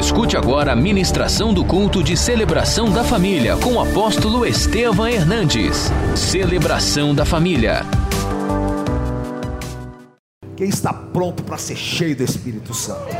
Escute 0.00 0.34
agora 0.34 0.72
a 0.72 0.74
ministração 0.74 1.52
do 1.52 1.62
culto 1.62 2.02
de 2.02 2.16
celebração 2.16 2.90
da 2.90 3.04
família 3.04 3.54
com 3.58 3.74
o 3.74 3.80
apóstolo 3.80 4.46
Estevam 4.46 5.06
Hernandes. 5.06 5.90
Celebração 6.16 7.14
da 7.14 7.26
família. 7.26 7.82
Quem 10.56 10.70
está 10.70 10.90
pronto 10.90 11.42
para 11.42 11.58
ser 11.58 11.76
cheio 11.76 12.16
do 12.16 12.24
Espírito 12.24 12.72
Santo? 12.72 13.14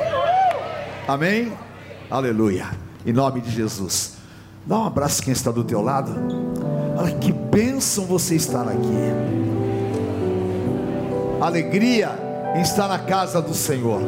Amém? 1.06 1.53
Aleluia. 2.11 2.71
Em 3.04 3.12
nome 3.12 3.42
de 3.42 3.51
Jesus. 3.51 4.17
Dá 4.65 4.78
um 4.78 4.87
abraço 4.87 5.22
quem 5.22 5.35
está 5.35 5.51
do 5.51 5.62
teu 5.62 5.83
lado. 5.83 6.15
Olha 6.97 7.15
que 7.19 7.31
bênção 7.31 8.06
você 8.06 8.37
estar 8.37 8.67
aqui. 8.67 8.97
Alegria 11.42 12.08
em 12.56 12.62
estar 12.62 12.88
na 12.88 13.01
casa 13.01 13.42
do 13.42 13.53
Senhor. 13.53 14.01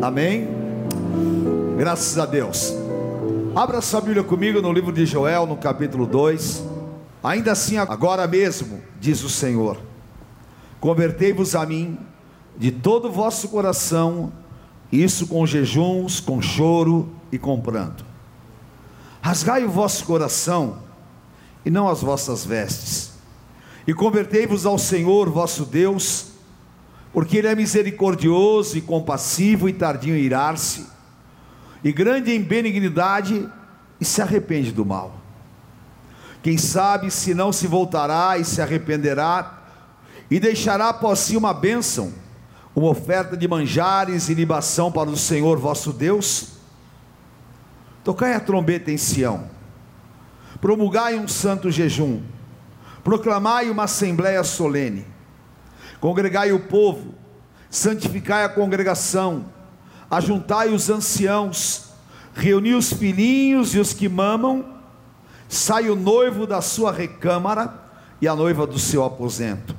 Amém? 0.00 0.55
Graças 1.76 2.18
a 2.18 2.26
Deus. 2.26 2.72
Abra 3.54 3.80
sua 3.80 4.00
Bíblia 4.00 4.24
comigo 4.24 4.60
no 4.60 4.72
livro 4.72 4.92
de 4.92 5.06
Joel, 5.06 5.46
no 5.46 5.56
capítulo 5.56 6.06
2. 6.06 6.62
Ainda 7.22 7.52
assim, 7.52 7.76
agora 7.78 8.26
mesmo, 8.26 8.82
diz 9.00 9.22
o 9.22 9.28
Senhor: 9.28 9.78
Convertei-vos 10.80 11.54
a 11.54 11.64
mim 11.64 11.98
de 12.56 12.70
todo 12.70 13.08
o 13.08 13.12
vosso 13.12 13.48
coração, 13.48 14.32
isso 14.90 15.26
com 15.26 15.46
jejuns, 15.46 16.20
com 16.20 16.40
choro 16.40 17.08
e 17.30 17.38
com 17.38 17.60
pranto. 17.60 18.04
Rasgai 19.20 19.64
o 19.64 19.70
vosso 19.70 20.04
coração 20.04 20.78
e 21.64 21.70
não 21.70 21.88
as 21.88 22.00
vossas 22.00 22.44
vestes, 22.44 23.12
e 23.86 23.92
convertei-vos 23.92 24.66
ao 24.66 24.78
Senhor 24.78 25.28
vosso 25.28 25.64
Deus, 25.64 26.26
porque 27.12 27.38
Ele 27.38 27.48
é 27.48 27.54
misericordioso 27.54 28.78
e 28.78 28.80
compassivo 28.80 29.68
e 29.68 29.72
tardio 29.72 30.16
em 30.16 30.20
irar-se, 30.20 30.95
e 31.82 31.92
grande 31.92 32.32
em 32.32 32.42
benignidade 32.42 33.48
e 34.00 34.04
se 34.04 34.20
arrepende 34.20 34.72
do 34.72 34.84
mal. 34.84 35.20
Quem 36.42 36.58
sabe 36.58 37.10
se 37.10 37.34
não 37.34 37.52
se 37.52 37.66
voltará 37.66 38.38
e 38.38 38.44
se 38.44 38.62
arrependerá, 38.62 39.64
e 40.30 40.38
deixará 40.38 40.90
após 40.90 41.18
si 41.20 41.36
uma 41.36 41.52
bênção, 41.54 42.12
uma 42.74 42.88
oferta 42.88 43.36
de 43.36 43.48
manjares 43.48 44.28
e 44.28 44.34
libação 44.34 44.92
para 44.92 45.10
o 45.10 45.16
Senhor 45.16 45.58
vosso 45.58 45.92
Deus? 45.92 46.52
Tocai 48.04 48.34
a 48.34 48.40
trombeta 48.40 48.92
em 48.92 48.96
Sião, 48.96 49.50
promulgai 50.60 51.18
um 51.18 51.26
santo 51.26 51.70
jejum, 51.70 52.22
proclamai 53.02 53.68
uma 53.68 53.84
assembléia 53.84 54.44
solene, 54.44 55.04
congregai 56.00 56.52
o 56.52 56.60
povo, 56.60 57.14
santificai 57.68 58.44
a 58.44 58.48
congregação, 58.48 59.46
ajuntai 60.10 60.68
os 60.72 60.88
anciãos, 60.88 61.90
reuni 62.34 62.74
os 62.74 62.92
filhinhos 62.92 63.74
e 63.74 63.78
os 63.78 63.92
que 63.92 64.08
mamam, 64.08 64.64
sai 65.48 65.88
o 65.88 65.96
noivo 65.96 66.46
da 66.46 66.60
sua 66.60 66.92
recâmara 66.92 67.74
e 68.20 68.28
a 68.28 68.34
noiva 68.34 68.66
do 68.66 68.78
seu 68.78 69.04
aposento. 69.04 69.74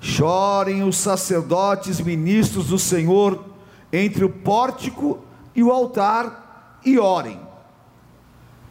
Chorem 0.00 0.82
os 0.82 0.96
sacerdotes 0.96 2.00
ministros 2.00 2.66
do 2.66 2.78
Senhor 2.78 3.44
entre 3.92 4.24
o 4.24 4.30
pórtico 4.30 5.18
e 5.54 5.62
o 5.62 5.72
altar 5.72 6.80
e 6.84 6.98
orem. 6.98 7.40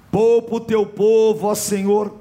Poupa 0.10 0.56
o 0.56 0.60
teu 0.60 0.86
povo, 0.86 1.48
ó 1.48 1.56
Senhor, 1.56 2.14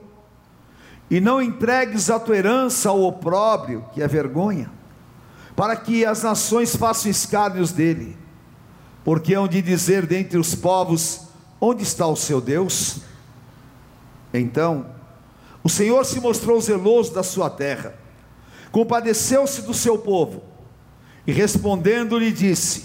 e 1.08 1.20
não 1.20 1.40
entregues 1.40 2.10
a 2.10 2.18
tua 2.18 2.36
herança 2.36 2.88
ao 2.88 3.02
opróbrio, 3.02 3.84
que 3.94 4.02
é 4.02 4.08
vergonha, 4.08 4.70
para 5.56 5.74
que 5.74 6.04
as 6.04 6.22
nações 6.22 6.76
façam 6.76 7.10
escárnios 7.10 7.72
dele, 7.72 8.16
porque 9.04 9.34
hão 9.34 9.48
de 9.48 9.60
dizer 9.62 10.06
dentre 10.06 10.38
os 10.38 10.54
povos: 10.54 11.22
onde 11.60 11.82
está 11.82 12.06
o 12.06 12.14
seu 12.14 12.40
Deus? 12.40 12.98
Então, 14.32 14.86
o 15.64 15.68
Senhor 15.68 16.04
se 16.04 16.20
mostrou 16.20 16.60
zeloso 16.60 17.14
da 17.14 17.22
sua 17.22 17.48
terra 17.48 18.06
compadeceu-se 18.76 19.62
do 19.62 19.72
seu 19.72 19.96
povo 19.96 20.42
e 21.26 21.32
respondendo-lhe 21.32 22.30
disse: 22.30 22.84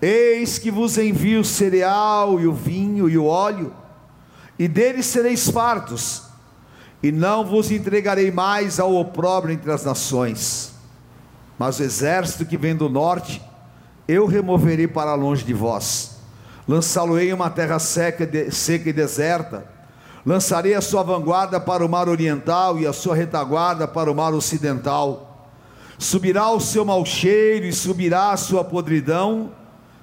Eis 0.00 0.58
que 0.58 0.70
vos 0.70 0.96
envio 0.96 1.40
o 1.40 1.44
cereal 1.44 2.40
e 2.40 2.46
o 2.46 2.54
vinho 2.54 3.06
e 3.06 3.18
o 3.18 3.26
óleo, 3.26 3.74
e 4.58 4.66
deles 4.66 5.04
sereis 5.04 5.50
fartos, 5.50 6.22
e 7.02 7.12
não 7.12 7.44
vos 7.44 7.70
entregarei 7.70 8.30
mais 8.30 8.80
ao 8.80 8.94
opróbrio 8.94 9.52
entre 9.52 9.70
as 9.70 9.84
nações. 9.84 10.71
Mas 11.58 11.78
o 11.78 11.82
exército 11.82 12.46
que 12.46 12.56
vem 12.56 12.74
do 12.74 12.88
norte, 12.88 13.42
eu 14.08 14.26
removerei 14.26 14.88
para 14.88 15.14
longe 15.14 15.44
de 15.44 15.54
vós, 15.54 16.16
lançá-lo-ei 16.66 17.30
em 17.30 17.32
uma 17.32 17.50
terra 17.50 17.78
seca, 17.78 18.28
seca 18.50 18.88
e 18.88 18.92
deserta, 18.92 19.72
Lançarei 20.24 20.74
a 20.74 20.80
sua 20.80 21.02
vanguarda 21.02 21.58
para 21.58 21.84
o 21.84 21.88
mar 21.88 22.08
oriental 22.08 22.78
e 22.78 22.86
a 22.86 22.92
sua 22.92 23.14
retaguarda 23.14 23.88
para 23.88 24.10
o 24.10 24.14
mar 24.14 24.32
ocidental. 24.32 25.48
Subirá 25.98 26.48
o 26.50 26.60
seu 26.60 26.84
mau 26.84 27.04
cheiro 27.04 27.66
e 27.66 27.72
subirá 27.72 28.30
a 28.30 28.36
sua 28.36 28.62
podridão, 28.62 29.50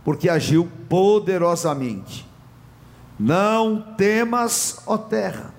porque 0.04 0.30
agiu 0.30 0.70
poderosamente. 0.90 2.28
Não 3.18 3.81
temas, 3.98 4.81
ó 4.86 4.98
terra, 4.98 5.54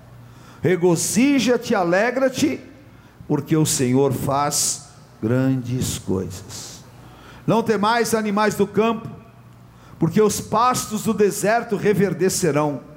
regozija-te, 0.61 1.75
alegra-te, 1.75 2.59
porque 3.27 3.55
o 3.55 3.65
Senhor 3.65 4.13
faz 4.13 4.89
grandes 5.21 5.97
coisas. 5.99 6.83
Não 7.45 7.63
temais 7.63 8.13
animais 8.13 8.55
do 8.55 8.67
campo, 8.67 9.09
porque 9.99 10.21
os 10.21 10.41
pastos 10.41 11.03
do 11.03 11.13
deserto 11.13 11.75
reverdecerão 11.75 12.91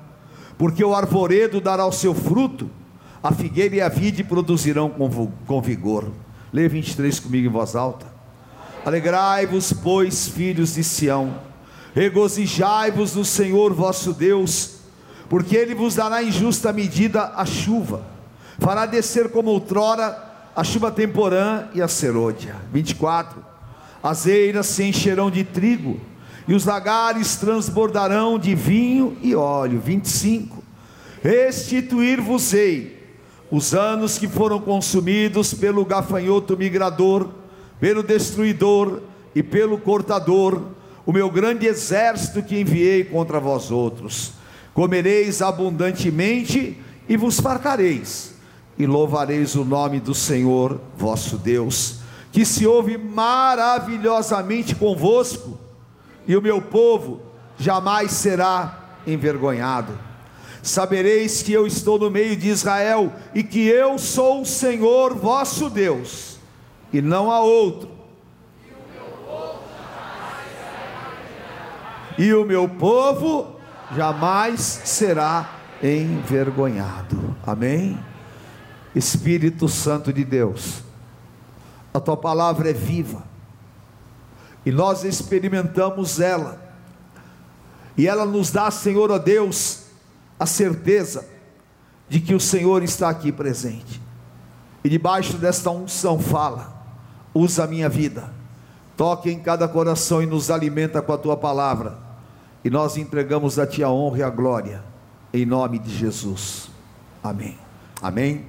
porque 0.56 0.84
o 0.84 0.94
arvoredo 0.94 1.60
dará 1.60 1.86
o 1.86 1.92
seu 1.92 2.14
fruto, 2.14 2.70
a 3.22 3.32
figueira 3.32 3.76
e 3.76 3.80
a 3.80 3.88
vide 3.88 4.22
produzirão 4.22 4.90
com, 4.90 5.32
com 5.46 5.62
vigor. 5.62 6.10
Leia 6.52 6.68
23 6.68 7.20
comigo 7.20 7.48
em 7.48 7.50
voz 7.50 7.74
alta. 7.74 8.06
Alegrai-vos, 8.84 9.72
pois, 9.72 10.28
filhos 10.28 10.74
de 10.74 10.84
Sião, 10.84 11.34
regozijai-vos 11.94 13.14
no 13.14 13.24
Senhor 13.24 13.72
vosso 13.72 14.12
Deus, 14.12 14.76
porque 15.28 15.56
Ele 15.56 15.74
vos 15.74 15.94
dará 15.94 16.22
em 16.22 16.30
justa 16.30 16.72
medida 16.72 17.32
a 17.34 17.46
chuva, 17.46 18.04
fará 18.58 18.84
descer 18.84 19.30
como 19.30 19.50
outrora 19.50 20.23
a 20.54 20.62
chuva 20.62 20.90
temporã 20.90 21.68
e 21.74 21.82
a 21.82 21.88
serôdia. 21.88 22.56
24. 22.72 23.44
As 24.02 24.26
eiras 24.26 24.66
se 24.66 24.84
encherão 24.84 25.30
de 25.30 25.44
trigo, 25.44 26.00
e 26.46 26.54
os 26.54 26.64
lagares 26.64 27.36
transbordarão 27.36 28.38
de 28.38 28.54
vinho 28.54 29.16
e 29.22 29.34
óleo. 29.34 29.80
25. 29.80 30.62
Restituir-vos-ei 31.22 33.02
os 33.50 33.72
anos 33.72 34.18
que 34.18 34.28
foram 34.28 34.60
consumidos 34.60 35.54
pelo 35.54 35.84
gafanhoto 35.84 36.56
migrador, 36.56 37.30
pelo 37.80 38.02
destruidor 38.02 39.00
e 39.34 39.42
pelo 39.42 39.78
cortador, 39.78 40.60
o 41.06 41.12
meu 41.12 41.30
grande 41.30 41.66
exército 41.66 42.42
que 42.42 42.60
enviei 42.60 43.04
contra 43.04 43.40
vós 43.40 43.70
outros. 43.70 44.32
Comereis 44.74 45.40
abundantemente 45.40 46.78
e 47.08 47.16
vos 47.16 47.38
fartareis, 47.38 48.33
e 48.78 48.86
louvareis 48.86 49.54
o 49.54 49.64
nome 49.64 50.00
do 50.00 50.14
Senhor 50.14 50.80
vosso 50.96 51.36
Deus, 51.36 52.00
que 52.32 52.44
se 52.44 52.66
ouve 52.66 52.98
maravilhosamente 52.98 54.74
convosco 54.74 55.58
e 56.26 56.36
o 56.36 56.42
meu 56.42 56.60
povo 56.60 57.20
jamais 57.58 58.12
será 58.12 58.96
envergonhado. 59.06 59.96
Sabereis 60.62 61.42
que 61.42 61.52
eu 61.52 61.66
estou 61.66 61.98
no 61.98 62.10
meio 62.10 62.36
de 62.36 62.48
Israel 62.48 63.12
e 63.34 63.42
que 63.42 63.66
eu 63.66 63.98
sou 63.98 64.40
o 64.40 64.46
Senhor 64.46 65.14
vosso 65.14 65.68
Deus, 65.68 66.38
e 66.92 67.02
não 67.02 67.30
há 67.30 67.40
outro. 67.40 67.90
E 72.16 72.32
o 72.32 72.44
meu 72.44 72.68
povo 72.68 73.56
jamais 73.94 74.60
será 74.60 75.50
envergonhado. 75.82 77.36
Amém? 77.44 77.98
Espírito 78.94 79.68
Santo 79.68 80.12
de 80.12 80.24
Deus, 80.24 80.82
a 81.92 82.00
tua 82.00 82.16
palavra 82.16 82.70
é 82.70 82.72
viva 82.72 83.34
e 84.66 84.72
nós 84.72 85.04
experimentamos 85.04 86.20
ela, 86.20 86.62
e 87.96 88.08
ela 88.08 88.24
nos 88.24 88.50
dá, 88.50 88.70
Senhor, 88.70 89.10
ó 89.10 89.18
Deus, 89.18 89.84
a 90.38 90.46
certeza 90.46 91.26
de 92.08 92.20
que 92.20 92.34
o 92.34 92.40
Senhor 92.40 92.82
está 92.82 93.10
aqui 93.10 93.30
presente, 93.30 94.00
e 94.82 94.88
debaixo 94.88 95.36
desta 95.36 95.70
unção 95.70 96.18
fala, 96.18 96.72
usa 97.34 97.64
a 97.64 97.66
minha 97.66 97.88
vida, 97.88 98.32
toque 98.96 99.30
em 99.30 99.38
cada 99.38 99.68
coração 99.68 100.22
e 100.22 100.26
nos 100.26 100.50
alimenta 100.50 101.02
com 101.02 101.12
a 101.12 101.18
tua 101.18 101.36
palavra, 101.36 101.98
e 102.64 102.70
nós 102.70 102.96
entregamos 102.96 103.58
a 103.58 103.66
ti 103.66 103.82
a 103.84 103.90
honra 103.90 104.18
e 104.18 104.22
a 104.22 104.30
glória, 104.30 104.82
em 105.32 105.44
nome 105.44 105.78
de 105.78 105.94
Jesus, 105.94 106.70
amém, 107.22 107.58
amém, 108.00 108.46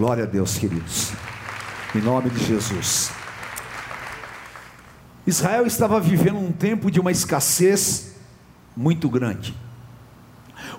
glória 0.00 0.24
a 0.24 0.26
Deus, 0.26 0.56
queridos, 0.56 1.12
em 1.94 2.00
nome 2.00 2.30
de 2.30 2.42
Jesus. 2.42 3.10
Israel 5.26 5.66
estava 5.66 6.00
vivendo 6.00 6.38
um 6.38 6.50
tempo 6.50 6.90
de 6.90 6.98
uma 6.98 7.10
escassez 7.10 8.14
muito 8.74 9.10
grande. 9.10 9.54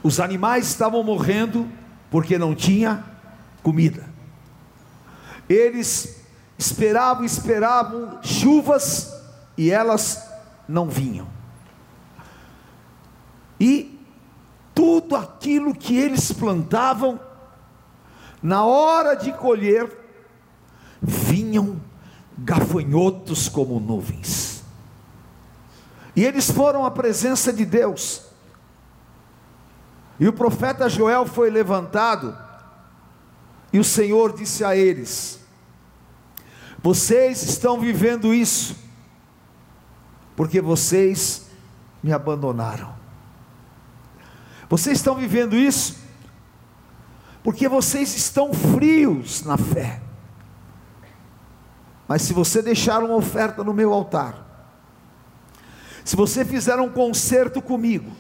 Os 0.02 0.20
animais 0.20 0.66
estavam 0.66 1.04
morrendo 1.04 1.70
porque 2.10 2.36
não 2.40 2.56
tinha 2.56 3.06
comida. 3.62 4.10
Eles 5.48 6.20
esperavam, 6.58 7.24
esperavam 7.24 8.18
chuvas 8.24 9.14
e 9.56 9.70
elas 9.70 10.28
não 10.68 10.90
vinham. 10.90 11.28
E 13.60 14.00
tudo 14.74 15.16
aquilo 15.16 15.76
que 15.76 15.96
eles 15.96 16.32
plantavam, 16.32 17.20
na 18.42 18.64
hora 18.66 19.16
de 19.16 19.32
colher, 19.34 19.90
vinham 21.02 21.80
gafanhotos 22.38 23.48
como 23.48 23.80
nuvens. 23.80 24.64
E 26.16 26.26
eles 26.26 26.50
foram 26.50 26.86
à 26.86 26.92
presença 26.92 27.54
de 27.54 27.66
Deus. 27.66 28.24
E 30.20 30.28
o 30.28 30.34
profeta 30.34 30.90
Joel 30.90 31.26
foi 31.26 31.50
levantado, 31.50 32.38
e 33.74 33.80
o 33.80 33.84
Senhor 33.84 34.34
disse 34.34 34.64
a 34.64 34.76
eles: 34.76 35.40
Vocês 36.82 37.42
estão 37.44 37.80
vivendo 37.80 38.34
isso, 38.34 38.76
porque 40.36 40.62
vocês 40.62 41.48
me 42.04 42.12
abandonaram. 42.12 42.94
Vocês 44.70 44.98
estão 44.98 45.16
vivendo 45.16 45.56
isso, 45.56 46.01
porque 47.44 47.68
vocês 47.68 48.16
estão 48.16 48.54
frios 48.54 49.44
na 49.44 49.58
fé. 49.58 50.02
Mas 52.08 52.22
se 52.24 52.34
você 52.34 52.62
deixar 52.62 53.04
uma 53.04 53.16
oferta 53.16 53.64
no 53.64 53.74
meu 53.74 53.94
altar, 53.94 54.46
se 56.04 56.16
você 56.16 56.44
fizer 56.44 56.76
um 56.78 56.90
concerto 56.90 57.62
comigo, 57.62 58.12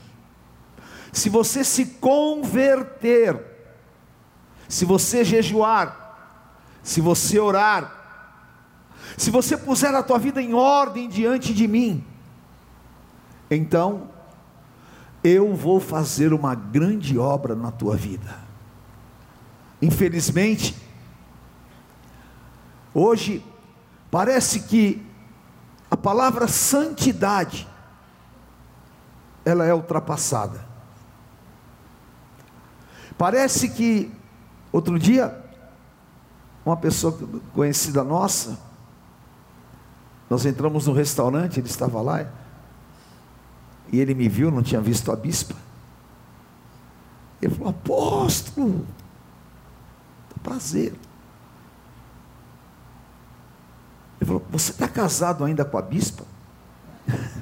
se 1.12 1.30
você 1.30 1.64
se 1.64 1.86
converter, 1.86 3.38
se 4.68 4.86
você 4.86 5.24
jejuar, 5.24 6.80
se 6.82 7.02
você 7.02 7.40
orar, 7.40 8.00
se 9.18 9.30
você 9.30 9.58
puser 9.58 9.94
a 9.94 10.02
tua 10.02 10.18
vida 10.18 10.42
em 10.42 10.54
ordem 10.54 11.10
diante 11.10 11.54
de 11.54 11.68
mim, 11.68 12.04
então 13.50 14.10
eu 15.24 15.54
vou 15.54 15.80
fazer 15.80 16.34
uma 16.34 16.56
grande 16.56 17.20
obra 17.20 17.56
na 17.56 17.72
tua 17.72 17.96
vida. 17.96 18.51
Infelizmente, 19.82 20.76
hoje 22.94 23.44
Parece 24.12 24.60
que 24.60 25.02
a 25.90 25.96
palavra 25.96 26.46
santidade 26.50 27.66
ela 29.46 29.66
é 29.66 29.74
ultrapassada. 29.74 30.60
Parece 33.18 33.70
que 33.70 34.12
outro 34.72 35.00
dia 35.00 35.40
uma 36.66 36.76
pessoa 36.76 37.18
conhecida 37.54 38.04
nossa 38.04 38.60
nós 40.30 40.46
entramos 40.46 40.88
no 40.88 40.94
restaurante, 40.94 41.60
ele 41.60 41.68
estava 41.68 42.02
lá 42.02 42.26
e 43.92 44.00
ele 44.00 44.14
me 44.14 44.30
viu, 44.30 44.50
não 44.52 44.64
tinha 44.64 44.80
visto 44.80 45.12
a 45.12 45.16
bispa. 45.16 45.56
Ele 47.42 47.54
falou: 47.54 47.70
Apóstolo, 47.72 48.88
prazer. 50.44 50.94
Ele 54.20 54.28
falou: 54.28 54.46
Você 54.52 54.72
está 54.72 54.88
casado 54.88 55.44
ainda 55.44 55.66
com 55.66 55.78
a 55.78 55.82
bispa? 55.82 56.24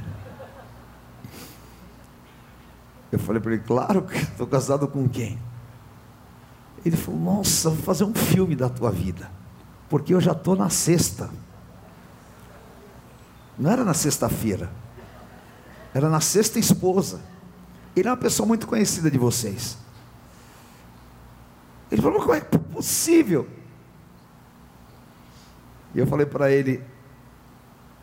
Eu 3.12 3.19
falei 3.19 3.42
para 3.42 3.54
ele: 3.54 3.63
Claro 3.63 4.04
que 4.04 4.18
estou 4.18 4.48
casado 4.48 4.88
com 4.88 5.07
quem? 5.10 5.40
Ele 6.86 6.96
falou: 6.96 7.19
Nossa, 7.19 7.69
vou 7.69 7.84
fazer 7.84 8.04
um 8.04 8.13
filme 8.13 8.56
da 8.56 8.69
tua 8.69 8.92
vida, 8.92 9.30
porque 9.90 10.13
eu 10.13 10.22
já 10.22 10.31
estou 10.31 10.56
na 10.56 10.69
sexta. 10.69 11.30
Não 13.57 13.69
era 13.69 13.84
na 13.84 13.94
sexta-feira, 13.94 14.72
era 15.94 16.07
na 16.10 16.22
sexta 16.22 16.60
esposa. 16.60 17.19
Ele 17.95 18.07
é 18.07 18.12
uma 18.12 18.18
pessoa 18.18 18.48
muito 18.48 18.68
conhecida 18.68 19.12
de 19.12 19.18
vocês. 19.18 19.78
Ele 21.92 22.02
falou: 22.02 22.22
Como 22.22 22.34
é 22.34 22.42
possível? 22.80 23.46
E 25.94 26.00
eu 26.00 26.08
falei 26.08 26.26
para 26.26 26.50
ele: 26.50 26.81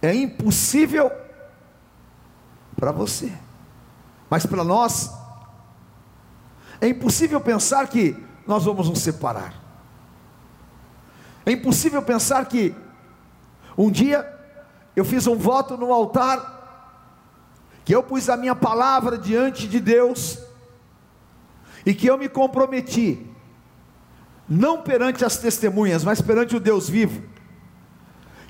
é 0.02 0.14
impossível 0.14 1.10
para 2.78 2.92
você, 2.92 3.32
mas 4.28 4.44
para 4.44 4.62
nós, 4.62 5.10
é 6.78 6.88
impossível 6.88 7.40
pensar 7.40 7.88
que 7.88 8.14
nós 8.46 8.64
vamos 8.64 8.90
nos 8.90 8.98
separar. 8.98 9.54
É 11.46 11.52
impossível 11.52 12.02
pensar 12.02 12.44
que 12.44 12.74
um 13.78 13.90
dia 13.90 14.30
eu 14.94 15.06
fiz 15.06 15.26
um 15.26 15.38
voto 15.38 15.78
no 15.78 15.90
altar, 15.90 17.00
que 17.82 17.94
eu 17.94 18.02
pus 18.02 18.28
a 18.28 18.36
minha 18.36 18.54
palavra 18.54 19.16
diante 19.16 19.66
de 19.66 19.80
Deus, 19.80 20.38
e 21.86 21.94
que 21.94 22.06
eu 22.06 22.18
me 22.18 22.28
comprometi, 22.28 23.35
não 24.48 24.82
perante 24.82 25.24
as 25.24 25.36
testemunhas, 25.36 26.04
mas 26.04 26.20
perante 26.20 26.54
o 26.54 26.60
Deus 26.60 26.88
vivo, 26.88 27.22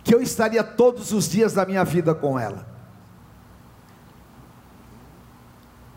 que 0.05 0.15
eu 0.15 0.21
estaria 0.21 0.63
todos 0.63 1.13
os 1.13 1.29
dias 1.29 1.53
da 1.53 1.65
minha 1.65 1.85
vida 1.85 2.15
com 2.15 2.39
ela. 2.39 2.67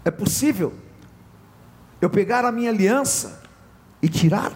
É 0.04 0.12
possível 0.12 0.74
eu 2.02 2.10
pegar 2.10 2.46
a 2.46 2.52
minha 2.52 2.70
aliança 2.70 3.44
e 4.02 4.08
tirar? 4.08 4.54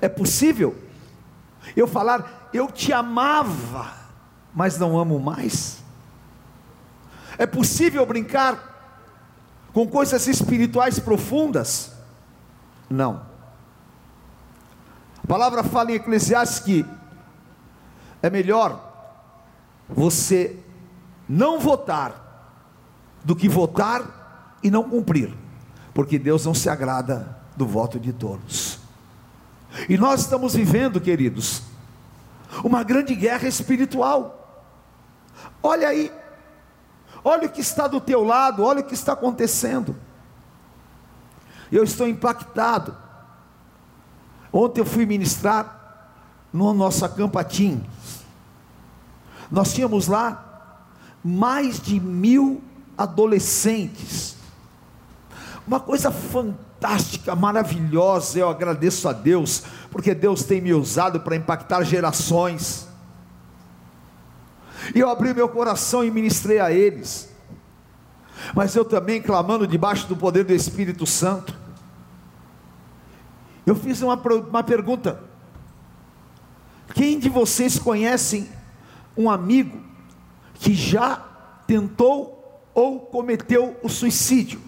É 0.00 0.08
possível 0.08 0.76
eu 1.74 1.88
falar, 1.88 2.50
eu 2.52 2.70
te 2.70 2.92
amava, 2.92 3.92
mas 4.54 4.78
não 4.78 4.98
amo 4.98 5.18
mais? 5.18 5.82
É 7.38 7.46
possível 7.46 8.04
brincar 8.04 8.68
com 9.72 9.88
coisas 9.88 10.26
espirituais 10.26 10.98
profundas? 10.98 11.99
Não. 12.90 13.22
A 15.22 15.26
palavra 15.28 15.62
fala 15.62 15.92
em 15.92 15.94
Eclesiastes 15.94 16.58
que 16.58 16.84
é 18.20 18.28
melhor 18.28 18.88
você 19.88 20.58
não 21.28 21.60
votar 21.60 22.28
do 23.24 23.36
que 23.36 23.48
votar 23.48 24.58
e 24.62 24.70
não 24.70 24.82
cumprir, 24.82 25.32
porque 25.94 26.18
Deus 26.18 26.44
não 26.44 26.52
se 26.52 26.68
agrada 26.68 27.38
do 27.56 27.66
voto 27.66 27.98
de 27.98 28.12
todos. 28.12 28.80
E 29.88 29.96
nós 29.96 30.20
estamos 30.20 30.54
vivendo, 30.54 31.00
queridos, 31.00 31.62
uma 32.64 32.82
grande 32.82 33.14
guerra 33.14 33.46
espiritual. 33.46 34.64
Olha 35.62 35.88
aí, 35.88 36.12
olha 37.22 37.46
o 37.46 37.50
que 37.50 37.60
está 37.60 37.86
do 37.86 38.00
teu 38.00 38.24
lado, 38.24 38.64
olha 38.64 38.80
o 38.80 38.84
que 38.84 38.94
está 38.94 39.12
acontecendo. 39.12 39.94
Eu 41.70 41.84
estou 41.84 42.08
impactado. 42.08 42.96
Ontem 44.52 44.80
eu 44.80 44.86
fui 44.86 45.06
ministrar 45.06 45.80
no 46.52 46.74
nosso 46.74 47.04
acampatim. 47.04 47.82
Nós 49.50 49.72
tínhamos 49.72 50.06
lá 50.08 50.46
mais 51.22 51.80
de 51.80 52.00
mil 52.00 52.62
adolescentes. 52.96 54.36
Uma 55.66 55.80
coisa 55.80 56.10
fantástica, 56.10 57.36
maravilhosa. 57.36 58.38
Eu 58.38 58.48
agradeço 58.48 59.08
a 59.08 59.12
Deus, 59.12 59.62
porque 59.90 60.14
Deus 60.14 60.42
tem 60.42 60.60
me 60.60 60.72
usado 60.74 61.20
para 61.20 61.36
impactar 61.36 61.82
gerações. 61.84 62.88
E 64.94 64.98
eu 64.98 65.08
abri 65.08 65.32
meu 65.34 65.48
coração 65.48 66.02
e 66.02 66.10
ministrei 66.10 66.58
a 66.58 66.72
eles. 66.72 67.28
Mas 68.54 68.74
eu 68.74 68.84
também 68.84 69.20
clamando 69.20 69.66
debaixo 69.66 70.06
do 70.08 70.16
poder 70.16 70.44
do 70.44 70.54
Espírito 70.54 71.06
Santo. 71.06 71.59
Eu 73.70 73.76
fiz 73.76 74.02
uma, 74.02 74.16
uma 74.16 74.64
pergunta: 74.64 75.22
quem 76.92 77.20
de 77.20 77.28
vocês 77.28 77.78
conhecem 77.78 78.48
um 79.16 79.30
amigo 79.30 79.80
que 80.54 80.74
já 80.74 81.24
tentou 81.68 82.68
ou 82.74 82.98
cometeu 82.98 83.78
o 83.80 83.88
suicídio? 83.88 84.60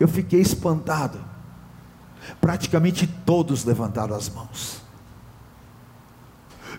Eu 0.00 0.08
fiquei 0.08 0.40
espantado. 0.40 1.24
Praticamente 2.40 3.06
todos 3.06 3.64
levantaram 3.64 4.16
as 4.16 4.28
mãos. 4.28 4.82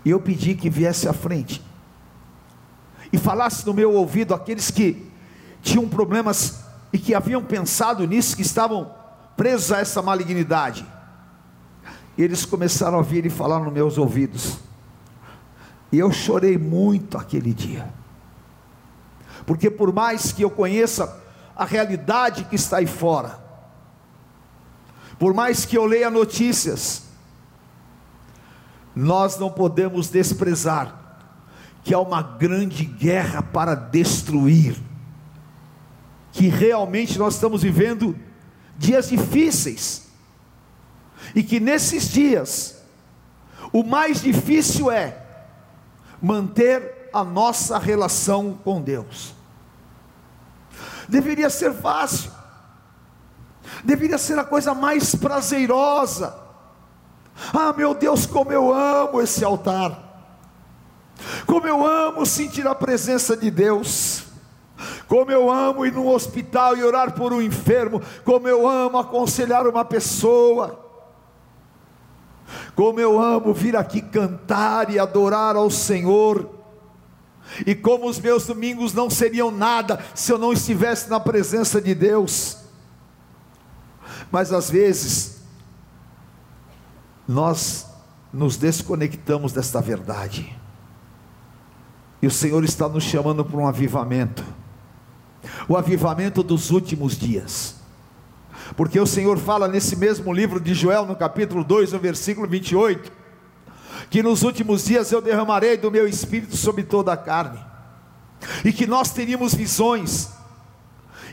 E 0.04 0.10
eu 0.10 0.20
pedi 0.20 0.54
que 0.54 0.70
viesse 0.70 1.08
à 1.08 1.14
frente 1.14 1.64
e 3.14 3.18
falasse 3.18 3.66
no 3.66 3.74
meu 3.74 3.94
ouvido 3.94 4.34
aqueles 4.34 4.70
que 4.70 5.10
tinham 5.62 5.88
problemas 5.88 6.62
e 6.92 7.00
que 7.00 7.16
haviam 7.16 7.42
pensado 7.42 8.06
nisso, 8.06 8.36
que 8.36 8.42
estavam 8.42 8.99
presos 9.40 9.72
a 9.72 9.80
essa 9.80 10.02
malignidade. 10.02 10.86
E 12.18 12.22
eles 12.22 12.46
começaram 12.46 13.00
a 13.00 13.02
vir 13.02 13.26
e 13.26 13.30
falar 13.30 13.60
nos 13.60 13.72
meus 13.72 13.98
ouvidos: 13.98 14.60
E 15.94 15.98
eu 15.98 16.12
chorei 16.12 16.58
muito 16.58 17.18
aquele 17.18 17.54
dia. 17.54 17.90
Porque 19.46 19.72
por 19.72 19.94
mais 19.94 20.34
que 20.34 20.42
eu 20.42 20.50
conheça 20.50 21.24
a 21.56 21.64
realidade 21.64 22.44
que 22.44 22.56
está 22.58 22.80
aí 22.80 22.86
fora, 22.86 23.40
por 25.18 25.34
mais 25.34 25.64
que 25.64 25.78
eu 25.78 25.86
leia 25.86 26.10
notícias, 26.10 27.04
nós 28.94 29.40
não 29.40 29.50
podemos 29.50 30.10
desprezar 30.10 31.18
que 31.82 31.94
há 31.94 32.00
uma 32.00 32.22
grande 32.22 32.84
guerra 32.84 33.42
para 33.42 33.74
destruir, 33.74 34.76
que 36.34 36.50
realmente 36.50 37.18
nós 37.18 37.36
estamos 37.36 37.64
vivendo 37.64 38.14
dias 38.80 39.10
difíceis, 39.10 40.08
e 41.36 41.44
que 41.44 41.60
nesses 41.60 42.10
dias, 42.10 42.78
o 43.74 43.84
mais 43.84 44.22
difícil 44.22 44.90
é 44.90 45.22
manter 46.22 47.10
a 47.14 47.24
nossa 47.24 47.78
relação 47.78 48.58
com 48.64 48.82
Deus. 48.82 49.36
Deveria 51.10 51.50
ser 51.50 51.74
fácil, 51.74 52.32
deveria 53.84 54.18
ser 54.18 54.40
a 54.40 54.46
coisa 54.46 54.74
mais 54.74 55.14
prazerosa. 55.14 56.40
Ah, 57.54 57.74
meu 57.74 57.94
Deus, 57.94 58.26
como 58.26 58.52
eu 58.52 58.74
amo 58.74 59.22
esse 59.22 59.44
altar, 59.44 60.08
como 61.46 61.68
eu 61.68 61.86
amo 61.86 62.26
sentir 62.26 62.66
a 62.66 62.74
presença 62.74 63.36
de 63.36 63.52
Deus. 63.52 64.29
Como 65.10 65.32
eu 65.32 65.50
amo 65.50 65.88
ir 65.88 65.92
num 65.92 66.08
hospital 66.08 66.78
e 66.78 66.84
orar 66.84 67.16
por 67.16 67.34
um 67.34 67.42
enfermo, 67.42 68.00
como 68.24 68.48
eu 68.48 68.68
amo 68.68 69.00
aconselhar 69.00 69.66
uma 69.66 69.84
pessoa, 69.84 70.88
como 72.76 73.00
eu 73.00 73.20
amo 73.20 73.52
vir 73.52 73.76
aqui 73.76 74.04
cantar 74.04 74.92
e 74.92 75.00
adorar 75.00 75.56
ao 75.56 75.72
Senhor, 75.72 76.48
e 77.66 77.74
como 77.74 78.08
os 78.08 78.20
meus 78.20 78.46
domingos 78.46 78.94
não 78.94 79.10
seriam 79.10 79.50
nada 79.50 80.00
se 80.14 80.32
eu 80.32 80.38
não 80.38 80.54
estivesse 80.54 81.10
na 81.10 81.20
presença 81.20 81.82
de 81.82 81.96
Deus. 81.96 82.60
Mas 84.32 84.54
às 84.54 84.70
vezes, 84.70 85.42
nós 87.28 87.88
nos 88.32 88.58
desconectamos 88.58 89.54
desta 89.54 89.82
verdade, 89.82 90.56
e 92.22 92.28
o 92.28 92.32
Senhor 92.32 92.64
está 92.64 92.88
nos 92.88 93.06
chamando 93.06 93.44
para 93.44 93.58
um 93.58 93.68
avivamento 93.68 94.59
o 95.68 95.78
avivamento 95.78 96.44
dos 96.44 96.72
últimos 96.72 97.18
dias. 97.18 97.76
Porque 98.76 99.00
o 99.00 99.08
Senhor 99.08 99.38
fala 99.38 99.68
nesse 99.68 99.96
mesmo 99.96 100.32
livro 100.32 100.60
de 100.60 100.74
Joel, 100.74 101.06
no 101.06 101.16
capítulo 101.16 101.64
2, 101.64 101.94
no 101.94 102.00
versículo 102.00 102.48
28, 102.48 103.12
que 104.10 104.24
nos 104.24 104.44
últimos 104.44 104.86
dias 104.86 105.12
eu 105.12 105.22
derramarei 105.22 105.78
do 105.78 105.92
meu 105.92 106.08
espírito 106.08 106.56
sobre 106.56 106.84
toda 106.84 107.14
a 107.14 107.18
carne, 107.18 107.60
e 108.64 108.72
que 108.72 108.88
nós 108.88 109.12
teríamos 109.12 109.54
visões, 109.54 110.30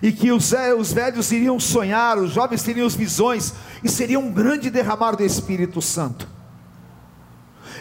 e 0.03 0.13
que 0.13 0.31
os, 0.31 0.53
os 0.79 0.93
velhos 0.93 1.33
iriam 1.33 1.59
sonhar, 1.59 2.19
os 2.19 2.31
jovens 2.31 2.63
teriam 2.63 2.89
visões, 2.89 3.55
e 3.83 3.89
seria 3.89 4.19
um 4.19 4.31
grande 4.31 4.71
derramar 4.71 5.13
do 5.13 5.23
Espírito 5.23 5.81
Santo. 5.81 6.29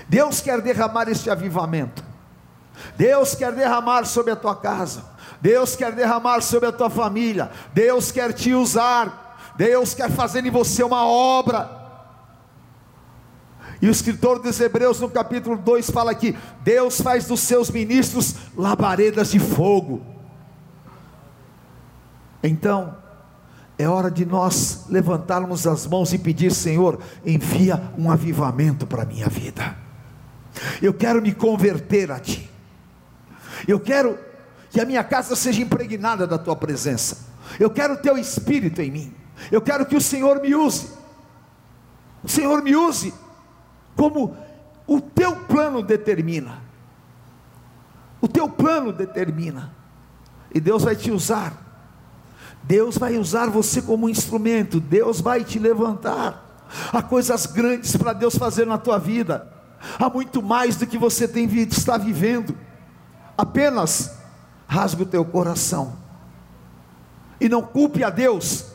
Deus 0.08 0.39
quer 0.39 0.62
derramar 0.62 1.10
este 1.10 1.29
avivamento, 1.29 2.03
Deus 2.98 3.36
quer 3.36 3.51
derramar 3.51 4.05
sobre 4.05 4.32
a 4.32 4.36
tua 4.36 4.55
casa, 4.55 5.14
Deus 5.41 5.75
quer 5.75 5.91
derramar 5.91 6.41
sobre 6.41 6.69
a 6.69 6.71
tua 6.71 6.89
família, 6.89 7.51
Deus 7.73 8.11
quer 8.11 8.33
te 8.33 8.53
usar, 8.53 9.53
Deus 9.57 9.93
quer 9.93 10.09
fazer 10.11 10.45
em 10.45 10.51
você 10.51 10.83
uma 10.83 11.05
obra. 11.05 11.83
E 13.81 13.87
o 13.87 13.91
escritor 13.91 14.41
dos 14.41 14.59
Hebreus, 14.59 14.99
no 14.99 15.09
capítulo 15.09 15.57
2, 15.57 15.89
fala 15.91 16.15
que 16.15 16.35
Deus 16.63 17.01
faz 17.01 17.27
dos 17.27 17.41
seus 17.41 17.69
ministros 17.69 18.35
labaredas 18.55 19.31
de 19.31 19.39
fogo. 19.39 20.01
Então, 22.41 22.95
é 23.77 23.87
hora 23.87 24.09
de 24.09 24.25
nós 24.25 24.85
levantarmos 24.89 25.67
as 25.67 25.85
mãos 25.85 26.13
e 26.13 26.17
pedir: 26.17 26.51
Senhor, 26.51 26.99
envia 27.25 27.91
um 27.97 28.09
avivamento 28.09 28.87
para 28.87 29.03
a 29.03 29.05
minha 29.05 29.27
vida. 29.27 29.75
Eu 30.81 30.93
quero 30.93 31.21
me 31.21 31.33
converter 31.33 32.11
a 32.11 32.19
Ti. 32.19 32.49
Eu 33.67 33.79
quero 33.79 34.17
que 34.69 34.79
a 34.79 34.86
minha 34.86 35.03
casa 35.03 35.36
seja 35.36 35.62
impregnada 35.62 36.27
da 36.27 36.38
tua 36.38 36.55
presença. 36.55 37.27
Eu 37.60 37.69
quero 37.69 37.93
o 37.93 37.98
teu 37.98 38.17
espírito 38.17 38.81
em 38.81 38.91
mim. 38.91 39.13
Eu 39.51 39.62
quero 39.62 39.86
que 39.86 39.95
o 39.95 40.01
Senhor 40.01 40.41
me 40.41 40.55
use. 40.55 40.89
O 42.24 42.27
Senhor 42.27 42.62
me 42.62 42.75
use 42.75 43.13
como 43.95 44.36
o 44.88 45.00
teu 45.00 45.36
plano 45.36 45.81
determina. 45.81 46.62
O 48.19 48.27
teu 48.27 48.50
plano 48.50 48.91
determina. 48.91 49.74
E 50.53 50.60
Deus 50.60 50.84
vai 50.84 50.95
te 50.95 51.12
usar. 51.12 51.53
Deus 52.63 52.98
vai 52.98 53.17
usar 53.17 53.50
você 53.50 53.81
como 53.81 54.10
instrumento. 54.10 54.79
Deus 54.79 55.22
vai 55.22 55.43
te 55.43 55.60
levantar. 55.60 56.65
Há 56.91 57.01
coisas 57.01 57.45
grandes 57.45 57.95
para 57.95 58.13
Deus 58.13 58.36
fazer 58.36 58.65
na 58.65 58.77
tua 58.77 58.98
vida. 58.98 59.51
Há 60.00 60.10
muito 60.10 60.41
mais 60.41 60.75
do 60.75 60.88
que 60.88 60.98
você 60.98 61.27
tem 61.27 61.45
está 61.45 61.98
vivendo. 61.98 62.57
Apenas 63.38 64.14
rasgue 64.67 65.03
o 65.03 65.05
teu 65.05 65.24
coração 65.24 65.93
e 67.39 67.50
não 67.50 67.62
culpe 67.62 68.03
a 68.03 68.10
Deus 68.10 68.65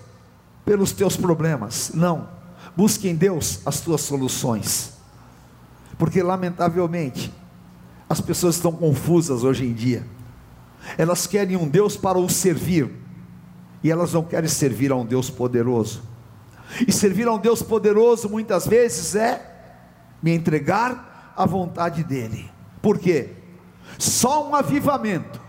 pelos 0.64 0.92
teus 0.92 1.16
problemas. 1.16 1.92
Não, 1.94 2.28
busque 2.76 3.08
em 3.08 3.14
Deus 3.14 3.60
as 3.66 3.80
tuas 3.80 4.00
soluções, 4.02 4.92
porque 5.98 6.22
lamentavelmente 6.22 7.32
as 8.08 8.20
pessoas 8.20 8.56
estão 8.56 8.72
confusas 8.72 9.44
hoje 9.44 9.64
em 9.64 9.72
dia. 9.72 10.04
Elas 10.96 11.26
querem 11.26 11.56
um 11.56 11.68
Deus 11.68 11.96
para 11.96 12.18
o 12.18 12.28
servir 12.28 12.90
e 13.82 13.90
elas 13.90 14.12
não 14.12 14.22
querem 14.22 14.48
servir 14.48 14.92
a 14.92 14.96
um 14.96 15.04
Deus 15.04 15.30
poderoso. 15.30 16.02
E 16.86 16.92
servir 16.92 17.26
a 17.26 17.32
um 17.32 17.38
Deus 17.38 17.62
poderoso 17.62 18.28
muitas 18.28 18.66
vezes 18.66 19.14
é 19.14 19.46
me 20.22 20.34
entregar 20.34 21.32
à 21.36 21.46
vontade 21.46 22.04
dEle. 22.04 22.50
Por 22.82 22.98
quê? 22.98 23.30
Só 23.98 24.48
um 24.48 24.54
avivamento, 24.54 25.39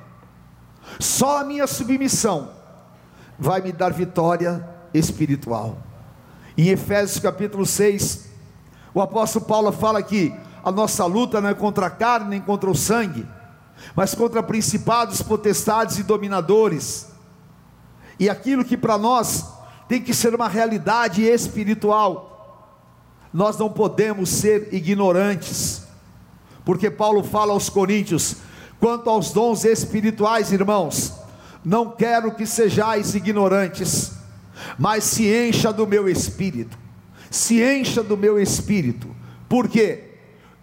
só 1.00 1.40
a 1.40 1.44
minha 1.44 1.68
submissão 1.68 2.52
vai 3.38 3.62
me 3.62 3.72
dar 3.72 3.92
vitória 3.92 4.68
espiritual. 4.94 5.78
Em 6.58 6.68
Efésios 6.70 7.20
capítulo 7.20 7.66
6, 7.66 8.30
o 8.94 9.02
apóstolo 9.02 9.46
Paulo 9.46 9.72
fala 9.72 10.02
que 10.04 10.34
a 10.64 10.72
nossa 10.72 11.06
luta 11.06 11.42
não 11.42 11.50
é 11.50 11.54
contra 11.54 11.88
a 11.88 11.90
carne 11.90 12.30
nem 12.30 12.42
contra 12.42 12.70
o 12.70 12.76
sangue, 12.76 13.28
mas 13.96 14.14
contra 14.14 14.44
principados, 14.44 15.22
potestades 15.22 15.98
e 15.98 16.04
dominadores. 16.04 17.08
E 18.20 18.30
aquilo 18.30 18.64
que 18.64 18.78
para 18.78 18.98
nós 18.98 19.46
tem 19.88 20.02
que 20.02 20.14
ser 20.14 20.36
uma 20.36 20.48
realidade 20.48 21.24
espiritual, 21.24 22.28
nós 23.34 23.58
não 23.58 23.70
podemos 23.70 24.30
ser 24.30 24.74
ignorantes 24.74 25.82
porque 26.64 26.90
Paulo 26.92 27.24
fala 27.24 27.54
aos 27.54 27.70
Coríntios: 27.70 28.38
quanto 28.82 29.12
aos 29.12 29.32
dons 29.32 29.64
espirituais, 29.64 30.52
irmãos, 30.52 31.14
não 31.64 31.92
quero 31.92 32.34
que 32.34 32.48
sejais 32.48 33.14
ignorantes, 33.14 34.14
mas 34.78 35.04
se 35.04 35.32
encha 35.32 35.72
do 35.72 35.86
meu 35.86 36.10
espírito, 36.10 36.76
se 37.30 37.62
encha 37.62 38.02
do 38.02 38.18
meu 38.18 38.40
espírito, 38.40 39.08
porque 39.48 40.16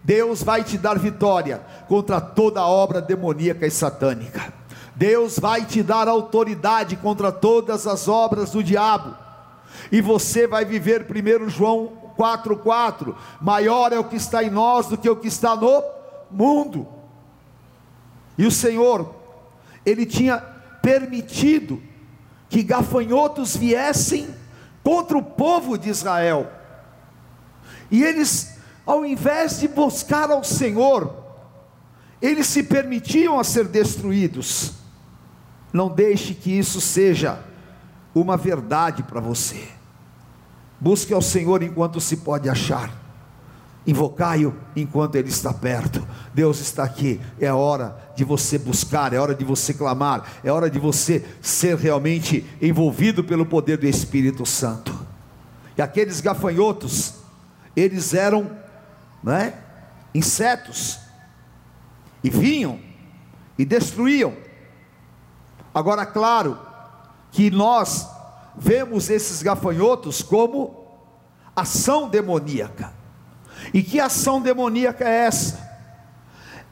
Deus 0.02 0.42
vai 0.42 0.64
te 0.64 0.76
dar 0.76 0.98
vitória 0.98 1.62
contra 1.86 2.20
toda 2.20 2.66
obra 2.66 3.00
demoníaca 3.00 3.64
e 3.66 3.70
satânica. 3.70 4.52
Deus 4.96 5.38
vai 5.38 5.64
te 5.64 5.80
dar 5.80 6.08
autoridade 6.08 6.96
contra 6.96 7.30
todas 7.30 7.86
as 7.86 8.08
obras 8.08 8.50
do 8.50 8.64
diabo. 8.64 9.14
E 9.92 10.00
você 10.00 10.44
vai 10.44 10.64
viver 10.64 11.06
primeiro 11.06 11.48
João 11.48 11.92
4:4, 12.18 13.14
maior 13.40 13.92
é 13.92 13.98
o 13.98 14.04
que 14.04 14.16
está 14.16 14.42
em 14.42 14.50
nós 14.50 14.88
do 14.88 14.98
que 14.98 15.08
o 15.08 15.14
que 15.14 15.28
está 15.28 15.54
no 15.54 15.84
mundo. 16.28 16.97
E 18.38 18.46
o 18.46 18.50
Senhor, 18.50 19.14
ele 19.84 20.06
tinha 20.06 20.38
permitido 20.80 21.82
que 22.48 22.62
gafanhotos 22.62 23.56
viessem 23.56 24.28
contra 24.82 25.18
o 25.18 25.22
povo 25.22 25.76
de 25.76 25.90
Israel. 25.90 26.50
E 27.90 28.02
eles, 28.02 28.56
ao 28.86 29.04
invés 29.04 29.58
de 29.58 29.66
buscar 29.68 30.30
ao 30.30 30.44
Senhor, 30.44 31.12
eles 32.22 32.46
se 32.46 32.62
permitiam 32.62 33.38
a 33.38 33.44
ser 33.44 33.66
destruídos. 33.66 34.74
Não 35.72 35.88
deixe 35.88 36.32
que 36.32 36.56
isso 36.56 36.80
seja 36.80 37.40
uma 38.14 38.36
verdade 38.36 39.02
para 39.02 39.20
você. 39.20 39.68
Busque 40.80 41.12
ao 41.12 41.20
Senhor 41.20 41.62
enquanto 41.62 42.00
se 42.00 42.18
pode 42.18 42.48
achar. 42.48 43.07
Invocai-o 43.86 44.54
enquanto 44.76 45.14
ele 45.14 45.28
está 45.28 45.52
perto. 45.52 46.06
Deus 46.34 46.60
está 46.60 46.84
aqui. 46.84 47.20
É 47.40 47.52
hora 47.52 47.96
de 48.14 48.24
você 48.24 48.58
buscar, 48.58 49.12
é 49.12 49.18
hora 49.18 49.34
de 49.34 49.44
você 49.44 49.72
clamar, 49.72 50.24
é 50.44 50.52
hora 50.52 50.68
de 50.68 50.78
você 50.78 51.24
ser 51.40 51.76
realmente 51.76 52.44
envolvido 52.60 53.24
pelo 53.24 53.46
poder 53.46 53.78
do 53.78 53.86
Espírito 53.86 54.44
Santo. 54.44 54.98
E 55.76 55.82
aqueles 55.82 56.20
gafanhotos, 56.20 57.14
eles 57.76 58.12
eram, 58.12 58.50
né, 59.22 59.54
insetos. 60.14 60.98
e 62.22 62.30
vinham 62.30 62.80
e 63.56 63.64
destruíam. 63.64 64.34
Agora, 65.72 66.04
claro 66.04 66.58
que 67.30 67.50
nós 67.50 68.08
vemos 68.56 69.08
esses 69.08 69.42
gafanhotos 69.42 70.22
como 70.22 70.84
ação 71.54 72.08
demoníaca. 72.08 72.97
E 73.72 73.82
que 73.82 74.00
ação 74.00 74.40
demoníaca 74.40 75.04
é 75.04 75.26
essa? 75.26 75.68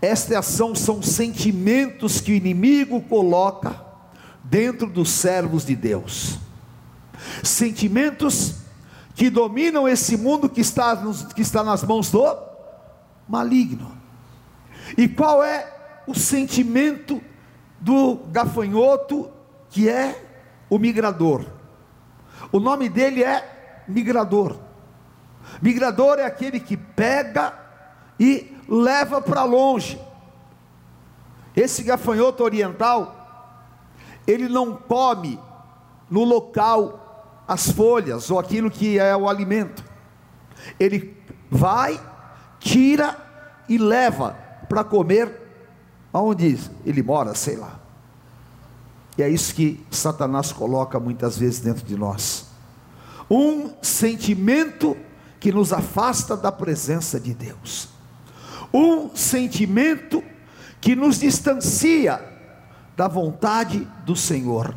Esta 0.01 0.39
ação 0.39 0.75
são 0.75 1.03
sentimentos 1.03 2.21
que 2.21 2.33
o 2.33 2.35
inimigo 2.35 3.01
coloca 3.03 3.85
dentro 4.45 4.87
dos 4.87 5.11
servos 5.11 5.65
de 5.65 5.75
Deus. 5.75 6.39
Sentimentos 7.43 8.57
que 9.15 9.31
dominam 9.31 9.89
esse 9.89 10.17
mundo 10.17 10.49
que 10.49 10.61
está, 10.61 10.95
nos, 10.95 11.23
que 11.33 11.41
está 11.41 11.65
nas 11.65 11.83
mãos 11.83 12.11
do 12.11 12.23
maligno. 13.27 13.97
E 14.97 15.09
qual 15.09 15.43
é 15.43 16.03
o 16.07 16.15
sentimento 16.15 17.21
do 17.81 18.17
gafanhoto 18.31 19.31
que 19.71 19.89
é 19.89 20.23
o 20.69 20.79
migrador? 20.79 21.47
O 22.53 22.61
nome 22.61 22.89
dele 22.89 23.25
é 23.25 23.85
migrador. 23.89 24.66
Migrador 25.61 26.19
é 26.19 26.25
aquele 26.25 26.61
que 26.61 26.77
pega 26.77 27.53
e 28.19 28.57
leva 28.69 29.21
para 29.21 29.45
longe. 29.45 30.01
Esse 31.55 31.83
gafanhoto 31.83 32.45
oriental, 32.45 33.15
ele 34.27 34.49
não 34.49 34.77
come 34.77 35.41
no 36.11 36.25
local 36.25 37.43
as 37.49 37.71
folhas 37.71 38.31
ou 38.31 38.39
aquilo 38.39 38.71
que 38.71 38.99
é 38.99 39.17
o 39.17 39.29
alimento. 39.29 39.85
Ele 40.79 41.17
vai, 41.51 42.01
tira 42.59 43.17
e 43.69 43.79
leva 43.79 44.37
para 44.69 44.85
comer 44.85 45.43
aonde 46.13 46.59
ele 46.85 47.03
mora, 47.03 47.35
sei 47.35 47.57
lá. 47.57 47.79
E 49.17 49.23
é 49.23 49.29
isso 49.29 49.55
que 49.55 49.85
Satanás 49.91 50.53
coloca 50.53 51.01
muitas 51.01 51.39
vezes 51.39 51.61
dentro 51.61 51.85
de 51.85 51.97
nós. 51.97 52.47
Um 53.31 53.71
sentimento 53.81 54.97
que 55.39 55.53
nos 55.53 55.73
afasta 55.73 56.37
da 56.37 56.51
presença 56.51 57.21
de 57.21 57.35
Deus. 57.35 57.89
Um 58.73 59.15
sentimento 59.15 60.23
que 60.81 60.95
nos 60.97 61.19
distancia 61.19 62.21
da 62.97 63.09
vontade 63.09 63.87
do 64.05 64.17
Senhor. 64.17 64.75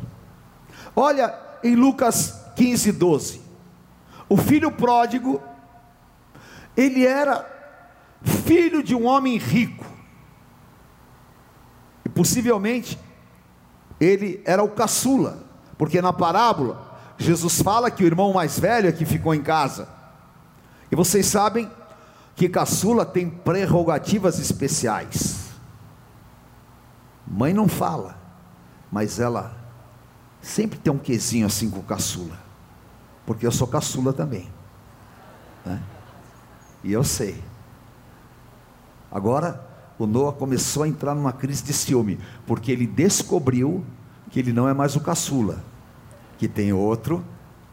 Olha 0.94 1.34
em 1.62 1.74
Lucas 1.74 2.34
15, 2.56 2.92
12. 2.92 3.40
O 4.28 4.36
filho 4.36 4.70
pródigo, 4.70 5.42
ele 6.76 7.06
era 7.06 7.46
filho 8.22 8.82
de 8.82 8.94
um 8.94 9.06
homem 9.06 9.38
rico. 9.38 9.84
E 12.04 12.08
possivelmente 12.08 12.98
ele 13.98 14.42
era 14.44 14.62
o 14.62 14.68
caçula, 14.68 15.46
porque 15.76 16.00
na 16.00 16.12
parábola 16.12 16.90
Jesus 17.18 17.60
fala 17.60 17.90
que 17.90 18.02
o 18.02 18.06
irmão 18.06 18.32
mais 18.32 18.58
velho 18.58 18.88
é 18.88 18.92
que 18.92 19.04
ficou 19.04 19.34
em 19.34 19.42
casa. 19.42 19.88
E 20.90 20.96
vocês 20.96 21.26
sabem 21.26 21.70
que 22.34 22.48
caçula 22.48 23.04
tem 23.04 23.28
prerrogativas 23.28 24.38
especiais. 24.38 25.50
Mãe 27.26 27.52
não 27.52 27.68
fala, 27.68 28.18
mas 28.90 29.20
ela 29.20 29.56
sempre 30.40 30.78
tem 30.78 30.92
um 30.92 30.98
quesinho 30.98 31.46
assim 31.46 31.70
com 31.70 31.82
caçula, 31.82 32.36
porque 33.24 33.46
eu 33.46 33.52
sou 33.52 33.68
caçula 33.68 34.12
também, 34.12 34.50
né? 35.64 35.80
e 36.82 36.92
eu 36.92 37.04
sei. 37.04 37.42
Agora, 39.12 39.68
o 39.98 40.06
Noah 40.06 40.36
começou 40.36 40.82
a 40.82 40.88
entrar 40.88 41.14
numa 41.14 41.32
crise 41.32 41.62
de 41.62 41.72
ciúme, 41.72 42.18
porque 42.46 42.72
ele 42.72 42.86
descobriu 42.86 43.84
que 44.30 44.38
ele 44.38 44.52
não 44.52 44.68
é 44.68 44.72
mais 44.72 44.96
o 44.96 45.00
caçula, 45.00 45.62
que 46.38 46.48
tem 46.48 46.72
outro 46.72 47.24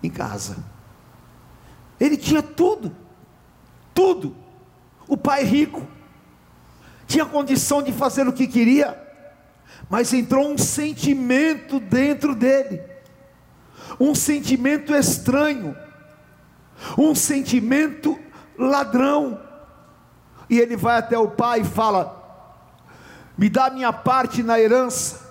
em 0.04 0.10
casa. 0.10 0.58
Ele 2.00 2.18
tinha 2.18 2.44
tudo, 2.44 2.92
tudo. 3.98 4.36
O 5.08 5.18
pai 5.18 5.44
rico, 5.44 5.88
tinha 7.08 7.26
condição 7.26 7.82
de 7.82 7.92
fazer 7.92 8.28
o 8.28 8.34
que 8.34 8.46
queria, 8.46 8.96
mas 9.90 10.14
entrou 10.14 10.48
um 10.48 10.58
sentimento 10.58 11.80
dentro 11.80 12.36
dele, 12.36 12.80
um 14.00 14.14
sentimento 14.14 14.94
estranho, 14.94 15.76
um 16.96 17.16
sentimento 17.16 18.20
ladrão, 18.56 19.42
e 20.48 20.60
ele 20.60 20.78
vai 20.78 20.98
até 20.98 21.18
o 21.18 21.30
pai 21.30 21.62
e 21.62 21.66
fala: 21.66 22.46
Me 23.36 23.50
dá 23.50 23.72
minha 23.72 23.92
parte 23.92 24.44
na 24.44 24.60
herança. 24.60 25.26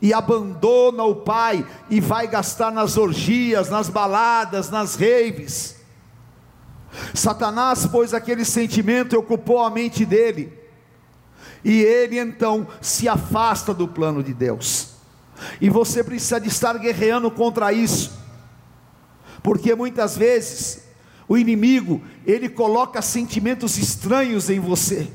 E 0.00 0.12
abandona 0.12 1.04
o 1.04 1.16
pai 1.16 1.66
e 1.88 2.00
vai 2.00 2.28
gastar 2.28 2.70
nas 2.70 2.98
orgias, 2.98 3.70
nas 3.70 3.88
baladas, 3.88 4.68
nas 4.68 4.94
raves. 4.94 5.75
Satanás 7.14 7.86
pôs 7.86 8.14
aquele 8.14 8.44
sentimento 8.44 9.18
ocupou 9.18 9.60
a 9.64 9.70
mente 9.70 10.04
dele. 10.04 10.52
E 11.64 11.82
ele 11.82 12.18
então 12.18 12.66
se 12.80 13.08
afasta 13.08 13.74
do 13.74 13.88
plano 13.88 14.22
de 14.22 14.32
Deus. 14.32 14.94
E 15.60 15.68
você 15.68 16.02
precisa 16.02 16.40
de 16.40 16.48
estar 16.48 16.78
guerreando 16.78 17.30
contra 17.30 17.72
isso. 17.72 18.12
Porque 19.42 19.74
muitas 19.74 20.16
vezes 20.16 20.82
o 21.28 21.36
inimigo, 21.36 22.02
ele 22.24 22.48
coloca 22.48 23.02
sentimentos 23.02 23.76
estranhos 23.78 24.48
em 24.48 24.60
você. 24.60 25.10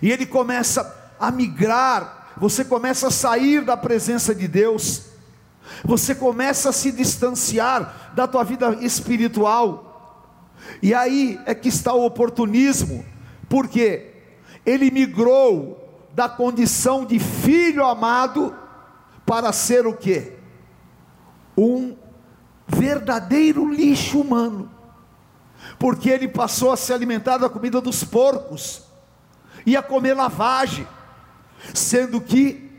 E 0.00 0.10
ele 0.10 0.26
começa 0.26 1.14
a 1.18 1.30
migrar, 1.30 2.32
você 2.36 2.64
começa 2.64 3.08
a 3.08 3.10
sair 3.10 3.64
da 3.64 3.76
presença 3.76 4.34
de 4.34 4.48
Deus. 4.48 5.02
Você 5.84 6.14
começa 6.14 6.70
a 6.70 6.72
se 6.72 6.90
distanciar 6.90 8.12
da 8.14 8.26
tua 8.26 8.42
vida 8.42 8.76
espiritual 8.80 9.91
e 10.80 10.94
aí 10.94 11.40
é 11.44 11.54
que 11.54 11.68
está 11.68 11.92
o 11.92 12.04
oportunismo, 12.04 13.04
porque 13.48 14.12
ele 14.64 14.90
migrou 14.90 15.78
da 16.14 16.28
condição 16.28 17.04
de 17.04 17.18
filho 17.18 17.84
amado 17.84 18.54
para 19.26 19.52
ser 19.52 19.86
o 19.86 19.94
que? 19.94 20.32
Um 21.56 21.96
verdadeiro 22.66 23.72
lixo 23.72 24.20
humano, 24.20 24.70
porque 25.78 26.08
ele 26.08 26.28
passou 26.28 26.72
a 26.72 26.76
se 26.76 26.92
alimentar 26.92 27.38
da 27.38 27.48
comida 27.48 27.80
dos 27.80 28.04
porcos, 28.04 28.82
e 29.64 29.76
a 29.76 29.82
comer 29.82 30.14
lavagem, 30.14 30.86
sendo 31.72 32.20
que 32.20 32.70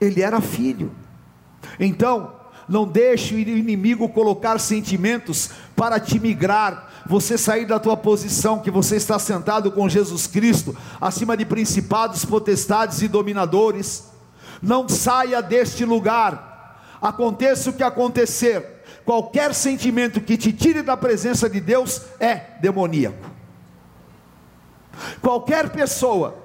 ele 0.00 0.22
era 0.22 0.40
filho. 0.40 0.90
Então, 1.78 2.34
não 2.68 2.86
deixe 2.86 3.34
o 3.34 3.38
inimigo 3.38 4.08
colocar 4.08 4.58
sentimentos 4.58 5.50
para 5.76 5.98
te 6.00 6.18
migrar, 6.18 6.89
você 7.10 7.36
sair 7.36 7.66
da 7.66 7.80
tua 7.80 7.96
posição 7.96 8.60
que 8.60 8.70
você 8.70 8.94
está 8.94 9.18
sentado 9.18 9.72
com 9.72 9.88
Jesus 9.88 10.28
Cristo, 10.28 10.76
acima 11.00 11.36
de 11.36 11.44
principados, 11.44 12.24
potestades 12.24 13.02
e 13.02 13.08
dominadores. 13.08 14.04
Não 14.62 14.88
saia 14.88 15.42
deste 15.42 15.84
lugar. 15.84 16.78
Aconteça 17.02 17.70
o 17.70 17.72
que 17.72 17.82
acontecer, 17.82 18.84
qualquer 19.04 19.52
sentimento 19.54 20.20
que 20.20 20.36
te 20.36 20.52
tire 20.52 20.82
da 20.82 20.96
presença 20.96 21.50
de 21.50 21.60
Deus 21.60 22.02
é 22.20 22.36
demoníaco. 22.60 23.28
Qualquer 25.20 25.70
pessoa 25.70 26.36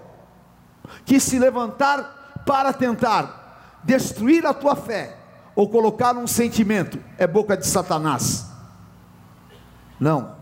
que 1.05 1.19
se 1.19 1.37
levantar 1.37 2.43
para 2.43 2.73
tentar 2.73 3.81
destruir 3.83 4.43
a 4.47 4.53
tua 4.53 4.75
fé 4.75 5.15
ou 5.55 5.69
colocar 5.69 6.17
um 6.17 6.25
sentimento 6.25 6.97
é 7.19 7.27
boca 7.27 7.55
de 7.55 7.67
Satanás. 7.67 8.47
Não. 9.99 10.34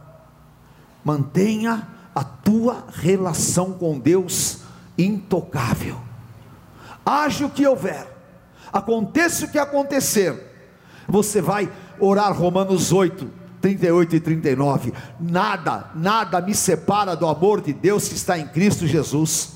Mantenha 1.03 1.87
a 2.13 2.23
tua 2.23 2.85
relação 2.93 3.73
com 3.73 3.99
Deus 3.99 4.59
intocável. 4.97 5.97
Haja 7.05 7.45
o 7.45 7.49
que 7.49 7.67
houver, 7.67 8.07
aconteça 8.71 9.45
o 9.45 9.51
que 9.51 9.59
acontecer, 9.59 10.51
você 11.07 11.41
vai 11.41 11.69
orar 11.99 12.33
Romanos 12.33 12.93
8, 12.93 13.29
38 13.59 14.15
e 14.15 14.19
39. 14.19 14.93
Nada, 15.19 15.91
nada 15.95 16.39
me 16.39 16.55
separa 16.55 17.15
do 17.15 17.27
amor 17.27 17.61
de 17.61 17.73
Deus 17.73 18.07
que 18.07 18.15
está 18.15 18.37
em 18.37 18.47
Cristo 18.47 18.87
Jesus. 18.87 19.53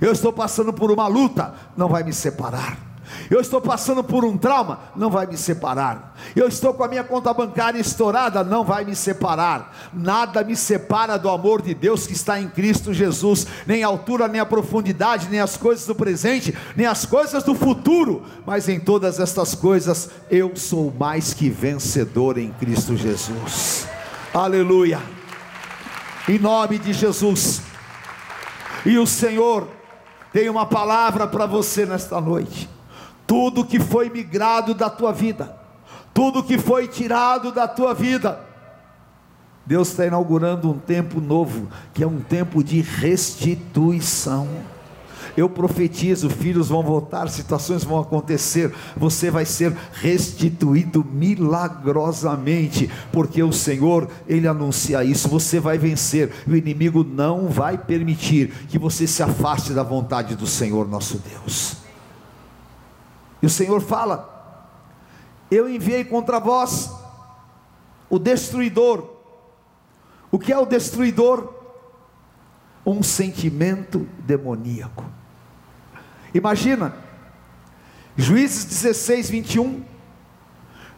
Eu 0.00 0.12
estou 0.12 0.32
passando 0.32 0.72
por 0.72 0.90
uma 0.90 1.06
luta, 1.06 1.54
não 1.76 1.88
vai 1.88 2.02
me 2.02 2.12
separar 2.12 2.93
eu 3.30 3.40
estou 3.40 3.60
passando 3.60 4.02
por 4.02 4.24
um 4.24 4.36
trauma, 4.36 4.80
não 4.96 5.10
vai 5.10 5.26
me 5.26 5.36
separar. 5.36 6.16
Eu 6.34 6.48
estou 6.48 6.74
com 6.74 6.84
a 6.84 6.88
minha 6.88 7.04
conta 7.04 7.32
bancária 7.32 7.78
estourada, 7.78 8.44
não 8.44 8.64
vai 8.64 8.84
me 8.84 8.94
separar. 8.94 9.90
Nada 9.92 10.42
me 10.42 10.56
separa 10.56 11.16
do 11.16 11.28
amor 11.28 11.62
de 11.62 11.74
Deus 11.74 12.06
que 12.06 12.12
está 12.12 12.40
em 12.40 12.48
Cristo 12.48 12.92
Jesus, 12.92 13.46
nem 13.66 13.84
a 13.84 13.86
altura, 13.86 14.28
nem 14.28 14.40
a 14.40 14.46
profundidade, 14.46 15.28
nem 15.30 15.40
as 15.40 15.56
coisas 15.56 15.86
do 15.86 15.94
presente, 15.94 16.56
nem 16.76 16.86
as 16.86 17.06
coisas 17.06 17.42
do 17.42 17.54
futuro, 17.54 18.22
mas 18.46 18.68
em 18.68 18.80
todas 18.80 19.20
estas 19.20 19.54
coisas 19.54 20.10
eu 20.30 20.56
sou 20.56 20.92
mais 20.98 21.34
que 21.34 21.48
vencedor 21.48 22.38
em 22.38 22.50
Cristo 22.52 22.96
Jesus. 22.96 23.86
Aleluia. 24.32 25.00
Em 26.28 26.38
nome 26.38 26.78
de 26.78 26.92
Jesus. 26.92 27.62
E 28.84 28.98
o 28.98 29.06
Senhor 29.06 29.68
Tem 30.34 30.50
uma 30.50 30.66
palavra 30.66 31.28
para 31.28 31.46
você 31.46 31.86
nesta 31.86 32.20
noite. 32.20 32.68
Tudo 33.26 33.64
que 33.64 33.80
foi 33.80 34.10
migrado 34.10 34.74
da 34.74 34.90
tua 34.90 35.12
vida, 35.12 35.56
tudo 36.12 36.42
que 36.42 36.58
foi 36.58 36.86
tirado 36.86 37.50
da 37.50 37.66
tua 37.66 37.94
vida, 37.94 38.40
Deus 39.66 39.88
está 39.88 40.06
inaugurando 40.06 40.70
um 40.70 40.78
tempo 40.78 41.20
novo, 41.20 41.68
que 41.94 42.02
é 42.02 42.06
um 42.06 42.20
tempo 42.20 42.62
de 42.62 42.80
restituição. 42.82 44.46
Eu 45.36 45.48
profetizo: 45.48 46.28
filhos 46.28 46.68
vão 46.68 46.82
voltar, 46.82 47.28
situações 47.28 47.82
vão 47.82 47.98
acontecer, 47.98 48.72
você 48.96 49.30
vai 49.30 49.46
ser 49.46 49.74
restituído 49.94 51.04
milagrosamente, 51.04 52.90
porque 53.10 53.42
o 53.42 53.52
Senhor, 53.52 54.08
Ele 54.28 54.46
anuncia 54.46 55.02
isso. 55.02 55.28
Você 55.28 55.58
vai 55.58 55.78
vencer, 55.78 56.30
o 56.46 56.54
inimigo 56.54 57.02
não 57.02 57.48
vai 57.48 57.78
permitir 57.78 58.52
que 58.68 58.78
você 58.78 59.06
se 59.06 59.22
afaste 59.22 59.72
da 59.72 59.82
vontade 59.82 60.36
do 60.36 60.46
Senhor 60.46 60.86
nosso 60.86 61.18
Deus. 61.18 61.83
E 63.44 63.46
o 63.46 63.50
Senhor 63.50 63.82
fala: 63.82 64.64
Eu 65.50 65.68
enviei 65.68 66.02
contra 66.02 66.40
vós 66.40 66.90
o 68.08 68.18
destruidor. 68.18 69.06
O 70.32 70.38
que 70.38 70.50
é 70.50 70.56
o 70.56 70.64
destruidor? 70.64 71.52
Um 72.86 73.02
sentimento 73.02 74.08
demoníaco. 74.20 75.04
Imagina, 76.32 76.96
Juízes 78.16 78.64
16, 78.64 79.28
21. 79.28 79.84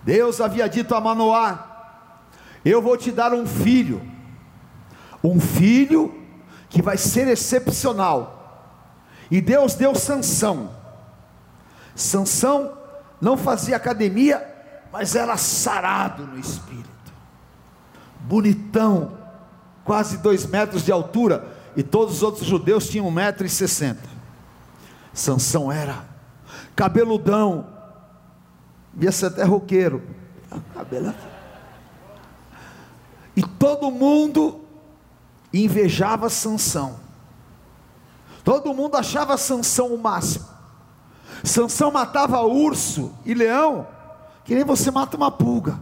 Deus 0.05 0.41
havia 0.41 0.69
dito 0.69 0.95
a 0.95 1.01
Manoá: 1.01 2.21
Eu 2.65 2.81
vou 2.81 2.97
te 2.97 3.11
dar 3.11 3.33
um 3.33 3.45
filho, 3.45 4.01
um 5.21 5.41
filho 5.41 6.15
que 6.69 6.81
vai 6.81 6.97
ser 6.97 7.27
excepcional. 7.27 8.79
E 9.33 9.41
Deus 9.41 9.75
deu 9.75 9.97
Sansão. 9.97 10.76
Sansão 11.97 12.77
não 13.21 13.37
fazia 13.37 13.77
academia, 13.77 14.47
mas 14.93 15.17
era 15.17 15.37
sarado 15.37 16.27
no 16.27 16.39
espírito, 16.39 17.13
bonitão, 18.21 19.19
quase 19.85 20.19
dois 20.19 20.47
metros 20.47 20.85
de 20.85 20.93
altura, 20.93 21.57
e 21.75 21.83
todos 21.83 22.17
os 22.17 22.23
outros 22.23 22.47
judeus 22.47 22.89
tinham 22.89 23.07
um 23.07 23.11
metro 23.11 23.47
e 23.47 23.51
sessenta. 23.51 24.09
Sansão 25.13 25.73
era 25.73 26.05
cabeludão, 26.75 27.67
ia 29.01 29.11
ser 29.11 29.27
até 29.27 29.45
roqueiro, 29.45 30.03
cabelo. 30.75 31.15
E 33.35 33.43
todo 33.43 33.91
mundo 33.91 34.65
invejava 35.53 36.29
Sansão. 36.31 37.01
Todo 38.45 38.73
mundo 38.73 38.97
achava 38.97 39.37
Sansão 39.37 39.95
o 39.95 39.99
máximo. 39.99 40.56
Sansão 41.45 41.91
matava 41.91 42.41
urso 42.43 43.15
e 43.25 43.35
leão, 43.35 43.87
que 44.45 44.55
nem 44.55 44.65
você 44.65 44.91
mata 44.91 45.17
uma 45.17 45.31
pulga. 45.31 45.79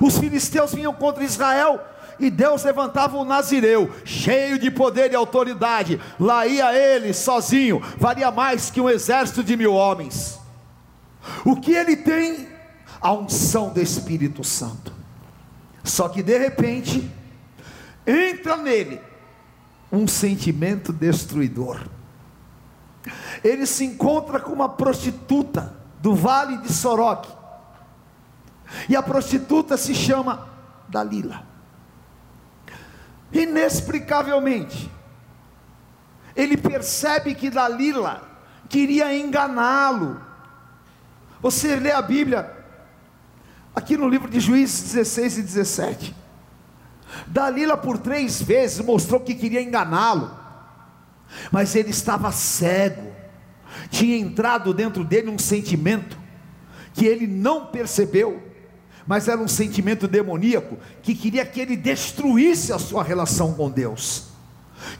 Os 0.00 0.18
filisteus 0.18 0.74
vinham 0.74 0.92
contra 0.92 1.24
Israel, 1.24 1.80
e 2.18 2.30
Deus 2.30 2.64
levantava 2.64 3.16
um 3.16 3.24
nazireu, 3.24 3.90
cheio 4.04 4.58
de 4.58 4.70
poder 4.70 5.10
e 5.10 5.16
autoridade, 5.16 5.98
lá 6.18 6.46
ia 6.46 6.74
ele 6.74 7.14
sozinho, 7.14 7.80
valia 7.96 8.30
mais 8.30 8.70
que 8.70 8.80
um 8.80 8.90
exército 8.90 9.42
de 9.42 9.56
mil 9.56 9.72
homens. 9.72 10.38
O 11.44 11.56
que 11.56 11.72
ele 11.72 11.96
tem? 11.96 12.48
A 13.00 13.12
unção 13.12 13.70
do 13.70 13.80
Espírito 13.80 14.44
Santo. 14.44 14.92
Só 15.82 16.08
que 16.08 16.22
de 16.22 16.36
repente, 16.36 17.10
entra 18.06 18.56
nele 18.56 19.00
um 19.90 20.06
sentimento 20.06 20.92
destruidor. 20.92 21.80
Ele 23.42 23.66
se 23.66 23.84
encontra 23.84 24.40
com 24.40 24.52
uma 24.52 24.68
prostituta 24.68 25.74
do 26.00 26.14
vale 26.14 26.58
de 26.58 26.72
Soroque. 26.72 27.30
E 28.88 28.96
a 28.96 29.02
prostituta 29.02 29.76
se 29.76 29.94
chama 29.94 30.48
Dalila 30.88 31.50
inexplicavelmente, 33.32 34.90
ele 36.34 36.56
percebe 36.56 37.34
que 37.34 37.50
Dalila 37.50 38.22
queria 38.68 39.14
enganá-lo. 39.16 40.20
Você 41.40 41.76
lê 41.76 41.90
a 41.90 42.02
Bíblia, 42.02 42.50
aqui 43.74 43.96
no 43.96 44.08
livro 44.08 44.28
de 44.28 44.40
Juízes 44.40 44.92
16 44.92 45.38
e 45.38 45.42
17. 45.42 46.16
Dalila 47.26 47.76
por 47.76 47.98
três 47.98 48.40
vezes 48.40 48.84
mostrou 48.84 49.20
que 49.20 49.34
queria 49.34 49.62
enganá-lo, 49.62 50.38
mas 51.50 51.74
ele 51.74 51.90
estava 51.90 52.32
cego, 52.32 53.12
tinha 53.90 54.16
entrado 54.16 54.74
dentro 54.74 55.04
dele 55.04 55.30
um 55.30 55.38
sentimento 55.38 56.18
que 56.92 57.06
ele 57.06 57.26
não 57.26 57.66
percebeu, 57.66 58.42
mas 59.06 59.28
era 59.28 59.40
um 59.40 59.48
sentimento 59.48 60.06
demoníaco 60.06 60.76
que 61.02 61.14
queria 61.14 61.44
que 61.44 61.60
ele 61.60 61.76
destruísse 61.76 62.72
a 62.72 62.78
sua 62.78 63.02
relação 63.02 63.54
com 63.54 63.70
Deus, 63.70 64.28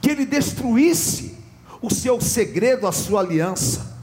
que 0.01 0.11
ele 0.11 0.25
destruísse 0.25 1.39
o 1.83 1.93
seu 1.93 2.21
segredo, 2.21 2.87
a 2.87 2.93
sua 2.93 3.21
aliança. 3.21 3.99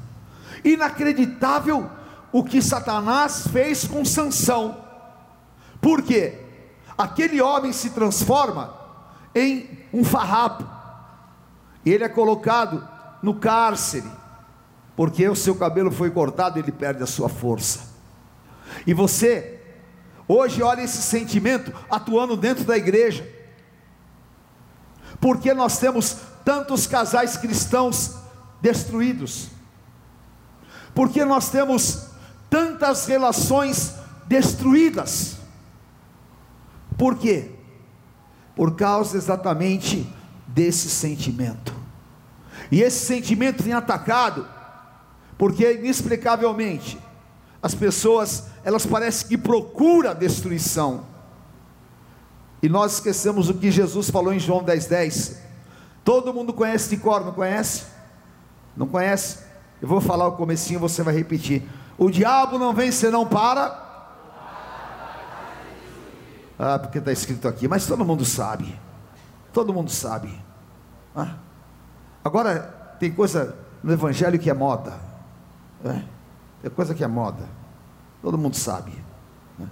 Inacreditável 0.64 1.90
o 2.32 2.44
que 2.44 2.62
Satanás 2.62 3.48
fez 3.48 3.86
com 3.86 4.04
Sansão. 4.04 4.78
Por 5.80 6.02
quê? 6.02 6.40
Aquele 6.98 7.42
homem 7.42 7.72
se 7.72 7.92
transforma 7.92 8.76
em 9.34 9.70
um 9.94 10.04
farrapo. 10.04 10.77
Ele 11.90 12.04
é 12.04 12.10
colocado 12.10 12.88
no 13.22 13.36
cárcere, 13.36 14.10
porque 14.96 15.28
o 15.28 15.36
seu 15.36 15.56
cabelo 15.56 15.92
foi 15.92 16.10
cortado, 16.12 16.60
ele 16.60 16.72
perde 16.72 17.04
a 17.04 17.08
sua 17.08 17.30
força. 17.30 17.96
E 18.86 18.94
você 18.94 19.58
Hoje, 20.28 20.62
olha 20.62 20.82
esse 20.82 21.02
sentimento 21.02 21.74
atuando 21.90 22.36
dentro 22.36 22.66
da 22.66 22.76
igreja. 22.76 23.28
Porque 25.22 25.54
nós 25.54 25.80
temos 25.80 26.18
tantos 26.44 26.86
casais 26.86 27.38
cristãos 27.38 28.16
destruídos? 28.62 29.48
Porque 30.94 31.24
nós 31.24 31.50
temos 31.50 32.08
tantas 32.50 33.06
relações 33.06 33.94
destruídas? 34.26 35.38
Por 36.98 37.18
quê? 37.18 37.52
Por 38.56 38.76
causa 38.76 39.16
exatamente 39.16 40.14
desse 40.48 40.90
sentimento. 40.90 41.74
E 42.72 42.82
esse 42.82 43.06
sentimento 43.06 43.64
tem 43.64 43.74
atacado, 43.74 44.48
porque 45.38 45.74
inexplicavelmente 45.74 47.00
as 47.62 47.74
pessoas 47.74 48.48
elas 48.64 48.86
parecem 48.86 49.28
que 49.30 49.38
procuram 49.38 50.12
a 50.12 50.14
destruição. 50.14 51.06
E 52.62 52.68
nós 52.68 52.94
esquecemos 52.94 53.50
o 53.50 53.54
que 53.54 53.72
Jesus 53.72 54.10
falou 54.10 54.34
em 54.34 54.40
João 54.40 54.64
10,10. 54.64 54.88
10. 54.90 55.42
Todo 56.04 56.34
mundo 56.34 56.54
conhece 56.54 56.90
de 56.90 56.98
cor, 56.98 57.24
não 57.24 57.34
conhece? 57.34 57.86
Não 58.76 58.88
conhece? 58.88 59.40
Eu 59.82 59.88
vou 59.88 60.02
falar 60.02 60.28
o 60.28 60.34
comecinho, 60.34 60.80
você 60.80 61.04
vai 61.04 61.14
repetir. 61.14 61.64
O 61.98 62.10
diabo 62.10 62.58
não 62.58 62.74
vem 62.74 62.92
senão 62.92 63.26
para. 63.26 63.86
Ah, 66.60 66.80
porque 66.80 66.98
está 66.98 67.12
escrito 67.12 67.48
aqui, 67.48 67.68
mas 67.68 67.86
todo 67.86 68.04
mundo 68.04 68.26
sabe. 68.26 68.80
Todo 69.54 69.74
mundo 69.74 69.92
sabe. 69.92 70.34
Ah. 71.16 71.36
Agora, 72.28 72.60
tem 73.00 73.10
coisa 73.10 73.56
no 73.82 73.94
Evangelho 73.94 74.38
que 74.38 74.50
é 74.50 74.54
moda. 74.54 75.00
É? 75.86 76.04
Tem 76.62 76.70
coisa 76.70 76.94
que 76.94 77.02
é 77.02 77.08
moda. 77.08 77.48
Todo 78.22 78.38
mundo 78.38 78.54
sabe. 78.54 78.92
Né? 79.58 79.70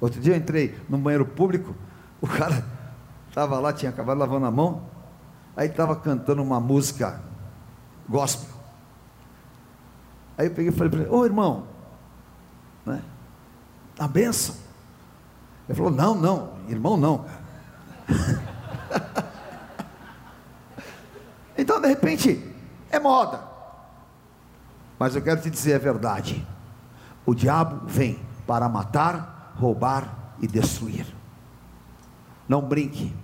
Outro 0.00 0.20
dia 0.20 0.34
eu 0.34 0.38
entrei 0.38 0.80
no 0.88 0.96
banheiro 0.96 1.26
público, 1.26 1.74
o 2.20 2.28
cara 2.28 2.64
estava 3.28 3.58
lá, 3.58 3.72
tinha 3.72 3.90
acabado 3.90 4.18
lavando 4.18 4.46
a 4.46 4.52
mão, 4.52 4.82
aí 5.56 5.66
estava 5.66 5.96
cantando 5.96 6.40
uma 6.40 6.60
música 6.60 7.20
gospel. 8.08 8.54
Aí 10.38 10.46
eu 10.46 10.52
peguei 10.52 10.68
e 10.70 10.72
falei 10.72 10.90
para 10.90 11.00
ele, 11.00 11.10
ô 11.10 11.24
irmão, 11.24 11.66
né? 12.86 13.02
a 13.98 14.06
benção. 14.06 14.54
Ele 15.68 15.76
falou, 15.76 15.90
não, 15.90 16.14
não, 16.14 16.52
irmão 16.68 16.96
não. 16.96 17.26
então 21.60 21.80
de 21.80 21.88
repente, 21.88 22.42
é 22.90 22.98
moda. 22.98 23.42
Mas 24.98 25.14
eu 25.14 25.22
quero 25.22 25.40
te 25.40 25.50
dizer 25.50 25.74
a 25.74 25.78
verdade. 25.78 26.46
O 27.24 27.34
diabo 27.34 27.86
vem 27.86 28.18
para 28.46 28.68
matar, 28.68 29.54
roubar 29.56 30.34
e 30.40 30.46
destruir. 30.46 31.06
Não 32.48 32.60
brinque. 32.60 33.14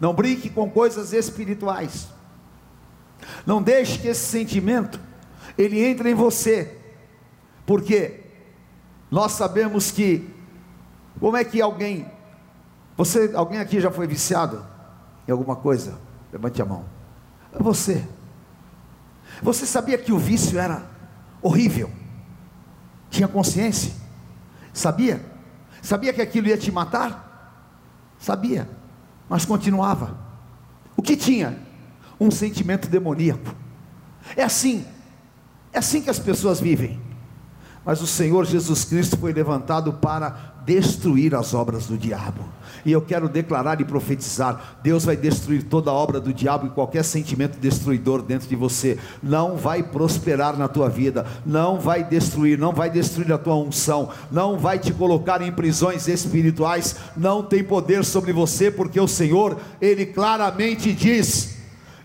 Não 0.00 0.14
brinque 0.14 0.48
com 0.48 0.70
coisas 0.70 1.12
espirituais. 1.12 2.08
Não 3.44 3.62
deixe 3.62 3.98
que 3.98 4.08
esse 4.08 4.26
sentimento 4.26 5.00
ele 5.56 5.84
entre 5.84 6.10
em 6.10 6.14
você. 6.14 6.78
Porque 7.66 8.20
nós 9.10 9.32
sabemos 9.32 9.90
que 9.90 10.28
como 11.20 11.36
é 11.36 11.44
que 11.44 11.60
alguém 11.60 12.06
você, 12.96 13.30
alguém 13.34 13.60
aqui 13.60 13.80
já 13.80 13.92
foi 13.92 14.08
viciado 14.08 14.64
em 15.26 15.30
alguma 15.30 15.54
coisa? 15.54 15.96
Levante 16.32 16.60
a 16.60 16.64
mão. 16.64 16.97
É 17.52 17.62
você. 17.62 18.04
Você 19.42 19.66
sabia 19.66 19.98
que 19.98 20.12
o 20.12 20.18
vício 20.18 20.58
era 20.58 20.86
horrível? 21.40 21.90
Tinha 23.10 23.28
consciência? 23.28 23.92
Sabia? 24.72 25.24
Sabia 25.82 26.12
que 26.12 26.20
aquilo 26.20 26.48
ia 26.48 26.58
te 26.58 26.70
matar? 26.70 27.28
Sabia, 28.18 28.68
mas 29.28 29.44
continuava. 29.44 30.18
O 30.96 31.02
que 31.02 31.16
tinha? 31.16 31.58
Um 32.20 32.30
sentimento 32.30 32.88
demoníaco. 32.88 33.54
É 34.36 34.42
assim, 34.42 34.84
é 35.72 35.78
assim 35.78 36.02
que 36.02 36.10
as 36.10 36.18
pessoas 36.18 36.60
vivem. 36.60 37.00
Mas 37.84 38.02
o 38.02 38.06
Senhor 38.06 38.44
Jesus 38.44 38.84
Cristo 38.84 39.16
foi 39.16 39.32
levantado 39.32 39.92
para 39.94 40.57
destruir 40.68 41.34
as 41.34 41.54
obras 41.54 41.86
do 41.86 41.96
diabo. 41.96 42.44
E 42.84 42.92
eu 42.92 43.00
quero 43.00 43.26
declarar 43.26 43.80
e 43.80 43.84
profetizar: 43.84 44.78
Deus 44.82 45.02
vai 45.02 45.16
destruir 45.16 45.62
toda 45.62 45.90
obra 45.90 46.20
do 46.20 46.32
diabo 46.32 46.66
e 46.66 46.70
qualquer 46.70 47.02
sentimento 47.02 47.58
destruidor 47.58 48.20
dentro 48.20 48.46
de 48.46 48.54
você. 48.54 48.98
Não 49.22 49.56
vai 49.56 49.82
prosperar 49.82 50.58
na 50.58 50.68
tua 50.68 50.90
vida, 50.90 51.26
não 51.46 51.80
vai 51.80 52.04
destruir, 52.04 52.58
não 52.58 52.72
vai 52.72 52.90
destruir 52.90 53.32
a 53.32 53.38
tua 53.38 53.56
unção, 53.56 54.10
não 54.30 54.58
vai 54.58 54.78
te 54.78 54.92
colocar 54.92 55.40
em 55.40 55.50
prisões 55.50 56.06
espirituais, 56.06 56.96
não 57.16 57.42
tem 57.42 57.64
poder 57.64 58.04
sobre 58.04 58.30
você, 58.30 58.70
porque 58.70 59.00
o 59.00 59.08
Senhor, 59.08 59.56
Ele 59.80 60.04
claramente 60.04 60.92
diz: 60.92 61.56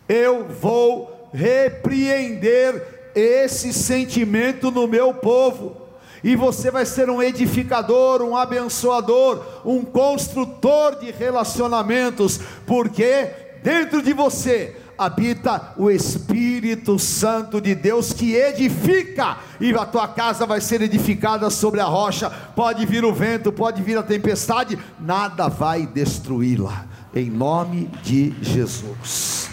Eu 0.08 0.48
vou 0.48 1.30
repreender 1.34 3.12
esse 3.14 3.74
sentimento 3.74 4.72
no 4.72 4.88
meu 4.88 5.14
povo 5.14 5.83
e 6.24 6.36
você 6.36 6.72
vai 6.72 6.86
ser 6.86 7.10
um 7.10 7.22
edificador, 7.22 8.22
um 8.22 8.36
abençoador, 8.36 9.44
um 9.66 9.84
construtor 9.84 10.98
de 11.00 11.12
relacionamentos, 11.12 12.40
porque 12.66 13.30
dentro 13.62 14.02
de 14.02 14.14
você 14.14 14.78
habita 14.98 15.74
o 15.76 15.90
Espírito 15.90 16.98
Santo 16.98 17.60
de 17.60 17.76
Deus 17.76 18.14
que 18.14 18.36
edifica, 18.36 19.38
e 19.60 19.74
a 19.74 19.86
tua 19.86 20.08
casa 20.08 20.46
vai 20.46 20.62
ser 20.62 20.82
edificada 20.82 21.50
sobre 21.50 21.80
a 21.80 21.86
rocha. 21.86 22.30
Pode 22.30 22.86
vir 22.86 23.04
o 23.04 23.14
vento, 23.14 23.52
pode 23.52 23.82
vir 23.82 23.98
a 23.98 24.04
tempestade, 24.04 24.78
nada 25.00 25.48
vai 25.48 25.86
destruí-la, 25.86 26.86
em 27.14 27.30
nome 27.30 27.90
de 28.04 28.34
Jesus. 28.42 29.50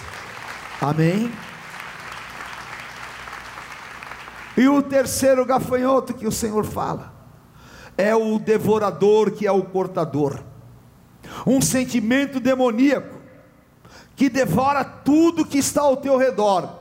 Amém. 0.80 1.30
E 4.60 4.68
o 4.68 4.82
terceiro 4.82 5.42
gafanhoto 5.46 6.12
que 6.12 6.26
o 6.26 6.30
Senhor 6.30 6.66
fala 6.66 7.14
é 7.96 8.14
o 8.14 8.38
devorador, 8.38 9.30
que 9.30 9.46
é 9.46 9.50
o 9.50 9.62
cortador. 9.62 10.38
Um 11.46 11.62
sentimento 11.62 12.38
demoníaco 12.38 13.22
que 14.14 14.28
devora 14.28 14.84
tudo 14.84 15.46
que 15.46 15.56
está 15.56 15.80
ao 15.80 15.96
teu 15.96 16.18
redor, 16.18 16.78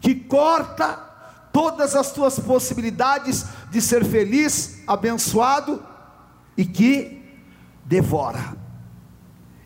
que 0.00 0.16
corta 0.16 0.98
todas 1.52 1.94
as 1.94 2.10
tuas 2.10 2.40
possibilidades 2.40 3.46
de 3.70 3.80
ser 3.80 4.04
feliz, 4.04 4.82
abençoado 4.84 5.80
e 6.56 6.64
que 6.64 7.22
devora. 7.84 8.56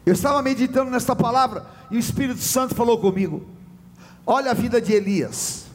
Eu 0.04 0.12
estava 0.12 0.42
meditando 0.42 0.90
nesta 0.90 1.16
palavra 1.16 1.64
e 1.90 1.96
o 1.96 1.98
Espírito 1.98 2.40
Santo 2.40 2.74
falou 2.74 2.98
comigo: 2.98 3.48
Olha 4.26 4.50
a 4.50 4.54
vida 4.54 4.78
de 4.78 4.92
Elias. 4.92 5.67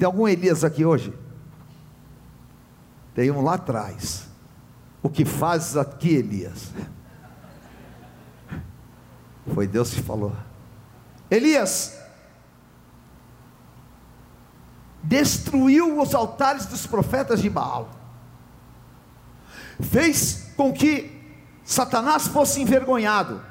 Tem 0.00 0.06
algum 0.06 0.26
Elias 0.26 0.64
aqui 0.64 0.82
hoje? 0.82 1.12
Tem 3.14 3.30
um 3.30 3.42
lá 3.42 3.56
atrás. 3.56 4.26
O 5.02 5.10
que 5.10 5.26
fazes 5.26 5.76
aqui, 5.76 6.14
Elias? 6.14 6.70
Foi 9.52 9.66
Deus 9.66 9.92
que 9.92 10.00
falou. 10.00 10.34
Elias 11.30 11.98
destruiu 15.02 16.00
os 16.00 16.14
altares 16.14 16.64
dos 16.64 16.86
profetas 16.86 17.42
de 17.42 17.50
Baal, 17.50 17.90
fez 19.80 20.50
com 20.56 20.72
que 20.72 21.10
Satanás 21.62 22.26
fosse 22.26 22.62
envergonhado, 22.62 23.42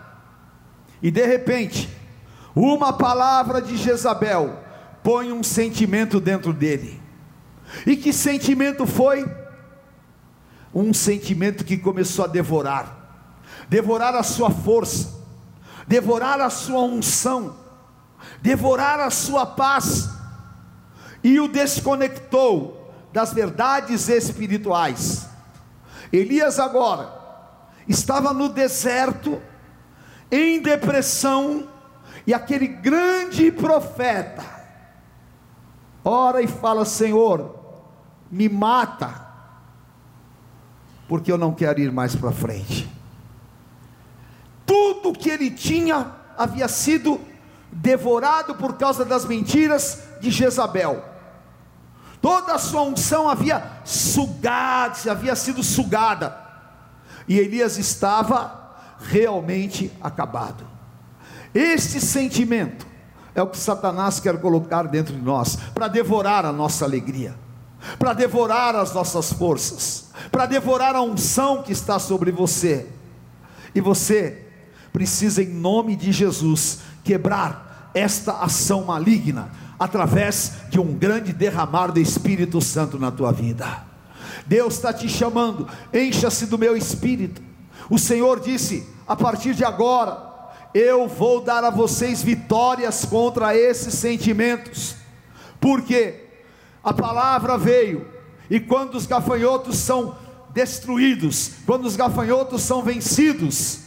e 1.00 1.12
de 1.12 1.26
repente, 1.28 1.96
uma 2.56 2.92
palavra 2.92 3.62
de 3.62 3.78
Jezabel 3.78 4.68
põe 5.10 5.32
um 5.32 5.42
sentimento 5.42 6.20
dentro 6.20 6.54
dele. 6.54 7.02
E 7.84 7.98
que 7.98 8.14
sentimento 8.14 8.86
foi? 8.86 9.26
Um 10.72 10.94
sentimento 10.94 11.66
que 11.66 11.80
começou 11.80 12.26
a 12.26 12.28
devorar, 12.28 13.26
devorar 13.68 14.14
a 14.14 14.22
sua 14.22 14.52
força, 14.52 15.12
devorar 15.88 16.40
a 16.40 16.52
sua 16.52 16.82
unção, 16.82 17.58
devorar 18.40 19.00
a 19.00 19.10
sua 19.10 19.48
paz, 19.48 20.12
e 21.24 21.40
o 21.40 21.48
desconectou 21.48 22.94
das 23.12 23.34
verdades 23.34 24.10
espirituais. 24.10 25.28
Elias 26.14 26.60
agora 26.60 27.12
estava 27.88 28.32
no 28.32 28.48
deserto, 28.48 29.42
em 30.32 30.62
depressão, 30.62 31.68
e 32.28 32.34
aquele 32.34 32.68
grande 32.68 33.52
profeta, 33.52 34.59
ora 36.04 36.42
e 36.42 36.48
fala: 36.48 36.86
Senhor, 36.86 37.56
me 38.32 38.48
mata, 38.48 39.28
porque 41.08 41.32
eu 41.32 41.38
não 41.38 41.54
quero 41.54 41.80
ir 41.80 41.92
mais 41.92 42.16
para 42.16 42.32
frente. 42.32 42.90
Tudo 44.66 45.14
que 45.14 45.30
ele 45.30 45.50
tinha 45.52 46.12
havia 46.38 46.68
sido 46.68 47.20
devorado 47.72 48.56
por 48.56 48.78
causa 48.78 49.04
das 49.04 49.26
mentiras 49.26 50.04
de 50.22 50.30
Jezabel. 50.32 51.04
Toda 52.22 52.54
a 52.54 52.60
sua 52.60 52.82
unção 52.82 53.30
havia 53.30 53.64
sugado, 53.86 55.10
havia 55.10 55.36
sido 55.36 55.64
sugada. 55.64 56.36
E 57.28 57.40
Elias 57.40 57.78
estava 57.78 58.76
realmente 59.00 59.92
acabado. 60.02 60.68
Este 61.54 62.02
sentimento 62.02 62.89
é 63.40 63.44
o 63.44 63.48
que 63.48 63.58
Satanás 63.58 64.20
quer 64.20 64.40
colocar 64.40 64.84
dentro 64.84 65.14
de 65.14 65.22
nós, 65.22 65.58
para 65.74 65.88
devorar 65.88 66.46
a 66.46 66.52
nossa 66.52 66.86
alegria, 66.86 67.36
para 67.98 68.14
devorar 68.14 68.76
as 68.76 68.94
nossas 68.94 69.32
forças, 69.32 70.10
para 70.32 70.46
devorar 70.46 70.96
a 70.96 71.02
unção 71.02 71.64
que 71.64 71.72
está 71.72 71.98
sobre 72.00 72.32
você. 72.32 72.88
E 73.74 73.82
você 73.82 74.46
precisa, 74.92 75.42
em 75.42 75.50
nome 75.50 75.96
de 75.96 76.12
Jesus, 76.12 76.80
quebrar 77.04 77.92
esta 77.94 78.34
ação 78.42 78.86
maligna 78.86 79.50
através 79.80 80.54
de 80.70 80.80
um 80.80 80.94
grande 80.94 81.32
derramar 81.32 81.88
do 81.88 82.00
Espírito 82.00 82.60
Santo 82.60 83.00
na 83.00 83.12
tua 83.12 83.32
vida. 83.32 83.86
Deus 84.46 84.76
está 84.76 84.92
te 84.92 85.08
chamando, 85.08 85.68
encha-se 85.94 86.48
do 86.48 86.58
meu 86.58 86.76
espírito. 86.76 87.42
O 87.90 87.98
Senhor 87.98 88.40
disse: 88.40 88.88
a 89.08 89.16
partir 89.16 89.54
de 89.56 89.64
agora, 89.64 90.29
eu 90.74 91.08
vou 91.08 91.42
dar 91.42 91.64
a 91.64 91.70
vocês 91.70 92.22
vitórias 92.22 93.06
contra 93.06 93.56
esses 93.56 93.94
sentimentos, 93.94 94.96
porque 95.60 96.26
a 96.84 96.94
palavra 96.94 97.58
veio, 97.58 98.08
e 98.50 98.60
quando 98.60 98.96
os 98.96 99.06
gafanhotos 99.06 99.78
são 99.78 100.16
destruídos, 100.52 101.52
quando 101.66 101.86
os 101.86 101.96
gafanhotos 101.96 102.62
são 102.62 102.82
vencidos, 102.82 103.80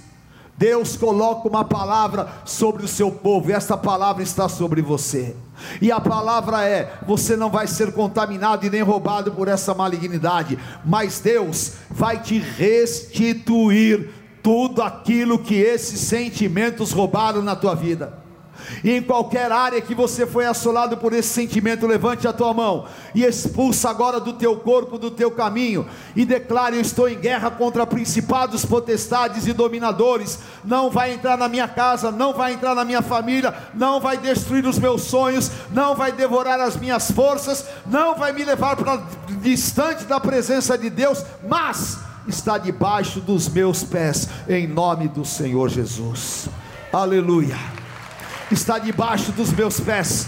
Deus 0.57 0.97
coloca 0.97 1.49
uma 1.49 1.65
palavra 1.65 2.29
sobre 2.45 2.85
o 2.85 2.89
seu 2.89 3.11
povo, 3.11 3.51
e 3.51 3.53
essa 3.53 3.77
palavra 3.77 4.23
está 4.23 4.49
sobre 4.49 4.81
você. 4.81 5.35
E 5.81 5.91
a 5.91 6.01
palavra 6.01 6.65
é: 6.65 6.99
você 7.07 7.35
não 7.37 7.51
vai 7.51 7.67
ser 7.67 7.93
contaminado 7.93 8.65
e 8.65 8.71
nem 8.71 8.83
roubado 8.83 9.33
por 9.33 9.49
essa 9.49 9.75
malignidade, 9.75 10.59
mas 10.85 11.21
Deus 11.21 11.73
vai 11.91 12.21
te 12.21 12.39
restituir 12.39 14.22
tudo 14.43 14.83
aquilo 14.83 15.39
que 15.39 15.55
esses 15.55 16.01
sentimentos 16.01 16.93
roubaram 16.93 17.43
na 17.43 17.55
tua 17.55 17.75
vida. 17.75 18.23
E 18.83 18.91
em 18.91 19.03
qualquer 19.03 19.51
área 19.51 19.81
que 19.81 19.95
você 19.95 20.27
foi 20.27 20.47
assolado 20.47 20.97
por 20.97 21.13
esse 21.13 21.29
sentimento, 21.29 21.87
levante 21.87 22.27
a 22.27 22.33
tua 22.33 22.53
mão 22.53 22.87
e 23.15 23.25
expulsa 23.25 23.91
agora 23.91 24.21
do 24.21 24.33
teu 24.33 24.57
corpo, 24.57 24.99
do 24.99 25.11
teu 25.11 25.31
caminho, 25.31 25.87
e 26.15 26.25
declare: 26.25 26.77
Eu 26.77 26.83
estou 26.83 27.09
em 27.09 27.19
guerra 27.19 27.51
contra 27.51 27.87
principados, 27.87 28.65
potestades 28.65 29.47
e 29.47 29.53
dominadores. 29.53 30.39
Não 30.65 30.91
vai 30.91 31.13
entrar 31.13 31.37
na 31.37 31.49
minha 31.49 31.69
casa, 31.69 32.11
não 32.11 32.33
vai 32.33 32.55
entrar 32.55 32.75
na 32.75 32.85
minha 32.85 33.03
família, 33.03 33.55
não 33.75 34.01
vai 34.01 34.17
destruir 34.17 34.67
os 34.67 34.79
meus 34.79 35.03
sonhos, 35.03 35.51
não 35.71 35.95
vai 35.95 36.13
devorar 36.13 36.61
as 36.61 36.77
minhas 36.77 37.11
forças, 37.11 37.67
não 37.87 38.15
vai 38.17 38.33
me 38.33 38.45
levar 38.45 38.77
para 38.77 39.03
distante 39.41 40.05
da 40.05 40.21
presença 40.21 40.77
de 40.77 40.91
Deus, 40.91 41.25
mas 41.49 42.12
está 42.27 42.59
debaixo 42.59 43.21
dos 43.21 43.49
meus 43.49 43.83
pés, 43.83 44.29
em 44.49 44.67
nome 44.67 45.09
do 45.09 45.25
Senhor 45.25 45.69
Jesus. 45.69 46.49
Aleluia. 46.93 47.57
Está 48.51 48.79
debaixo 48.79 49.33
dos 49.33 49.51
meus 49.53 49.81
pés, 49.81 50.27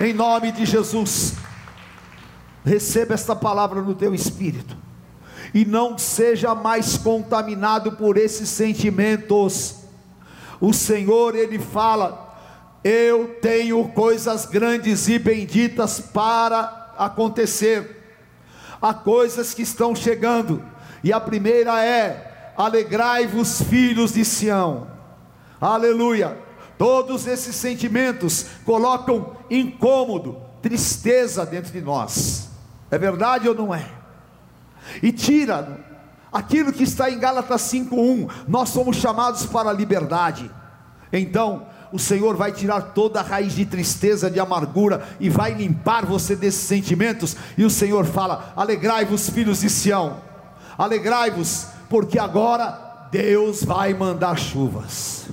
em 0.00 0.12
nome 0.12 0.50
de 0.52 0.64
Jesus. 0.64 1.34
Receba 2.64 3.14
esta 3.14 3.36
palavra 3.36 3.82
no 3.82 3.94
teu 3.94 4.14
espírito, 4.14 4.76
e 5.52 5.64
não 5.64 5.98
seja 5.98 6.54
mais 6.54 6.96
contaminado 6.96 7.92
por 7.92 8.16
esses 8.16 8.48
sentimentos. 8.48 9.76
O 10.60 10.72
Senhor, 10.72 11.34
Ele 11.34 11.58
fala: 11.58 12.34
eu 12.82 13.36
tenho 13.42 13.86
coisas 13.88 14.46
grandes 14.46 15.06
e 15.08 15.18
benditas 15.18 16.00
para 16.00 16.94
acontecer. 16.96 17.99
Há 18.80 18.94
coisas 18.94 19.52
que 19.52 19.62
estão 19.62 19.94
chegando, 19.94 20.64
e 21.04 21.12
a 21.12 21.20
primeira 21.20 21.84
é: 21.84 22.52
alegrai-vos, 22.56 23.62
filhos 23.62 24.12
de 24.12 24.24
Sião. 24.24 24.86
Aleluia. 25.60 26.38
Todos 26.78 27.26
esses 27.26 27.54
sentimentos 27.56 28.46
colocam 28.64 29.36
incômodo, 29.50 30.40
tristeza 30.62 31.44
dentro 31.44 31.70
de 31.70 31.80
nós. 31.82 32.48
É 32.90 32.96
verdade 32.96 33.48
ou 33.48 33.54
não 33.54 33.74
é? 33.74 33.86
E 35.02 35.12
tira 35.12 35.78
aquilo 36.32 36.72
que 36.72 36.82
está 36.82 37.10
em 37.10 37.18
Gálatas 37.18 37.60
5:1. 37.62 38.28
Nós 38.48 38.70
somos 38.70 38.96
chamados 38.96 39.44
para 39.44 39.68
a 39.68 39.74
liberdade. 39.74 40.50
Então, 41.12 41.66
o 41.92 41.98
Senhor 41.98 42.36
vai 42.36 42.52
tirar 42.52 42.80
toda 42.94 43.20
a 43.20 43.22
raiz 43.22 43.54
de 43.54 43.64
tristeza, 43.64 44.30
de 44.30 44.38
amargura 44.38 45.08
e 45.18 45.28
vai 45.28 45.52
limpar 45.52 46.04
você 46.06 46.36
desses 46.36 46.62
sentimentos. 46.62 47.36
E 47.56 47.64
o 47.64 47.70
Senhor 47.70 48.04
fala: 48.04 48.52
Alegrai-vos, 48.56 49.30
filhos 49.30 49.60
de 49.60 49.70
Sião, 49.70 50.20
alegrai-vos, 50.78 51.66
porque 51.88 52.18
agora 52.18 53.08
Deus 53.10 53.64
vai 53.64 53.92
mandar 53.92 54.38
chuvas. 54.38 55.26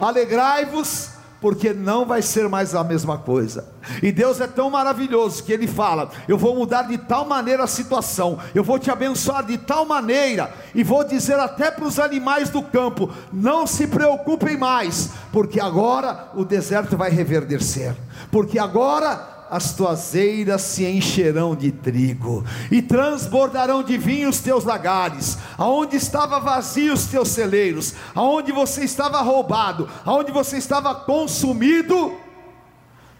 Alegrai-vos, 0.00 1.10
porque 1.40 1.72
não 1.72 2.04
vai 2.04 2.22
ser 2.22 2.48
mais 2.48 2.74
a 2.74 2.82
mesma 2.82 3.18
coisa. 3.18 3.68
E 4.02 4.10
Deus 4.10 4.40
é 4.40 4.46
tão 4.46 4.70
maravilhoso 4.70 5.42
que 5.42 5.52
Ele 5.52 5.66
fala: 5.66 6.10
Eu 6.26 6.36
vou 6.36 6.54
mudar 6.54 6.82
de 6.82 6.98
tal 6.98 7.24
maneira 7.24 7.64
a 7.64 7.68
situação, 7.68 8.38
eu 8.54 8.64
vou 8.64 8.78
te 8.78 8.90
abençoar 8.90 9.44
de 9.44 9.56
tal 9.58 9.84
maneira, 9.86 10.52
e 10.74 10.82
vou 10.82 11.04
dizer 11.04 11.38
até 11.38 11.70
para 11.70 11.84
os 11.84 11.98
animais 11.98 12.50
do 12.50 12.62
campo: 12.62 13.10
Não 13.32 13.66
se 13.66 13.86
preocupem 13.86 14.56
mais, 14.56 15.10
porque 15.32 15.60
agora 15.60 16.30
o 16.34 16.44
deserto 16.44 16.96
vai 16.96 17.10
reverdecer, 17.10 17.94
porque 18.30 18.58
agora 18.58 19.37
as 19.50 19.72
tuas 19.72 20.14
eiras 20.14 20.62
se 20.62 20.84
encherão 20.86 21.54
de 21.54 21.72
trigo, 21.72 22.44
e 22.70 22.82
transbordarão 22.82 23.82
de 23.82 23.96
vinho 23.96 24.28
os 24.28 24.40
teus 24.40 24.64
lagares, 24.64 25.38
aonde 25.56 25.96
estava 25.96 26.38
vazio 26.38 26.92
os 26.92 27.06
teus 27.06 27.28
celeiros, 27.28 27.94
aonde 28.14 28.52
você 28.52 28.84
estava 28.84 29.20
roubado, 29.20 29.88
aonde 30.04 30.30
você 30.32 30.58
estava 30.58 30.94
consumido, 30.94 32.12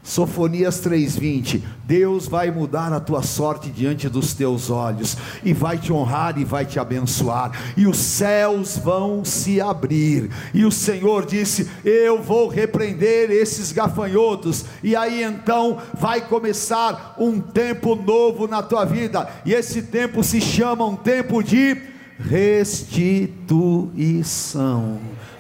Sofonias 0.09 0.81
3:20, 0.81 1.63
Deus 1.85 2.27
vai 2.27 2.51
mudar 2.51 2.91
a 2.95 3.01
tua 3.01 3.23
sorte 3.23 3.69
diante 3.69 4.09
dos 4.09 4.33
teus 4.33 4.71
olhos 4.71 5.19
e 5.45 5.53
vai 5.53 5.77
te 5.77 5.93
honrar 5.93 6.39
e 6.39 6.47
vai 6.47 6.65
te 6.65 6.81
abençoar, 6.81 7.53
e 7.77 7.87
os 7.87 7.99
céus 7.99 8.79
vão 8.79 9.23
se 9.23 9.61
abrir. 9.61 10.31
E 10.55 10.65
o 10.65 10.73
Senhor 10.73 11.27
disse: 11.27 11.69
"Eu 11.85 12.23
vou 12.23 12.49
repreender 12.49 13.31
esses 13.31 13.71
gafanhotos". 13.71 14.65
E 14.83 14.97
aí 14.97 15.23
então 15.23 15.77
vai 16.01 16.23
começar 16.23 17.15
um 17.19 17.39
tempo 17.39 17.95
novo 17.95 18.49
na 18.49 18.63
tua 18.63 18.87
vida, 18.87 19.29
e 19.45 19.53
esse 19.53 19.83
tempo 19.83 20.25
se 20.25 20.41
chama 20.41 20.87
um 20.87 20.97
tempo 20.97 21.43
de 21.43 21.77
restituição. 22.19 23.59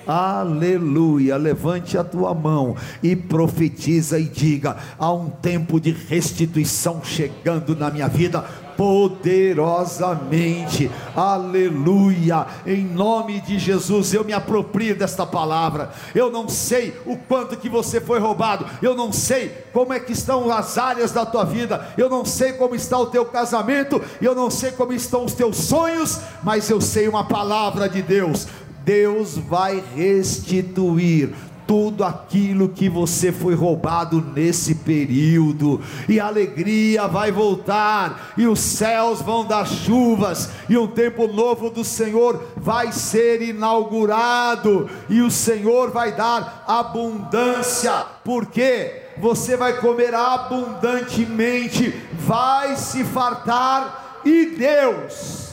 Aleluia. 0.09 1.37
Levante 1.37 1.99
a 1.99 2.03
tua 2.03 2.33
mão 2.33 2.75
e 3.03 3.14
profetiza 3.14 4.18
e 4.18 4.25
diga: 4.25 4.79
há 4.99 5.12
um 5.12 5.29
tempo 5.29 5.79
de 5.79 5.92
restituição 5.92 7.05
chegando 7.05 7.77
na 7.77 7.90
minha 7.90 8.09
vida 8.09 8.42
poderosamente, 8.79 10.90
aleluia, 11.16 12.47
em 12.64 12.85
nome 12.85 13.40
de 13.40 13.59
Jesus, 13.59 14.14
eu 14.14 14.23
me 14.23 14.33
aproprio 14.33 14.94
desta 14.94 15.27
palavra. 15.27 15.90
Eu 16.14 16.31
não 16.31 16.49
sei 16.49 16.97
o 17.05 17.16
quanto 17.16 17.57
que 17.57 17.68
você 17.68 18.01
foi 18.01 18.21
roubado, 18.21 18.64
eu 18.81 18.94
não 18.94 19.12
sei 19.12 19.49
como 19.73 19.92
é 19.92 19.99
que 19.99 20.12
estão 20.12 20.49
as 20.53 20.79
áreas 20.79 21.11
da 21.11 21.27
tua 21.27 21.42
vida, 21.42 21.88
eu 21.99 22.09
não 22.09 22.25
sei 22.25 22.53
como 22.53 22.77
está 22.77 22.97
o 22.97 23.07
teu 23.07 23.25
casamento, 23.25 24.01
eu 24.23 24.33
não 24.33 24.49
sei 24.49 24.71
como 24.71 24.92
estão 24.92 25.25
os 25.25 25.33
teus 25.33 25.57
sonhos, 25.57 26.21
mas 26.44 26.71
eu 26.71 26.81
sei 26.81 27.09
uma 27.09 27.25
palavra 27.25 27.88
de 27.88 28.01
Deus 28.01 28.47
Deus 28.88 29.37
vai 29.37 29.85
restituir 29.94 31.35
tudo 31.66 32.03
aquilo 32.03 32.70
que 32.70 32.88
você 32.88 33.31
foi 33.31 33.55
roubado 33.55 34.24
nesse 34.35 34.77
período, 34.77 35.83
e 36.09 36.18
a 36.18 36.27
alegria 36.29 37.07
vai 37.07 37.31
voltar, 37.31 38.33
e 38.38 38.46
os 38.46 38.59
céus 38.59 39.20
vão 39.20 39.44
dar 39.44 39.66
chuvas, 39.66 40.48
e 40.70 40.79
um 40.79 40.87
tempo 40.87 41.29
novo 41.29 41.68
do 41.68 41.85
Senhor 41.85 42.42
vai 42.57 42.90
ser 42.90 43.42
inaugurado, 43.42 44.88
e 45.11 45.20
o 45.20 45.31
Senhor 45.31 45.90
vai 45.90 46.16
dar 46.16 46.64
abundância, 46.66 48.07
porque 48.24 49.03
você 49.18 49.55
vai 49.55 49.77
comer 49.83 50.14
abundantemente, 50.14 51.94
vai 52.20 52.74
se 52.74 53.05
fartar, 53.05 54.22
e 54.24 54.57
Deus 54.57 55.48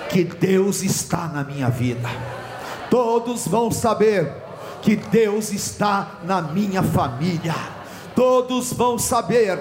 que 0.10 0.24
Deus 0.24 0.82
está 0.84 1.28
na 1.28 1.44
minha 1.44 1.70
vida 1.70 2.37
todos 2.90 3.48
vão 3.48 3.72
saber 3.72 4.32
que 4.82 4.96
Deus 4.96 5.52
está 5.52 6.20
na 6.24 6.42
minha 6.42 6.82
família, 6.84 7.56
todos 8.16 8.74
vão 8.74 8.98
saber 8.98 9.60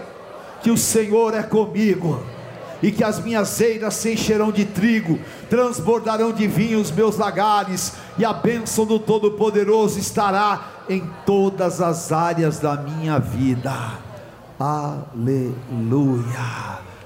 que 0.62 0.70
o 0.70 0.76
Senhor 0.76 1.34
é 1.34 1.42
comigo, 1.42 2.22
e 2.82 2.92
que 2.92 3.02
as 3.02 3.18
minhas 3.22 3.60
eiras 3.60 3.94
se 3.94 4.12
encherão 4.12 4.52
de 4.52 4.64
trigo, 4.64 5.18
transbordarão 5.48 6.32
de 6.32 6.46
vinho 6.46 6.80
os 6.80 6.90
meus 6.90 7.16
lagares, 7.16 7.94
e 8.18 8.24
a 8.24 8.32
bênção 8.32 8.84
do 8.84 8.98
Todo-Poderoso 8.98 9.98
estará 9.98 10.84
em 10.88 11.02
todas 11.24 11.80
as 11.80 12.12
áreas 12.12 12.58
da 12.58 12.76
minha 12.76 13.18
vida. 13.18 13.72
Aleluia! 14.58 15.56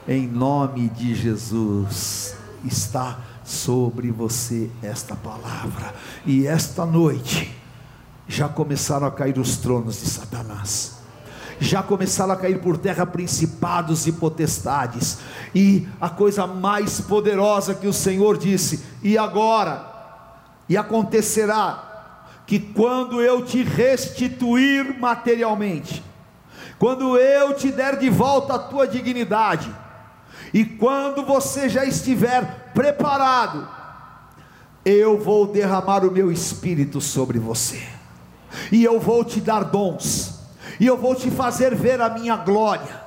Em 0.09 0.26
nome 0.26 0.88
de 0.88 1.14
Jesus 1.14 2.34
está 2.64 3.18
sobre 3.51 4.11
você 4.11 4.70
esta 4.82 5.16
palavra. 5.16 5.92
E 6.24 6.46
esta 6.46 6.86
noite 6.86 7.55
já 8.28 8.48
começaram 8.48 9.07
a 9.07 9.11
cair 9.11 9.38
os 9.38 9.57
tronos 9.57 10.01
de 10.01 10.09
Satanás. 10.09 11.01
Já 11.59 11.82
começaram 11.82 12.32
a 12.32 12.36
cair 12.36 12.61
por 12.61 12.78
terra 12.78 13.05
principados 13.05 14.07
e 14.07 14.12
potestades. 14.12 15.18
E 15.55 15.86
a 16.01 16.09
coisa 16.09 16.46
mais 16.46 17.01
poderosa 17.01 17.74
que 17.74 17.86
o 17.86 17.92
Senhor 17.92 18.38
disse: 18.38 18.82
"E 19.03 19.18
agora? 19.18 19.86
E 20.68 20.76
acontecerá 20.76 22.24
que 22.46 22.59
quando 22.59 23.20
eu 23.20 23.44
te 23.44 23.62
restituir 23.62 24.98
materialmente, 24.98 26.03
quando 26.78 27.16
eu 27.18 27.55
te 27.55 27.70
der 27.70 27.98
de 27.98 28.09
volta 28.09 28.55
a 28.55 28.59
tua 28.59 28.86
dignidade, 28.86 29.70
e 30.53 30.64
quando 30.64 31.24
você 31.24 31.68
já 31.68 31.84
estiver 31.84 32.59
preparado, 32.75 33.68
eu 34.85 35.18
vou 35.18 35.47
derramar 35.47 36.05
o 36.05 36.11
meu 36.11 36.31
espírito 36.33 37.01
sobre 37.01 37.39
você. 37.39 37.81
e 38.71 38.85
eu 38.85 38.99
vou 38.99 39.25
te 39.25 39.41
dar 39.41 39.64
dons, 39.64 40.41
e 40.79 40.87
eu 40.87 40.97
vou 40.97 41.14
te 41.14 41.31
fazer 41.31 41.75
ver 41.75 42.01
a 42.01 42.09
minha 42.09 42.37
glória, 42.37 43.01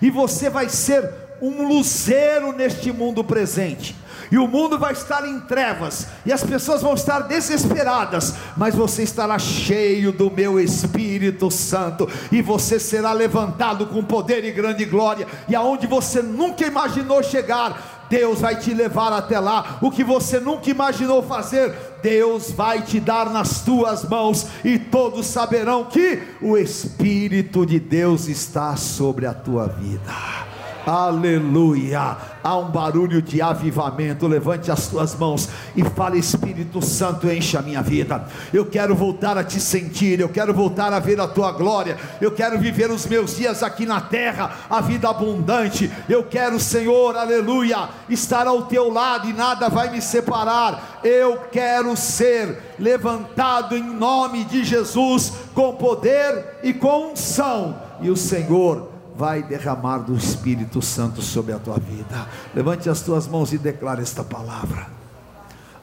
e 0.00 0.10
você 0.10 0.50
vai 0.50 0.68
ser 0.68 1.08
um 1.40 1.66
luzeiro 1.66 2.52
neste 2.52 2.92
mundo 2.92 3.24
presente. 3.24 3.96
E 4.32 4.38
o 4.38 4.46
mundo 4.46 4.78
vai 4.78 4.92
estar 4.92 5.26
em 5.26 5.40
trevas, 5.40 6.06
e 6.24 6.32
as 6.32 6.44
pessoas 6.44 6.82
vão 6.82 6.94
estar 6.94 7.20
desesperadas, 7.22 8.34
mas 8.56 8.76
você 8.76 9.02
estará 9.02 9.36
cheio 9.40 10.12
do 10.12 10.30
meu 10.30 10.60
Espírito 10.60 11.50
Santo, 11.50 12.08
e 12.30 12.40
você 12.40 12.78
será 12.78 13.12
levantado 13.12 13.86
com 13.86 14.04
poder 14.04 14.44
e 14.44 14.52
grande 14.52 14.84
glória, 14.84 15.26
e 15.48 15.56
aonde 15.56 15.88
você 15.88 16.22
nunca 16.22 16.64
imaginou 16.64 17.24
chegar, 17.24 17.89
Deus 18.10 18.40
vai 18.40 18.56
te 18.56 18.74
levar 18.74 19.12
até 19.12 19.38
lá. 19.38 19.78
O 19.80 19.90
que 19.90 20.02
você 20.02 20.40
nunca 20.40 20.68
imaginou 20.68 21.22
fazer, 21.22 21.72
Deus 22.02 22.50
vai 22.50 22.82
te 22.82 22.98
dar 22.98 23.30
nas 23.30 23.62
tuas 23.62 24.04
mãos, 24.04 24.48
e 24.64 24.78
todos 24.78 25.26
saberão 25.26 25.84
que 25.84 26.20
o 26.42 26.58
Espírito 26.58 27.64
de 27.64 27.78
Deus 27.78 28.28
está 28.28 28.76
sobre 28.76 29.26
a 29.26 29.32
tua 29.32 29.68
vida. 29.68 30.49
Aleluia. 30.86 32.16
Há 32.42 32.56
um 32.56 32.70
barulho 32.70 33.20
de 33.20 33.42
avivamento. 33.42 34.26
Levante 34.26 34.70
as 34.70 34.88
tuas 34.88 35.14
mãos 35.14 35.48
e 35.76 35.84
fale: 35.84 36.18
Espírito 36.18 36.82
Santo, 36.82 37.30
enche 37.30 37.56
a 37.56 37.62
minha 37.62 37.82
vida. 37.82 38.24
Eu 38.52 38.66
quero 38.66 38.94
voltar 38.94 39.36
a 39.36 39.44
te 39.44 39.60
sentir. 39.60 40.20
Eu 40.20 40.28
quero 40.28 40.54
voltar 40.54 40.92
a 40.92 40.98
ver 40.98 41.20
a 41.20 41.28
tua 41.28 41.52
glória. 41.52 41.96
Eu 42.20 42.32
quero 42.32 42.58
viver 42.58 42.90
os 42.90 43.06
meus 43.06 43.36
dias 43.36 43.62
aqui 43.62 43.84
na 43.84 44.00
terra, 44.00 44.50
a 44.68 44.80
vida 44.80 45.08
abundante. 45.08 45.90
Eu 46.08 46.24
quero, 46.24 46.58
Senhor, 46.58 47.16
aleluia, 47.16 47.88
estar 48.08 48.46
ao 48.46 48.62
teu 48.62 48.90
lado 48.90 49.28
e 49.28 49.32
nada 49.32 49.68
vai 49.68 49.90
me 49.90 50.00
separar. 50.00 51.00
Eu 51.04 51.38
quero 51.52 51.96
ser 51.96 52.74
levantado 52.78 53.76
em 53.76 53.82
nome 53.82 54.44
de 54.44 54.64
Jesus 54.64 55.32
com 55.54 55.74
poder 55.74 56.58
e 56.62 56.72
com 56.72 57.12
unção. 57.12 57.76
E 58.00 58.10
o 58.10 58.16
Senhor 58.16 58.89
vai 59.20 59.42
derramar 59.42 59.98
do 59.98 60.16
Espírito 60.16 60.80
Santo 60.80 61.20
sobre 61.20 61.52
a 61.52 61.58
tua 61.58 61.78
vida. 61.78 62.26
Levante 62.54 62.88
as 62.88 63.02
tuas 63.02 63.28
mãos 63.28 63.52
e 63.52 63.58
declare 63.58 64.00
esta 64.00 64.24
palavra. 64.24 64.86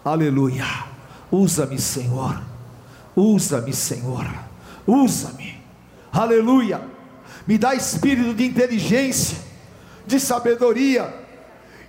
Aleluia. 0.03 0.65
Usa-me, 1.31 1.77
Senhor. 1.77 2.41
Usa-me, 3.15 3.71
Senhor. 3.73 4.25
Usa-me. 4.87 5.63
Aleluia. 6.11 6.81
Me 7.45 7.59
dá 7.59 7.75
espírito 7.75 8.33
de 8.33 8.43
inteligência, 8.43 9.37
de 10.07 10.19
sabedoria, 10.19 11.13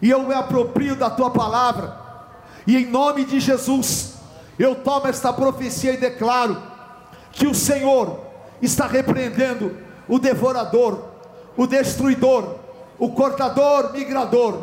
e 0.02 0.10
eu 0.10 0.24
me 0.24 0.34
aproprio 0.34 0.96
da 0.96 1.08
tua 1.08 1.30
palavra. 1.30 1.96
E 2.66 2.76
em 2.76 2.90
nome 2.90 3.24
de 3.24 3.40
Jesus, 3.40 4.16
eu 4.58 4.74
tomo 4.74 5.06
esta 5.06 5.32
profecia 5.32 5.94
e 5.94 5.96
declaro 5.96 6.62
que 7.32 7.46
o 7.46 7.54
Senhor 7.54 8.20
está 8.60 8.86
repreendendo 8.86 9.74
o 10.06 10.18
devorador, 10.18 11.16
o 11.58 11.66
destruidor, 11.66 12.54
o 13.00 13.10
cortador, 13.10 13.92
migrador, 13.92 14.60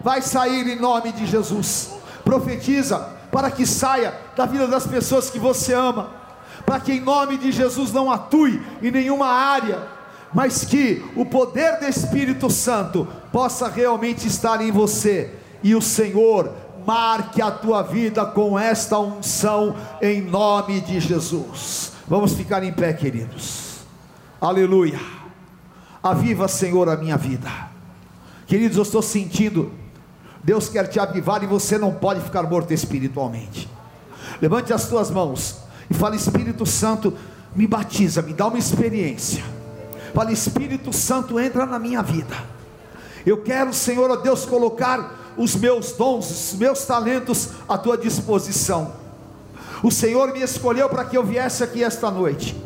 vai 0.00 0.20
sair 0.20 0.66
em 0.68 0.80
nome 0.80 1.12
de 1.12 1.24
Jesus. 1.24 1.92
Profetiza 2.24 2.98
para 3.30 3.48
que 3.48 3.64
saia 3.64 4.12
da 4.36 4.44
vida 4.44 4.66
das 4.66 4.84
pessoas 4.84 5.30
que 5.30 5.38
você 5.38 5.72
ama, 5.72 6.10
para 6.66 6.80
que 6.80 6.94
em 6.94 7.00
nome 7.00 7.38
de 7.38 7.52
Jesus 7.52 7.92
não 7.92 8.10
atue 8.10 8.60
em 8.82 8.90
nenhuma 8.90 9.28
área, 9.28 9.86
mas 10.34 10.64
que 10.64 11.04
o 11.14 11.24
poder 11.24 11.78
do 11.78 11.86
Espírito 11.86 12.50
Santo 12.50 13.06
possa 13.30 13.68
realmente 13.68 14.26
estar 14.26 14.60
em 14.60 14.72
você 14.72 15.32
e 15.62 15.76
o 15.76 15.80
Senhor 15.80 16.52
marque 16.84 17.40
a 17.40 17.52
tua 17.52 17.82
vida 17.82 18.26
com 18.26 18.58
esta 18.58 18.98
unção 18.98 19.76
em 20.00 20.20
nome 20.20 20.80
de 20.80 20.98
Jesus. 20.98 21.92
Vamos 22.08 22.34
ficar 22.34 22.64
em 22.64 22.72
pé, 22.72 22.92
queridos. 22.92 23.76
Aleluia. 24.40 25.21
Aviva, 26.02 26.48
Senhor, 26.48 26.88
a 26.88 26.96
minha 26.96 27.16
vida. 27.16 27.48
Queridos, 28.46 28.76
eu 28.76 28.82
estou 28.82 29.00
sentindo. 29.00 29.72
Deus 30.42 30.68
quer 30.68 30.88
te 30.88 30.98
avivar 30.98 31.44
e 31.44 31.46
você 31.46 31.78
não 31.78 31.92
pode 31.92 32.20
ficar 32.20 32.42
morto 32.42 32.72
espiritualmente. 32.72 33.68
Levante 34.40 34.72
as 34.72 34.88
tuas 34.88 35.10
mãos 35.10 35.58
e 35.88 35.94
fale: 35.94 36.16
Espírito 36.16 36.66
Santo, 36.66 37.16
me 37.54 37.66
batiza, 37.66 38.20
me 38.20 38.32
dá 38.32 38.48
uma 38.48 38.58
experiência. 38.58 39.44
Fale: 40.12 40.32
Espírito 40.32 40.92
Santo, 40.92 41.38
entra 41.38 41.64
na 41.64 41.78
minha 41.78 42.02
vida. 42.02 42.34
Eu 43.24 43.42
quero, 43.42 43.72
Senhor, 43.72 44.10
ó 44.10 44.16
Deus, 44.16 44.44
colocar 44.44 45.34
os 45.36 45.54
meus 45.54 45.92
dons, 45.92 46.28
os 46.30 46.58
meus 46.58 46.84
talentos 46.84 47.50
à 47.68 47.78
tua 47.78 47.96
disposição. 47.96 48.92
O 49.82 49.90
Senhor 49.90 50.32
me 50.32 50.42
escolheu 50.42 50.88
para 50.88 51.04
que 51.04 51.16
eu 51.16 51.24
viesse 51.24 51.62
aqui 51.62 51.84
esta 51.84 52.10
noite. 52.10 52.56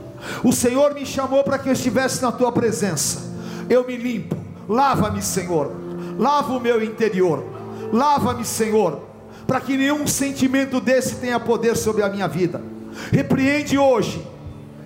O 0.43 0.53
Senhor 0.53 0.95
me 0.95 1.05
chamou 1.05 1.43
para 1.45 1.59
que 1.59 1.69
eu 1.69 1.73
estivesse 1.73 2.23
na 2.23 2.33
tua 2.33 2.53
presença. 2.53 3.35
Eu 3.69 3.87
me 3.87 3.97
limpo. 3.97 4.37
Lava-me, 4.69 5.23
Senhor. 5.23 5.73
Lava 6.19 6.53
o 6.53 6.61
meu 6.61 6.83
interior. 6.83 7.45
Lava-me, 7.93 8.45
Senhor, 8.45 9.03
para 9.47 9.61
que 9.61 9.77
nenhum 9.77 10.07
sentimento 10.07 10.81
desse 10.81 11.17
tenha 11.17 11.39
poder 11.39 11.77
sobre 11.77 12.03
a 12.03 12.09
minha 12.09 12.27
vida. 12.27 12.61
Repreende 13.13 13.79
hoje 13.79 14.27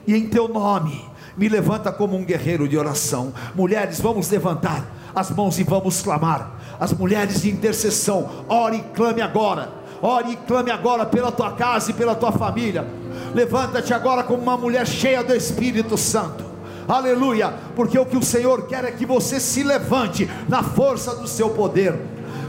e 0.06 0.14
em 0.14 0.28
teu 0.28 0.48
nome 0.48 1.10
me 1.36 1.48
levanta 1.48 1.90
como 1.90 2.16
um 2.16 2.24
guerreiro 2.24 2.68
de 2.68 2.76
oração. 2.76 3.32
Mulheres, 3.54 4.00
vamos 4.00 4.28
levantar 4.28 4.84
as 5.14 5.30
mãos 5.30 5.58
e 5.58 5.64
vamos 5.64 6.02
clamar. 6.02 6.50
As 6.78 6.92
mulheres 6.92 7.42
de 7.42 7.50
intercessão, 7.50 8.44
ore 8.48 8.76
e 8.76 8.94
clame 8.94 9.22
agora. 9.22 9.72
Ore 10.02 10.32
e 10.32 10.36
clame 10.36 10.70
agora 10.70 11.04
pela 11.06 11.30
tua 11.30 11.52
casa 11.52 11.90
e 11.90 11.94
pela 11.94 12.14
tua 12.14 12.32
família 12.32 12.86
Levanta-te 13.34 13.94
agora 13.94 14.22
como 14.22 14.42
uma 14.42 14.56
mulher 14.56 14.86
cheia 14.86 15.22
do 15.22 15.34
Espírito 15.34 15.96
Santo. 15.96 16.44
Aleluia, 16.88 17.54
porque 17.76 17.98
o 17.98 18.06
que 18.06 18.16
o 18.16 18.22
Senhor 18.22 18.66
quer 18.66 18.84
é 18.84 18.90
que 18.90 19.06
você 19.06 19.38
se 19.38 19.62
levante 19.62 20.28
na 20.48 20.62
força 20.62 21.14
do 21.14 21.28
seu 21.28 21.50
poder. 21.50 21.96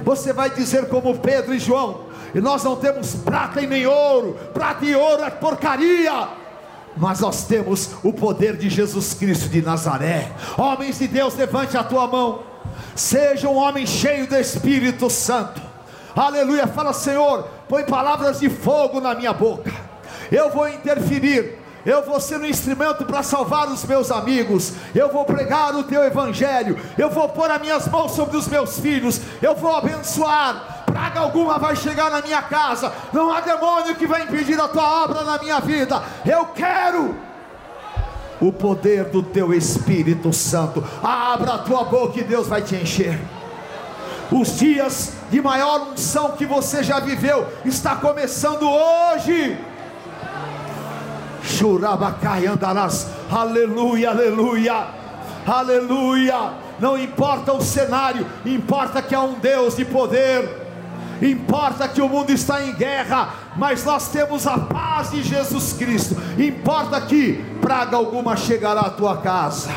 Você 0.03 0.33
vai 0.33 0.49
dizer 0.49 0.87
como 0.87 1.19
Pedro 1.19 1.53
e 1.53 1.59
João: 1.59 2.05
e 2.33 2.41
nós 2.41 2.63
não 2.63 2.75
temos 2.75 3.13
prata 3.13 3.61
e 3.61 3.67
nem 3.67 3.85
ouro, 3.85 4.37
prata 4.53 4.83
e 4.83 4.95
ouro 4.95 5.23
é 5.23 5.29
porcaria, 5.29 6.29
mas 6.97 7.19
nós 7.19 7.43
temos 7.43 7.91
o 8.03 8.11
poder 8.11 8.57
de 8.57 8.67
Jesus 8.67 9.13
Cristo 9.13 9.47
de 9.49 9.61
Nazaré. 9.61 10.31
Homens 10.57 10.97
de 10.97 11.07
Deus, 11.07 11.35
levante 11.35 11.77
a 11.77 11.83
tua 11.83 12.07
mão, 12.07 12.39
seja 12.95 13.47
um 13.47 13.57
homem 13.57 13.85
cheio 13.85 14.25
do 14.25 14.35
Espírito 14.35 15.07
Santo. 15.07 15.70
Aleluia, 16.15 16.67
fala 16.67 16.93
Senhor, 16.93 17.47
põe 17.67 17.83
palavras 17.83 18.39
de 18.39 18.49
fogo 18.49 18.99
na 18.99 19.13
minha 19.13 19.33
boca 19.33 19.71
eu 20.31 20.49
vou 20.49 20.67
interferir, 20.69 21.59
eu 21.85 22.03
vou 22.03 22.19
ser 22.19 22.39
um 22.39 22.45
instrumento 22.45 23.03
para 23.05 23.21
salvar 23.21 23.67
os 23.67 23.83
meus 23.83 24.09
amigos, 24.09 24.73
eu 24.95 25.11
vou 25.11 25.25
pregar 25.25 25.75
o 25.75 25.83
teu 25.83 26.03
evangelho, 26.03 26.79
eu 26.97 27.09
vou 27.09 27.27
pôr 27.27 27.51
as 27.51 27.59
minhas 27.59 27.87
mãos 27.87 28.13
sobre 28.13 28.37
os 28.37 28.47
meus 28.47 28.79
filhos, 28.79 29.19
eu 29.41 29.55
vou 29.55 29.75
abençoar. 29.75 30.85
Praga 30.85 31.21
alguma 31.21 31.57
vai 31.57 31.75
chegar 31.75 32.11
na 32.11 32.21
minha 32.21 32.41
casa, 32.41 32.91
não 33.11 33.31
há 33.31 33.41
demônio 33.41 33.95
que 33.95 34.07
vai 34.07 34.23
impedir 34.23 34.59
a 34.59 34.67
tua 34.67 35.03
obra 35.03 35.23
na 35.23 35.37
minha 35.37 35.59
vida. 35.59 36.01
Eu 36.25 36.45
quero 36.47 37.15
o 38.39 38.51
poder 38.51 39.05
do 39.05 39.21
teu 39.23 39.53
Espírito 39.53 40.33
Santo. 40.33 40.83
Abra 41.01 41.53
a 41.53 41.57
tua 41.59 41.83
boca 41.83 42.19
e 42.19 42.23
Deus 42.23 42.47
vai 42.47 42.61
te 42.61 42.75
encher. 42.75 43.19
Os 44.31 44.57
dias 44.57 45.11
de 45.29 45.41
maior 45.41 45.89
unção 45.91 46.31
que 46.31 46.45
você 46.45 46.81
já 46.81 46.99
viveu 46.99 47.45
está 47.65 47.95
começando 47.95 48.63
hoje. 48.63 49.57
Churabacai 51.43 52.47
andarás, 52.47 53.07
aleluia, 53.29 54.11
aleluia, 54.11 54.87
aleluia. 55.45 56.53
Não 56.79 56.97
importa 56.97 57.51
o 57.51 57.61
cenário, 57.61 58.25
importa 58.45 59.01
que 59.01 59.13
há 59.13 59.21
um 59.21 59.33
Deus 59.33 59.75
de 59.75 59.83
poder. 59.83 60.61
Importa 61.21 61.87
que 61.87 62.01
o 62.01 62.09
mundo 62.09 62.31
está 62.31 62.63
em 62.63 62.73
guerra, 62.73 63.29
mas 63.55 63.83
nós 63.83 64.07
temos 64.07 64.47
a 64.47 64.57
paz 64.57 65.11
de 65.11 65.21
Jesus 65.21 65.73
Cristo. 65.73 66.15
Importa 66.39 66.99
que 67.01 67.43
praga 67.61 67.97
alguma 67.97 68.35
chegará 68.35 68.81
à 68.81 68.89
tua 68.89 69.17
casa. 69.17 69.69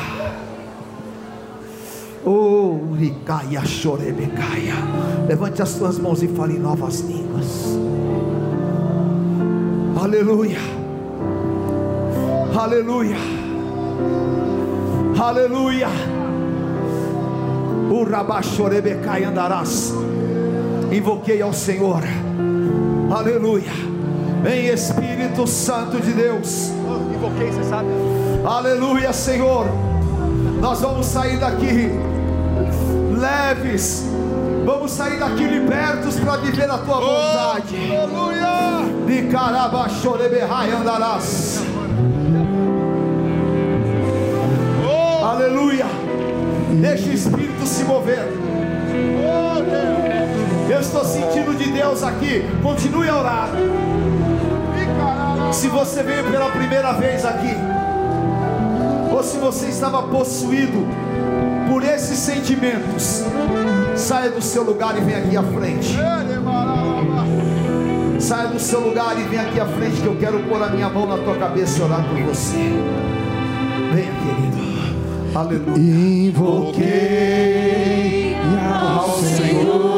Oh, 2.25 2.79
ricaia, 2.97 3.63
chorebecaia. 3.63 4.73
Levante 5.27 5.61
as 5.61 5.75
tuas 5.75 5.99
mãos 5.99 6.23
e 6.23 6.27
fale 6.27 6.55
em 6.55 6.59
novas 6.59 7.01
línguas. 7.01 7.77
Aleluia. 10.01 10.57
Aleluia. 12.57 13.17
Aleluia. 15.19 15.87
O 17.91 18.03
rabachorebecai 18.03 19.23
andarás. 19.23 19.93
Invoquei 20.91 21.43
ao 21.43 21.53
Senhor. 21.53 22.01
Aleluia. 23.15 23.71
Vem 24.41 24.67
Espírito 24.67 25.45
Santo 25.45 25.99
de 26.01 26.11
Deus. 26.11 26.71
Invoquei, 27.13 27.51
você 27.51 27.63
sabe. 27.63 27.89
Aleluia, 28.43 29.13
Senhor. 29.13 29.67
Nós 30.59 30.81
vamos 30.81 31.05
sair 31.05 31.39
daqui 31.39 31.91
leves. 33.15 34.05
Vamos 34.65 34.91
sair 34.91 35.19
daqui 35.19 35.43
libertos 35.43 36.15
para 36.19 36.37
viver 36.37 36.69
a 36.69 36.77
tua 36.77 36.97
oh, 36.97 37.01
vontade. 37.01 37.95
Aleluia! 37.95 39.05
De 39.05 39.21
andarás. 40.71 41.61
Oh! 44.83 45.25
Aleluia! 45.25 45.85
Deixa 46.81 47.09
o 47.09 47.13
Espírito 47.13 47.65
se 47.65 47.83
mover. 47.83 48.27
Eu 50.69 50.79
estou 50.79 51.05
sentindo 51.05 51.55
de 51.55 51.71
Deus 51.71 52.03
aqui. 52.03 52.43
Continue 52.61 53.07
a 53.07 53.17
orar. 53.17 53.49
Se 55.51 55.67
você 55.67 56.03
veio 56.03 56.23
pela 56.29 56.49
primeira 56.49 56.91
vez 56.93 57.23
aqui, 57.23 57.55
ou 59.13 59.23
se 59.23 59.37
você 59.37 59.67
estava 59.67 60.03
possuído 60.03 60.85
por 61.67 61.83
esses 61.83 62.17
sentimentos, 62.17 63.23
saia 63.95 64.29
do 64.29 64.41
seu 64.41 64.63
lugar 64.63 64.97
e 64.97 65.01
vem 65.01 65.15
aqui 65.15 65.37
à 65.37 65.43
frente. 65.43 65.97
Saia 68.19 68.47
do 68.47 68.59
seu 68.59 68.79
lugar 68.79 69.19
e 69.19 69.23
vem 69.23 69.39
aqui 69.39 69.59
à 69.59 69.65
frente 69.65 70.01
que 70.01 70.07
eu 70.07 70.15
quero 70.15 70.39
pôr 70.43 70.61
a 70.63 70.69
minha 70.69 70.89
mão 70.89 71.05
na 71.05 71.17
tua 71.17 71.35
cabeça 71.35 71.79
e 71.79 71.81
orar 71.83 72.03
por 72.07 72.17
você. 72.23 72.71
Venha, 73.93 74.11
querido. 74.21 74.57
Aleluia. 75.35 76.27
Invoquei 76.29 77.55
ao 78.73 79.09
Senhor, 79.19 79.94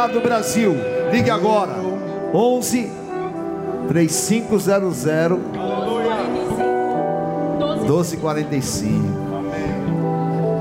lugar 0.00 0.08
do 0.08 0.20
Brasil, 0.20 0.74
ligue 1.12 1.30
agora. 1.30 1.74
11 2.32 2.90
3500 3.88 5.04
1245. 7.84 8.94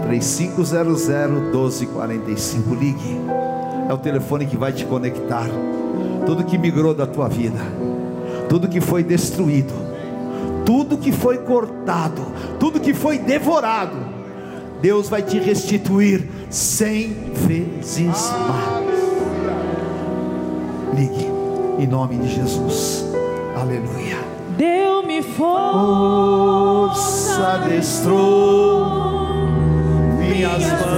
3500 0.07 1.07
1245. 1.07 2.75
Ligue. 2.75 3.19
É 3.87 3.93
o 3.93 3.97
telefone 3.97 4.45
que 4.45 4.57
vai 4.57 4.73
te 4.73 4.85
conectar. 4.85 5.47
Tudo 6.25 6.43
que 6.43 6.57
migrou 6.57 6.93
da 6.93 7.07
tua 7.07 7.29
vida, 7.29 7.59
tudo 8.49 8.67
que 8.67 8.81
foi 8.81 9.03
destruído, 9.03 9.73
tudo 10.65 10.97
que 10.97 11.11
foi 11.11 11.37
cortado, 11.39 12.21
tudo 12.59 12.79
que 12.79 12.93
foi 12.93 13.17
devorado, 13.17 13.95
Deus 14.81 15.09
vai 15.09 15.23
te 15.23 15.39
restituir 15.39 16.29
cem 16.49 17.31
vezes 17.33 18.31
mais. 18.47 18.78
Ligue 20.99 21.31
em 21.79 21.87
nome 21.87 22.17
de 22.17 22.27
Jesus. 22.27 23.05
Aleluia. 23.55 24.17
Deu-me 24.57 25.21
força, 25.21 26.89
Força 26.93 27.47
adestrou 27.53 28.85
minhas 30.17 30.61
mãos. 30.61 30.88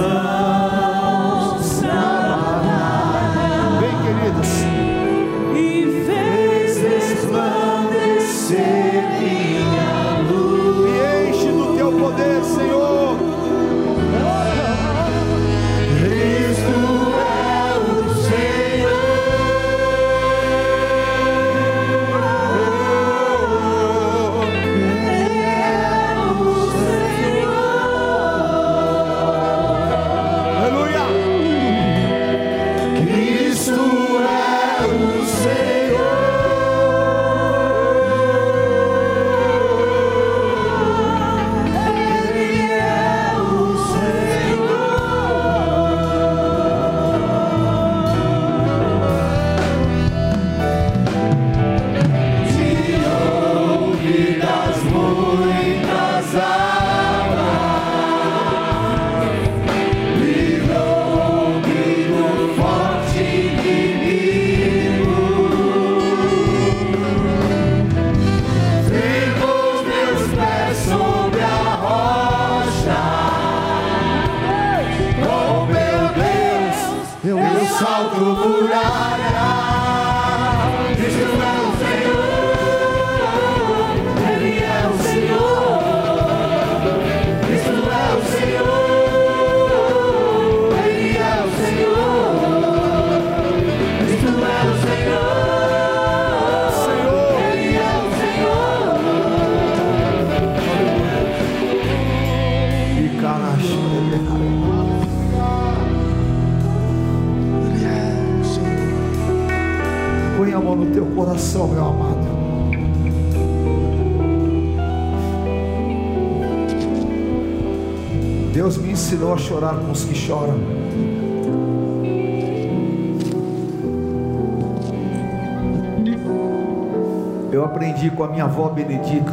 Aprendi 128.02 128.10
com 128.10 128.24
a 128.24 128.28
minha 128.28 128.44
avó 128.44 128.68
Benedita. 128.68 129.32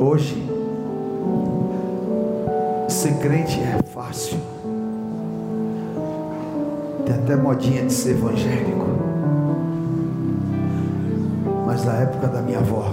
Hoje, 0.00 0.50
ser 2.88 3.14
crente 3.18 3.60
é 3.60 3.78
fácil. 3.94 4.38
Tem 7.06 7.14
até 7.14 7.36
modinha 7.36 7.84
de 7.86 7.92
ser 7.92 8.10
evangélico. 8.10 8.86
Mas 11.64 11.84
na 11.84 11.94
época 11.94 12.26
da 12.26 12.42
minha 12.42 12.58
avó, 12.58 12.92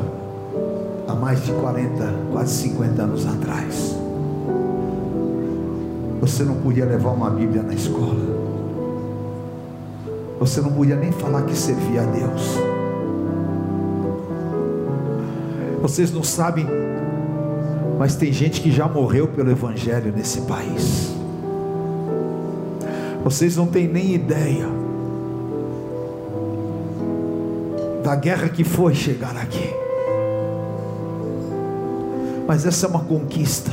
há 1.07 1.15
mais 1.15 1.43
de 1.43 1.51
40, 1.53 2.13
quase 2.31 2.69
50 2.69 3.01
anos 3.01 3.25
atrás, 3.25 3.95
você 6.21 6.43
não 6.43 6.55
podia 6.55 6.85
levar 6.85 7.11
uma 7.11 7.31
Bíblia 7.31 7.63
na 7.63 7.73
escola. 7.73 8.38
Você 10.39 10.61
não 10.61 10.71
podia 10.71 10.95
nem 10.95 11.11
falar 11.11 11.41
que 11.41 11.55
servia 11.55 12.01
a 12.01 12.05
Deus. 12.05 12.57
Vocês 15.81 16.13
não 16.13 16.23
sabem, 16.23 16.65
mas 17.97 18.15
tem 18.15 18.31
gente 18.31 18.61
que 18.61 18.71
já 18.71 18.87
morreu 18.87 19.27
pelo 19.27 19.51
Evangelho 19.51 20.13
nesse 20.15 20.41
país. 20.41 21.13
Vocês 23.23 23.57
não 23.57 23.67
têm 23.67 23.87
nem 23.87 24.13
ideia 24.13 24.65
da 28.01 28.15
guerra 28.15 28.47
que 28.47 28.63
foi 28.63 28.95
chegar 28.95 29.35
aqui. 29.35 29.73
Mas 32.47 32.65
essa 32.65 32.85
é 32.85 32.89
uma 32.89 33.03
conquista. 33.03 33.71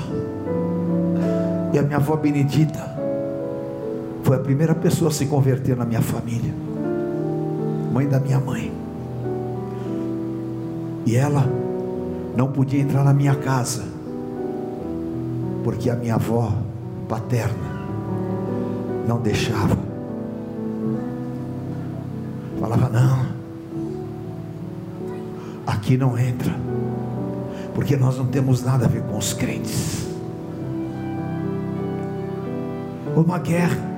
E 1.73 1.79
a 1.79 1.83
minha 1.83 1.97
avó 1.97 2.17
Benedita 2.17 2.86
foi 4.27 4.35
a 4.35 4.41
primeira 4.41 4.75
pessoa 4.75 5.09
a 5.09 5.15
se 5.15 5.27
converter 5.27 5.77
na 5.77 5.85
minha 5.85 6.03
família. 6.03 6.53
Mãe 7.93 8.09
da 8.09 8.19
minha 8.19 8.41
mãe. 8.41 8.73
E 11.07 11.15
ela 11.15 11.49
não 12.37 12.51
podia 12.51 12.81
entrar 12.81 13.05
na 13.05 13.15
minha 13.15 13.37
casa, 13.37 13.85
porque 15.63 15.89
a 15.89 15.95
minha 15.95 16.17
avó 16.17 16.53
paterna 17.09 17.55
não 19.07 19.21
deixava. 19.21 19.79
Falava, 22.59 22.89
não, 22.89 23.27
aqui 25.65 25.97
não 25.97 26.19
entra, 26.19 26.53
porque 27.77 27.97
nós 27.97 28.19
não 28.19 28.27
temos 28.27 28.65
nada 28.65 28.87
a 28.87 28.89
ver 28.89 29.03
com 29.03 29.17
os 29.17 29.33
crentes. 29.33 30.05
Uma 33.15 33.39
guerra, 33.39 33.96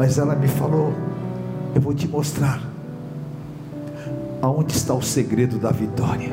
mas 0.00 0.16
ela 0.16 0.34
me 0.34 0.48
falou: 0.48 0.94
Eu 1.74 1.80
vou 1.82 1.92
te 1.92 2.08
mostrar 2.08 2.62
aonde 4.40 4.74
está 4.74 4.94
o 4.94 5.02
segredo 5.02 5.58
da 5.58 5.70
vitória. 5.70 6.30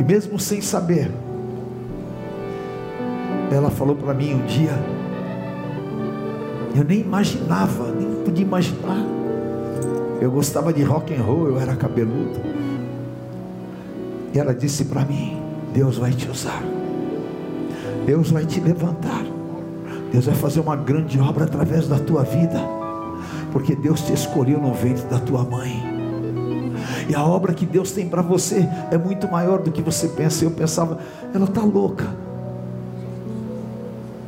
E 0.00 0.02
mesmo 0.02 0.36
sem 0.36 0.60
saber, 0.60 1.12
ela 3.52 3.70
falou 3.70 3.94
para 3.94 4.12
mim 4.12 4.34
um 4.34 4.44
dia, 4.46 4.72
eu 6.74 6.82
nem 6.82 7.02
imaginava, 7.02 7.92
nem 7.92 8.24
podia 8.24 8.44
imaginar. 8.44 9.06
Eu 10.20 10.32
gostava 10.32 10.72
de 10.72 10.82
rock 10.82 11.14
and 11.14 11.22
roll, 11.22 11.46
eu 11.46 11.60
era 11.60 11.76
cabeludo. 11.76 12.40
E 14.34 14.38
ela 14.40 14.52
disse 14.52 14.86
para 14.86 15.04
mim: 15.04 15.40
Deus 15.72 15.98
vai 15.98 16.10
te 16.10 16.28
usar. 16.28 16.64
Deus 18.04 18.32
vai 18.32 18.44
te 18.44 18.58
levantar. 18.58 19.33
Deus 20.14 20.26
vai 20.26 20.34
fazer 20.36 20.60
uma 20.60 20.76
grande 20.76 21.18
obra 21.18 21.42
através 21.42 21.88
da 21.88 21.98
tua 21.98 22.22
vida. 22.22 22.60
Porque 23.50 23.74
Deus 23.74 24.00
te 24.00 24.12
escolheu 24.12 24.60
no 24.60 24.72
ventre 24.72 25.02
da 25.08 25.18
tua 25.18 25.42
mãe. 25.42 25.82
E 27.08 27.14
a 27.16 27.24
obra 27.24 27.52
que 27.52 27.66
Deus 27.66 27.90
tem 27.90 28.08
para 28.08 28.22
você 28.22 28.64
é 28.92 28.96
muito 28.96 29.26
maior 29.26 29.60
do 29.60 29.72
que 29.72 29.82
você 29.82 30.06
pensa. 30.06 30.44
Eu 30.44 30.52
pensava, 30.52 31.00
ela 31.34 31.46
está 31.46 31.62
louca. 31.62 32.06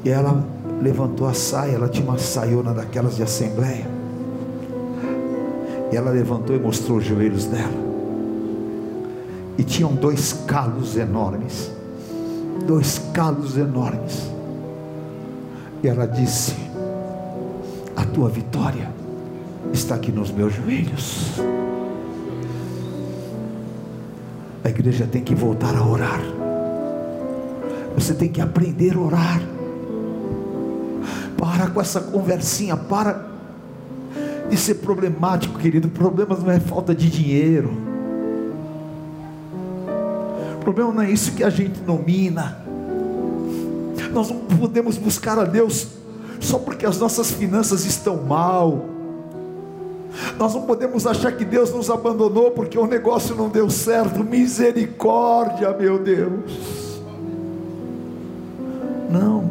E 0.04 0.08
ela 0.08 0.44
levantou 0.82 1.28
a 1.28 1.34
saia, 1.34 1.76
ela 1.76 1.88
tinha 1.88 2.04
uma 2.04 2.18
saiona 2.18 2.74
daquelas 2.74 3.14
de 3.14 3.22
assembleia. 3.22 3.86
E 5.92 5.96
ela 5.96 6.10
levantou 6.10 6.56
e 6.56 6.58
mostrou 6.58 6.98
os 6.98 7.04
joelhos 7.04 7.44
dela. 7.44 7.86
E 9.56 9.62
tinham 9.62 9.94
dois 9.94 10.32
calos 10.48 10.96
enormes. 10.96 11.70
Dois 12.66 12.98
calos 13.14 13.56
enormes. 13.56 14.34
E 15.86 15.88
ela 15.88 16.04
disse: 16.04 16.52
A 17.94 18.04
tua 18.04 18.28
vitória 18.28 18.90
está 19.72 19.94
aqui 19.94 20.10
nos 20.10 20.32
meus 20.32 20.52
joelhos. 20.52 21.40
A 24.64 24.68
igreja 24.68 25.06
tem 25.06 25.22
que 25.22 25.32
voltar 25.32 25.76
a 25.76 25.86
orar. 25.86 26.20
Você 27.94 28.14
tem 28.14 28.28
que 28.28 28.40
aprender 28.40 28.96
a 28.96 28.98
orar. 28.98 29.40
Para 31.38 31.68
com 31.68 31.80
essa 31.80 32.00
conversinha, 32.00 32.76
para 32.76 33.24
de 34.50 34.56
ser 34.56 34.74
problemático, 34.76 35.56
querido. 35.56 35.86
O 35.86 35.92
problema 35.92 36.36
não 36.36 36.50
é 36.50 36.58
falta 36.58 36.92
de 36.96 37.08
dinheiro. 37.08 37.70
O 40.56 40.58
problema 40.62 40.92
não 40.92 41.02
é 41.02 41.12
isso 41.12 41.30
que 41.30 41.44
a 41.44 41.50
gente 41.50 41.78
domina. 41.78 42.65
Nós 44.12 44.30
não 44.30 44.38
podemos 44.58 44.96
buscar 44.96 45.38
a 45.38 45.44
Deus 45.44 45.88
só 46.40 46.58
porque 46.58 46.86
as 46.86 46.98
nossas 46.98 47.30
finanças 47.30 47.84
estão 47.84 48.16
mal. 48.22 48.86
Nós 50.38 50.54
não 50.54 50.62
podemos 50.62 51.06
achar 51.06 51.32
que 51.32 51.44
Deus 51.44 51.72
nos 51.72 51.90
abandonou 51.90 52.50
porque 52.50 52.78
o 52.78 52.86
negócio 52.86 53.34
não 53.34 53.48
deu 53.48 53.68
certo. 53.68 54.24
Misericórdia, 54.24 55.72
meu 55.72 55.98
Deus. 55.98 57.00
Não. 59.10 59.50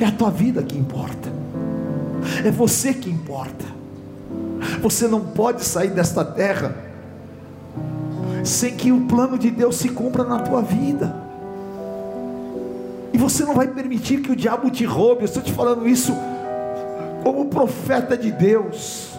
É 0.00 0.04
a 0.04 0.12
tua 0.12 0.30
vida 0.30 0.62
que 0.62 0.76
importa. 0.76 1.30
É 2.44 2.50
você 2.50 2.94
que 2.94 3.10
importa. 3.10 3.64
Você 4.80 5.06
não 5.06 5.20
pode 5.20 5.64
sair 5.64 5.90
desta 5.90 6.24
terra 6.24 6.74
sem 8.44 8.74
que 8.74 8.90
o 8.90 9.02
plano 9.02 9.38
de 9.38 9.50
Deus 9.50 9.76
se 9.76 9.88
cumpra 9.88 10.24
na 10.24 10.40
tua 10.40 10.62
vida. 10.62 11.21
E 13.12 13.18
você 13.18 13.44
não 13.44 13.54
vai 13.54 13.68
permitir 13.68 14.20
que 14.20 14.32
o 14.32 14.36
diabo 14.36 14.70
te 14.70 14.84
roube. 14.84 15.22
Eu 15.22 15.26
estou 15.26 15.42
te 15.42 15.52
falando 15.52 15.86
isso 15.88 16.12
como 17.22 17.46
profeta 17.46 18.16
de 18.16 18.30
Deus. 18.32 19.12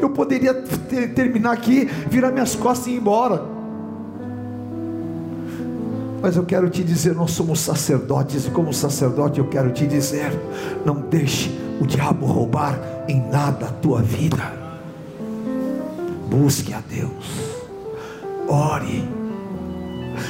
Eu 0.00 0.10
poderia 0.10 0.54
ter, 0.54 1.14
terminar 1.14 1.52
aqui, 1.52 1.84
virar 2.08 2.30
minhas 2.30 2.54
costas 2.54 2.86
e 2.88 2.90
ir 2.90 2.96
embora. 2.96 3.42
Mas 6.22 6.36
eu 6.36 6.44
quero 6.44 6.68
te 6.68 6.84
dizer, 6.84 7.14
nós 7.14 7.30
somos 7.30 7.60
sacerdotes, 7.60 8.46
e 8.46 8.50
como 8.50 8.74
sacerdote 8.74 9.38
eu 9.38 9.48
quero 9.48 9.72
te 9.72 9.86
dizer: 9.86 10.30
não 10.84 10.96
deixe 10.96 11.50
o 11.80 11.86
diabo 11.86 12.26
roubar 12.26 12.78
em 13.08 13.20
nada 13.30 13.66
a 13.66 13.72
tua 13.72 14.02
vida. 14.02 14.60
Busque 16.28 16.74
a 16.74 16.80
Deus, 16.80 17.26
ore, 18.46 19.08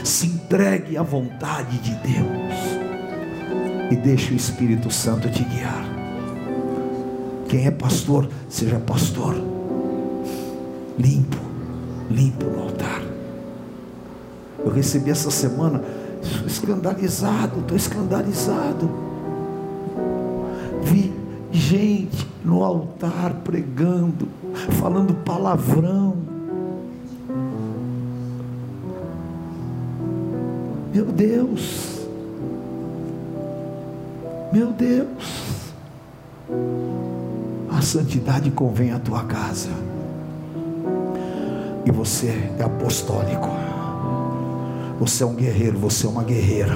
se 0.05 0.27
entregue 0.27 0.97
à 0.97 1.03
vontade 1.03 1.79
de 1.79 1.95
Deus 1.97 2.55
e 3.91 3.97
deixe 3.97 4.33
o 4.33 4.37
Espírito 4.37 4.91
Santo 4.91 5.29
te 5.31 5.43
guiar. 5.45 5.85
Quem 7.49 7.67
é 7.67 7.71
pastor, 7.71 8.29
seja 8.49 8.79
pastor 8.79 9.51
limpo, 11.01 11.39
limpo 12.11 12.45
no 12.45 12.63
altar. 12.63 13.03
Eu 14.59 14.71
recebi 14.71 15.11
essa 15.11 15.31
semana, 15.31 15.83
escandalizado, 16.47 17.61
estou 17.61 17.77
escandalizado. 17.77 18.91
Vi 20.83 21.13
gente 21.51 22.29
no 22.45 22.63
altar 22.63 23.35
pregando, 23.43 24.29
falando 24.79 25.15
palavrão. 25.25 26.30
Meu 30.93 31.05
Deus, 31.05 32.01
meu 34.53 34.73
Deus, 34.73 35.73
a 37.71 37.81
santidade 37.81 38.51
convém 38.51 38.91
à 38.91 38.99
tua 38.99 39.23
casa, 39.23 39.69
e 41.87 41.93
você 41.93 42.27
é 42.59 42.63
apostólico, 42.65 43.49
você 44.99 45.23
é 45.23 45.27
um 45.27 45.35
guerreiro, 45.35 45.79
você 45.79 46.07
é 46.07 46.11
uma 46.11 46.25
guerreira. 46.25 46.75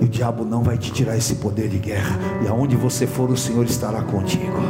E 0.00 0.04
o 0.04 0.08
diabo 0.08 0.44
não 0.44 0.62
vai 0.62 0.76
te 0.76 0.92
tirar 0.92 1.16
esse 1.16 1.36
poder 1.36 1.68
de 1.68 1.78
guerra. 1.78 2.18
E 2.44 2.48
aonde 2.48 2.76
você 2.76 3.06
for, 3.06 3.30
o 3.30 3.36
Senhor 3.36 3.64
estará 3.64 4.02
contigo. 4.02 4.60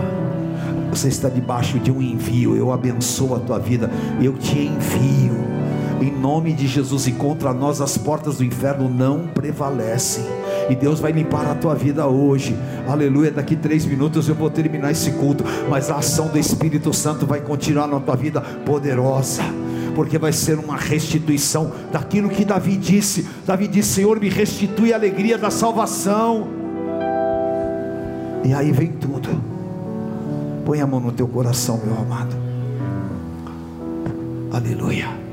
Você 0.90 1.08
está 1.08 1.28
debaixo 1.28 1.80
de 1.80 1.90
um 1.90 2.00
envio. 2.00 2.54
Eu 2.54 2.70
abençoo 2.70 3.34
a 3.34 3.40
tua 3.40 3.58
vida. 3.58 3.90
Eu 4.22 4.34
te 4.34 4.56
envio. 4.56 5.65
Em 6.00 6.10
nome 6.10 6.52
de 6.52 6.66
Jesus. 6.66 7.06
E 7.06 7.12
contra 7.12 7.52
nós 7.52 7.80
as 7.80 7.96
portas 7.96 8.38
do 8.38 8.44
inferno 8.44 8.88
não 8.88 9.26
prevalecem. 9.26 10.24
E 10.68 10.74
Deus 10.74 11.00
vai 11.00 11.12
limpar 11.12 11.46
a 11.46 11.54
tua 11.54 11.74
vida 11.74 12.06
hoje. 12.06 12.56
Aleluia. 12.88 13.30
Daqui 13.30 13.56
três 13.56 13.84
minutos 13.84 14.28
eu 14.28 14.34
vou 14.34 14.50
terminar 14.50 14.90
esse 14.90 15.12
culto. 15.12 15.44
Mas 15.68 15.90
a 15.90 15.96
ação 15.96 16.28
do 16.28 16.38
Espírito 16.38 16.92
Santo 16.92 17.26
vai 17.26 17.40
continuar 17.40 17.86
na 17.86 18.00
tua 18.00 18.16
vida 18.16 18.40
poderosa 18.40 19.42
porque 19.94 20.18
vai 20.18 20.30
ser 20.30 20.58
uma 20.58 20.76
restituição 20.76 21.72
daquilo 21.90 22.28
que 22.28 22.44
Davi 22.44 22.76
disse. 22.76 23.26
Davi 23.46 23.66
disse: 23.66 23.94
Senhor, 23.94 24.20
me 24.20 24.28
restitui 24.28 24.92
a 24.92 24.96
alegria 24.96 25.38
da 25.38 25.50
salvação. 25.50 26.46
E 28.44 28.52
aí 28.52 28.70
vem 28.70 28.92
tudo. 28.92 29.30
Põe 30.66 30.80
a 30.82 30.86
mão 30.86 31.00
no 31.00 31.12
teu 31.12 31.26
coração, 31.26 31.80
meu 31.82 31.96
amado. 31.96 32.36
Aleluia. 34.52 35.25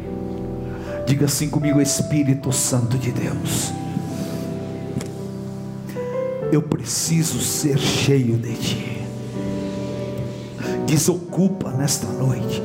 Diga 1.06 1.26
assim 1.26 1.50
comigo, 1.50 1.82
Espírito 1.82 2.52
Santo 2.52 2.98
de 2.98 3.12
Deus. 3.12 3.72
Eu 6.52 6.62
preciso 6.62 7.40
ser 7.40 7.78
cheio 7.78 8.38
de 8.38 8.54
Ti. 8.56 9.08
Desocupa 10.86 11.72
nesta 11.72 12.08
noite 12.08 12.62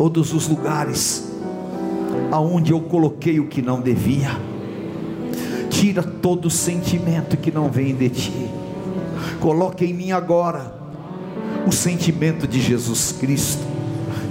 todos 0.00 0.32
os 0.32 0.48
lugares 0.48 1.30
aonde 2.32 2.72
eu 2.72 2.80
coloquei 2.80 3.38
o 3.38 3.48
que 3.48 3.60
não 3.60 3.82
devia. 3.82 4.30
Tira 5.68 6.02
todo 6.02 6.48
sentimento 6.48 7.36
que 7.36 7.50
não 7.50 7.70
vem 7.70 7.94
de 7.94 8.08
ti. 8.08 8.50
Coloque 9.40 9.84
em 9.84 9.92
mim 9.92 10.10
agora 10.10 10.74
o 11.66 11.70
sentimento 11.70 12.48
de 12.48 12.62
Jesus 12.62 13.12
Cristo. 13.12 13.69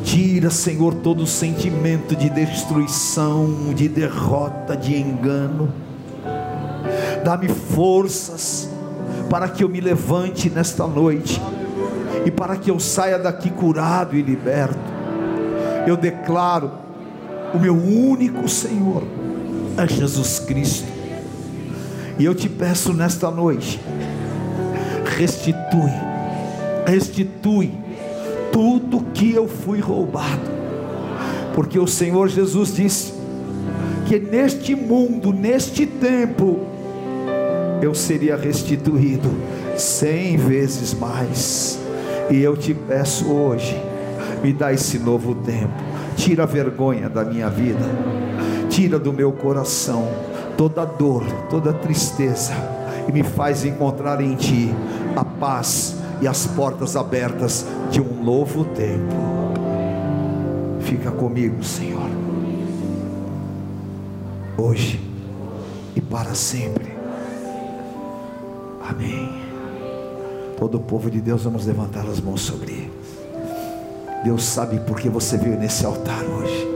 Tira, 0.09 0.49
Senhor, 0.49 0.95
todo 0.95 1.27
sentimento 1.27 2.15
de 2.15 2.29
destruição, 2.29 3.73
de 3.75 3.87
derrota, 3.87 4.75
de 4.75 4.95
engano. 4.95 5.71
Dá-me 7.23 7.47
forças 7.47 8.67
para 9.29 9.47
que 9.47 9.63
eu 9.63 9.69
me 9.69 9.79
levante 9.79 10.49
nesta 10.49 10.87
noite 10.87 11.39
e 12.25 12.31
para 12.31 12.55
que 12.55 12.71
eu 12.71 12.79
saia 12.79 13.19
daqui 13.19 13.51
curado 13.51 14.15
e 14.15 14.21
liberto 14.23 14.99
eu 15.89 15.97
declaro: 15.97 16.71
o 17.53 17.59
meu 17.59 17.75
único 17.75 18.47
Senhor 18.47 19.03
é 19.77 19.87
Jesus 19.87 20.39
Cristo. 20.39 20.87
E 22.17 22.25
eu 22.25 22.35
te 22.35 22.49
peço 22.49 22.93
nesta 22.93 23.31
noite, 23.31 23.79
restitui, 25.17 25.91
restitui 26.85 27.71
tudo 28.51 29.05
que 29.13 29.33
eu 29.33 29.47
fui 29.47 29.79
roubado. 29.79 30.59
Porque 31.53 31.77
o 31.77 31.87
Senhor 31.87 32.27
Jesus 32.27 32.73
disse 32.73 33.13
que 34.07 34.19
neste 34.19 34.75
mundo, 34.75 35.31
neste 35.33 35.85
tempo, 35.85 36.59
eu 37.81 37.93
seria 37.93 38.35
restituído 38.35 39.29
cem 39.77 40.37
vezes 40.37 40.93
mais. 40.93 41.79
E 42.29 42.41
eu 42.41 42.55
te 42.55 42.73
peço 42.73 43.31
hoje, 43.31 43.75
me 44.43 44.53
dá 44.53 44.71
esse 44.71 44.99
novo 44.99 45.33
tempo, 45.35 45.73
tira 46.15 46.43
a 46.43 46.45
vergonha 46.45 47.09
da 47.09 47.23
minha 47.23 47.49
vida, 47.49 47.85
tira 48.69 48.99
do 48.99 49.11
meu 49.11 49.31
coração 49.31 50.07
toda 50.55 50.83
dor, 50.83 51.23
toda 51.49 51.71
tristeza, 51.71 52.53
e 53.07 53.11
me 53.11 53.23
faz 53.23 53.63
encontrar 53.63 54.19
em 54.21 54.35
Ti 54.35 54.69
a 55.15 55.23
paz 55.23 55.95
e 56.21 56.27
as 56.27 56.45
portas 56.45 56.95
abertas 56.95 57.65
de 57.91 58.01
um 58.01 58.23
novo 58.23 58.65
tempo. 58.65 59.15
Fica 60.81 61.11
comigo, 61.11 61.63
Senhor, 61.63 62.09
hoje 64.57 64.99
e 65.95 66.01
para 66.01 66.33
sempre. 66.33 66.93
Amém. 68.87 69.29
Todo 70.57 70.75
o 70.75 70.81
povo 70.81 71.09
de 71.09 71.21
Deus, 71.21 71.43
vamos 71.43 71.65
levantar 71.65 72.05
as 72.05 72.19
mãos 72.19 72.41
sobre 72.41 72.71
ele. 72.71 72.91
Deus 74.23 74.43
sabe 74.43 74.79
por 74.81 74.99
que 74.99 75.07
você 75.07 75.37
veio 75.37 75.57
nesse 75.57 75.85
altar 75.85 76.23
hoje. 76.23 76.67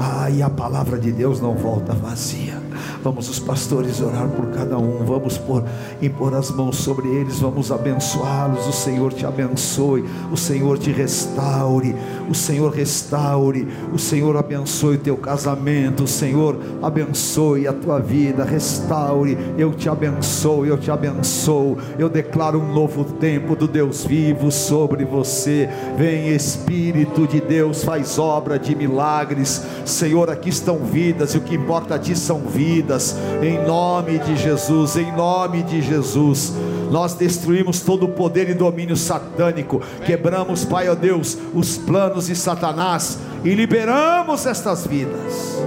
Ah, 0.00 0.28
e 0.30 0.42
a 0.42 0.50
palavra 0.50 0.98
de 0.98 1.12
Deus 1.12 1.40
não 1.40 1.54
volta 1.54 1.92
vazia. 1.92 2.65
Vamos 3.06 3.28
os 3.28 3.38
pastores 3.38 4.00
orar 4.00 4.26
por 4.30 4.46
cada 4.46 4.76
um. 4.76 5.04
Vamos 5.04 5.38
por, 5.38 5.62
impor 6.02 6.34
as 6.34 6.50
mãos 6.50 6.78
sobre 6.78 7.06
eles. 7.06 7.38
Vamos 7.38 7.70
abençoá-los. 7.70 8.66
O 8.66 8.72
Senhor 8.72 9.12
te 9.12 9.24
abençoe. 9.24 10.04
O 10.32 10.36
Senhor 10.36 10.76
te 10.76 10.90
restaure. 10.90 11.94
O 12.28 12.34
Senhor 12.34 12.72
restaure. 12.72 13.68
O 13.94 13.98
Senhor 13.98 14.36
abençoe 14.36 14.96
o 14.96 14.98
teu 14.98 15.16
casamento. 15.16 16.02
O 16.02 16.08
Senhor 16.08 16.58
abençoe 16.82 17.68
a 17.68 17.72
tua 17.72 18.00
vida. 18.00 18.42
Restaure. 18.42 19.38
Eu 19.56 19.72
te 19.72 19.88
abençoo. 19.88 20.66
Eu 20.66 20.76
te 20.76 20.90
abençoo. 20.90 21.78
Eu 21.96 22.08
declaro 22.08 22.58
um 22.58 22.74
novo 22.74 23.04
tempo 23.04 23.54
do 23.54 23.68
Deus 23.68 24.04
vivo 24.04 24.50
sobre 24.50 25.04
você. 25.04 25.68
Vem 25.96 26.34
Espírito 26.34 27.24
de 27.28 27.40
Deus, 27.40 27.84
faz 27.84 28.18
obra 28.18 28.58
de 28.58 28.74
milagres. 28.74 29.62
Senhor, 29.84 30.28
aqui 30.28 30.48
estão 30.48 30.78
vidas 30.78 31.34
e 31.34 31.38
o 31.38 31.42
que 31.42 31.54
importa 31.54 31.94
a 31.94 31.98
ti 32.00 32.16
são 32.16 32.40
vidas 32.40 32.95
vidas, 32.96 33.16
em 33.42 33.64
nome 33.64 34.18
de 34.18 34.36
Jesus, 34.36 34.96
em 34.96 35.14
nome 35.14 35.62
de 35.62 35.82
Jesus. 35.82 36.52
Nós 36.90 37.14
destruímos 37.14 37.80
todo 37.80 38.06
o 38.06 38.08
poder 38.08 38.48
e 38.48 38.54
domínio 38.54 38.96
satânico, 38.96 39.82
quebramos, 40.04 40.64
Pai, 40.64 40.88
ó 40.88 40.94
Deus, 40.94 41.36
os 41.54 41.76
planos 41.76 42.26
de 42.26 42.36
Satanás 42.36 43.18
e 43.44 43.54
liberamos 43.54 44.46
estas 44.46 44.86
vidas, 44.86 45.58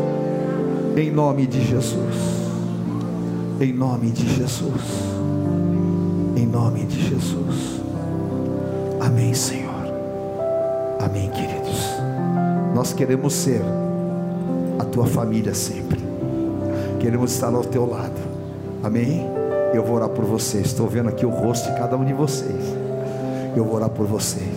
em 0.98 1.12
nome 1.12 1.46
de 1.46 1.66
Jesus, 1.66 2.16
em 3.60 3.74
nome 3.74 4.12
de 4.12 4.36
Jesus, 4.36 4.82
em 6.36 6.46
nome 6.46 6.86
de 6.86 7.10
Jesus. 7.10 7.80
Amém, 9.00 9.34
Senhor. 9.34 9.70
Amém, 11.00 11.30
queridos. 11.30 11.80
Nós 12.74 12.94
queremos 12.94 13.34
ser 13.34 13.62
a 14.78 14.86
tua 14.86 15.06
família 15.06 15.54
sempre. 15.54 16.09
Queremos 17.00 17.32
estar 17.32 17.54
ao 17.54 17.64
teu 17.64 17.90
lado. 17.90 18.20
Amém? 18.84 19.26
Eu 19.74 19.84
vou 19.84 19.96
orar 19.96 20.10
por 20.10 20.26
vocês. 20.26 20.68
Estou 20.68 20.88
vendo 20.88 21.10
aqui 21.10 21.26
o 21.26 21.30
rosto 21.30 21.72
de 21.72 21.78
cada 21.78 21.96
um 21.96 22.04
de 22.04 22.14
vocês. 22.14 22.76
Eu 23.56 23.64
vou 23.64 23.76
orar 23.76 23.90
por 23.90 24.06
vocês. 24.06 24.50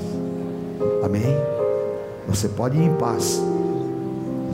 Amém? 1.04 1.36
Você 2.28 2.48
pode 2.48 2.76
ir 2.76 2.84
em 2.84 2.94
paz. 2.94 3.40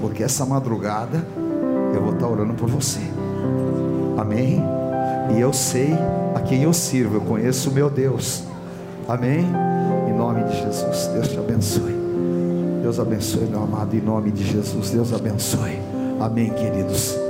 Porque 0.01 0.22
essa 0.22 0.45
madrugada 0.45 1.24
eu 1.95 2.03
vou 2.03 2.12
estar 2.12 2.28
orando 2.28 2.55
por 2.55 2.68
você. 2.68 3.01
Amém? 4.16 4.62
E 5.34 5.41
eu 5.41 5.53
sei 5.53 5.95
a 6.34 6.41
quem 6.41 6.62
eu 6.62 6.72
sirvo. 6.72 7.16
Eu 7.16 7.20
conheço 7.22 7.70
o 7.70 7.72
meu 7.72 7.89
Deus. 7.89 8.45
Amém? 9.09 9.47
Em 10.09 10.12
nome 10.12 10.45
de 10.45 10.61
Jesus. 10.61 11.07
Deus 11.14 11.28
te 11.28 11.39
abençoe. 11.39 11.97
Deus 12.82 13.01
abençoe, 13.01 13.45
meu 13.47 13.62
amado. 13.62 13.95
Em 13.97 14.01
nome 14.01 14.30
de 14.30 14.45
Jesus. 14.45 14.91
Deus 14.91 15.12
abençoe. 15.12 15.78
Amém, 16.20 16.51
queridos. 16.51 17.28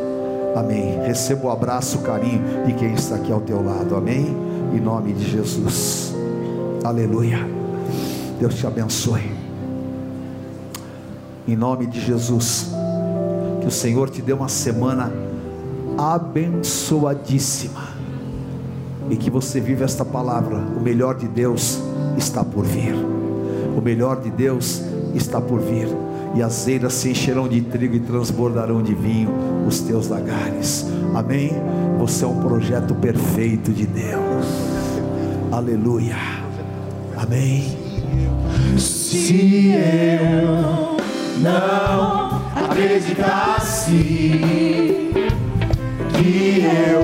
Amém. 0.55 1.01
Receba 1.07 1.47
o 1.47 1.51
abraço, 1.51 1.99
o 1.99 2.03
carinho 2.03 2.43
de 2.67 2.73
quem 2.75 2.95
está 2.95 3.17
aqui 3.17 3.33
ao 3.33 3.41
teu 3.41 3.65
lado. 3.65 3.95
Amém. 3.95 4.37
Em 4.75 4.81
nome 4.81 5.13
de 5.13 5.31
Jesus. 5.31 6.15
Aleluia. 6.85 7.39
Deus 8.39 8.55
te 8.55 8.67
abençoe. 8.67 9.31
Em 11.47 11.57
nome 11.57 11.87
de 11.87 12.01
Jesus. 12.01 12.71
Que 13.61 13.67
o 13.67 13.71
Senhor 13.71 14.11
te 14.11 14.23
dê 14.23 14.33
uma 14.33 14.49
semana 14.49 15.13
abençoadíssima. 15.97 17.89
E 19.11 19.17
que 19.17 19.31
você 19.31 19.61
viva 19.61 19.85
esta 19.85 20.05
palavra. 20.05 20.57
O 20.57 20.81
melhor 20.81 21.17
de 21.17 21.27
Deus 21.27 21.81
está 22.17 22.45
por 22.45 22.65
vir. 22.65 22.95
O 23.77 23.81
melhor 23.81 24.21
de 24.21 24.31
Deus 24.31 24.83
está 25.15 25.41
por 25.41 25.61
vir 25.61 25.89
e 26.35 26.43
as 26.43 26.69
eiras 26.69 26.93
se 26.95 27.11
encherão 27.11 27.49
de 27.49 27.61
trigo 27.61 27.95
e 27.97 28.01
transbordarão 28.01 28.83
de 28.83 28.95
vinho 28.95 29.31
os 29.69 29.81
teus 29.81 30.09
lagares. 30.09 30.87
Amém? 31.15 31.53
Você 31.99 32.25
é 32.25 32.29
um 32.29 32.41
projeto 32.41 32.95
perfeito 32.95 33.71
de 33.71 33.87
Deus. 33.87 34.47
Aleluia. 35.53 36.17
Amém. 37.17 37.77
Se 38.79 39.73
eu 39.73 40.97
não 41.41 42.43
acreditasse 42.57 43.93
que 46.15 46.65
eu 46.65 47.03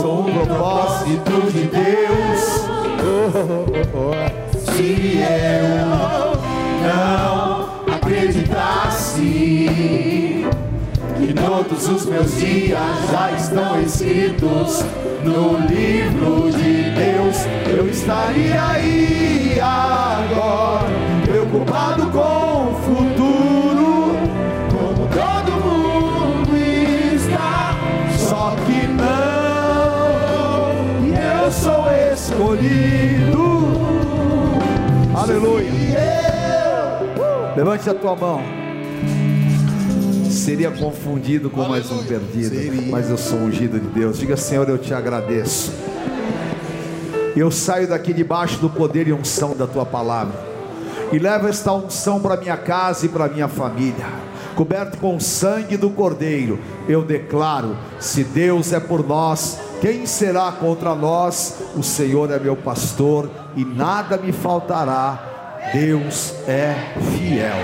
sou 0.00 0.28
um 0.28 0.32
propósito 0.32 1.50
de 1.52 1.64
Deus, 1.68 2.40
se 4.76 5.18
eu 5.18 5.80
não 6.82 7.39
todos 11.46 11.88
os 11.88 12.06
meus 12.06 12.36
dias 12.36 12.78
já 13.10 13.32
estão 13.32 13.80
escritos 13.80 14.84
no 15.24 15.58
livro 15.66 16.50
de 16.50 16.90
Deus, 16.90 17.36
eu 17.66 17.88
estaria 17.88 18.62
aí 18.62 19.58
agora, 19.60 20.86
preocupado 21.24 22.10
com 22.10 22.70
o 22.70 22.74
futuro, 22.84 24.16
como 24.70 25.08
todo 25.08 25.52
mundo 25.64 26.56
está, 26.56 27.74
só 28.18 28.54
que 28.66 28.86
não, 28.86 30.12
eu 31.42 31.50
sou 31.50 31.86
escolhido. 32.12 33.80
Aleluia. 35.14 35.70
Levante 37.56 37.90
a 37.90 37.94
tua 37.94 38.16
mão. 38.16 38.59
Seria 40.50 40.70
confundido 40.72 41.48
com 41.48 41.62
mais 41.68 41.90
um 41.92 42.02
perdido, 42.02 42.90
mas 42.90 43.08
eu 43.08 43.16
sou 43.16 43.38
ungido 43.38 43.78
de 43.78 43.86
Deus. 43.86 44.18
Diga, 44.18 44.36
Senhor, 44.36 44.68
eu 44.68 44.78
te 44.78 44.92
agradeço. 44.92 45.72
Eu 47.36 47.50
saio 47.52 47.88
daqui 47.88 48.12
debaixo 48.12 48.58
do 48.58 48.68
poder 48.68 49.06
e 49.06 49.12
unção 49.12 49.56
da 49.56 49.66
tua 49.66 49.86
palavra. 49.86 50.34
E 51.12 51.18
levo 51.18 51.46
esta 51.46 51.72
unção 51.72 52.20
para 52.20 52.36
minha 52.36 52.56
casa 52.56 53.06
e 53.06 53.08
para 53.08 53.28
minha 53.28 53.46
família. 53.46 54.06
Coberto 54.56 54.98
com 54.98 55.14
o 55.14 55.20
sangue 55.20 55.76
do 55.76 55.88
Cordeiro, 55.90 56.58
eu 56.88 57.04
declaro: 57.04 57.76
se 58.00 58.24
Deus 58.24 58.72
é 58.72 58.80
por 58.80 59.06
nós, 59.06 59.58
quem 59.80 60.04
será 60.04 60.50
contra 60.50 60.96
nós? 60.96 61.58
O 61.76 61.82
Senhor 61.82 62.30
é 62.32 62.38
meu 62.40 62.56
pastor 62.56 63.30
e 63.54 63.64
nada 63.64 64.16
me 64.16 64.32
faltará 64.32 65.30
Deus 65.72 66.34
é 66.48 66.74
fiel. 67.16 67.58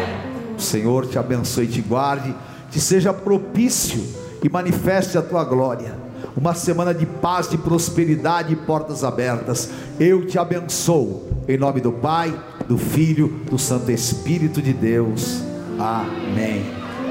O 0.56 0.60
Senhor 0.60 1.06
te 1.06 1.18
abençoe 1.18 1.64
e 1.64 1.68
te 1.68 1.80
guarde, 1.80 2.34
te 2.70 2.80
seja 2.80 3.12
propício 3.12 4.02
e 4.42 4.48
manifeste 4.48 5.16
a 5.16 5.22
tua 5.22 5.44
glória. 5.44 5.94
Uma 6.36 6.54
semana 6.54 6.92
de 6.92 7.06
paz, 7.06 7.48
de 7.48 7.56
prosperidade 7.56 8.52
e 8.52 8.56
portas 8.56 9.02
abertas. 9.02 9.70
Eu 9.98 10.26
te 10.26 10.38
abençoo. 10.38 11.24
Em 11.48 11.56
nome 11.56 11.80
do 11.80 11.92
Pai, 11.92 12.34
do 12.68 12.76
Filho, 12.76 13.28
do 13.50 13.58
Santo 13.58 13.90
Espírito 13.90 14.60
de 14.60 14.72
Deus. 14.72 15.42
Amém. 15.78 16.64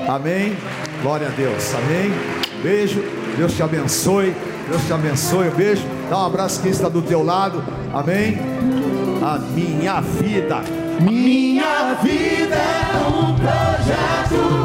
Amém. 0.08 0.56
Glória 1.02 1.28
a 1.28 1.32
Deus. 1.32 1.74
Amém. 1.74 2.12
Beijo. 2.62 3.02
Deus 3.38 3.54
te 3.54 3.64
abençoe. 3.64 4.36
Deus 4.70 4.82
te 4.86 4.94
abençoe. 4.94 5.50
Beijo. 5.50 5.84
Dá 6.10 6.20
um 6.20 6.26
abraço 6.26 6.62
quem 6.62 6.72
está 6.72 6.90
do 6.90 7.02
teu 7.02 7.24
lado. 7.24 7.64
Amém. 7.94 8.38
A 9.24 9.40
minha 9.40 10.02
vida 10.02 10.62
minha 11.02 11.96
vida 11.96 12.56
é 12.56 13.08
um 13.08 13.36
projeto 13.36 14.65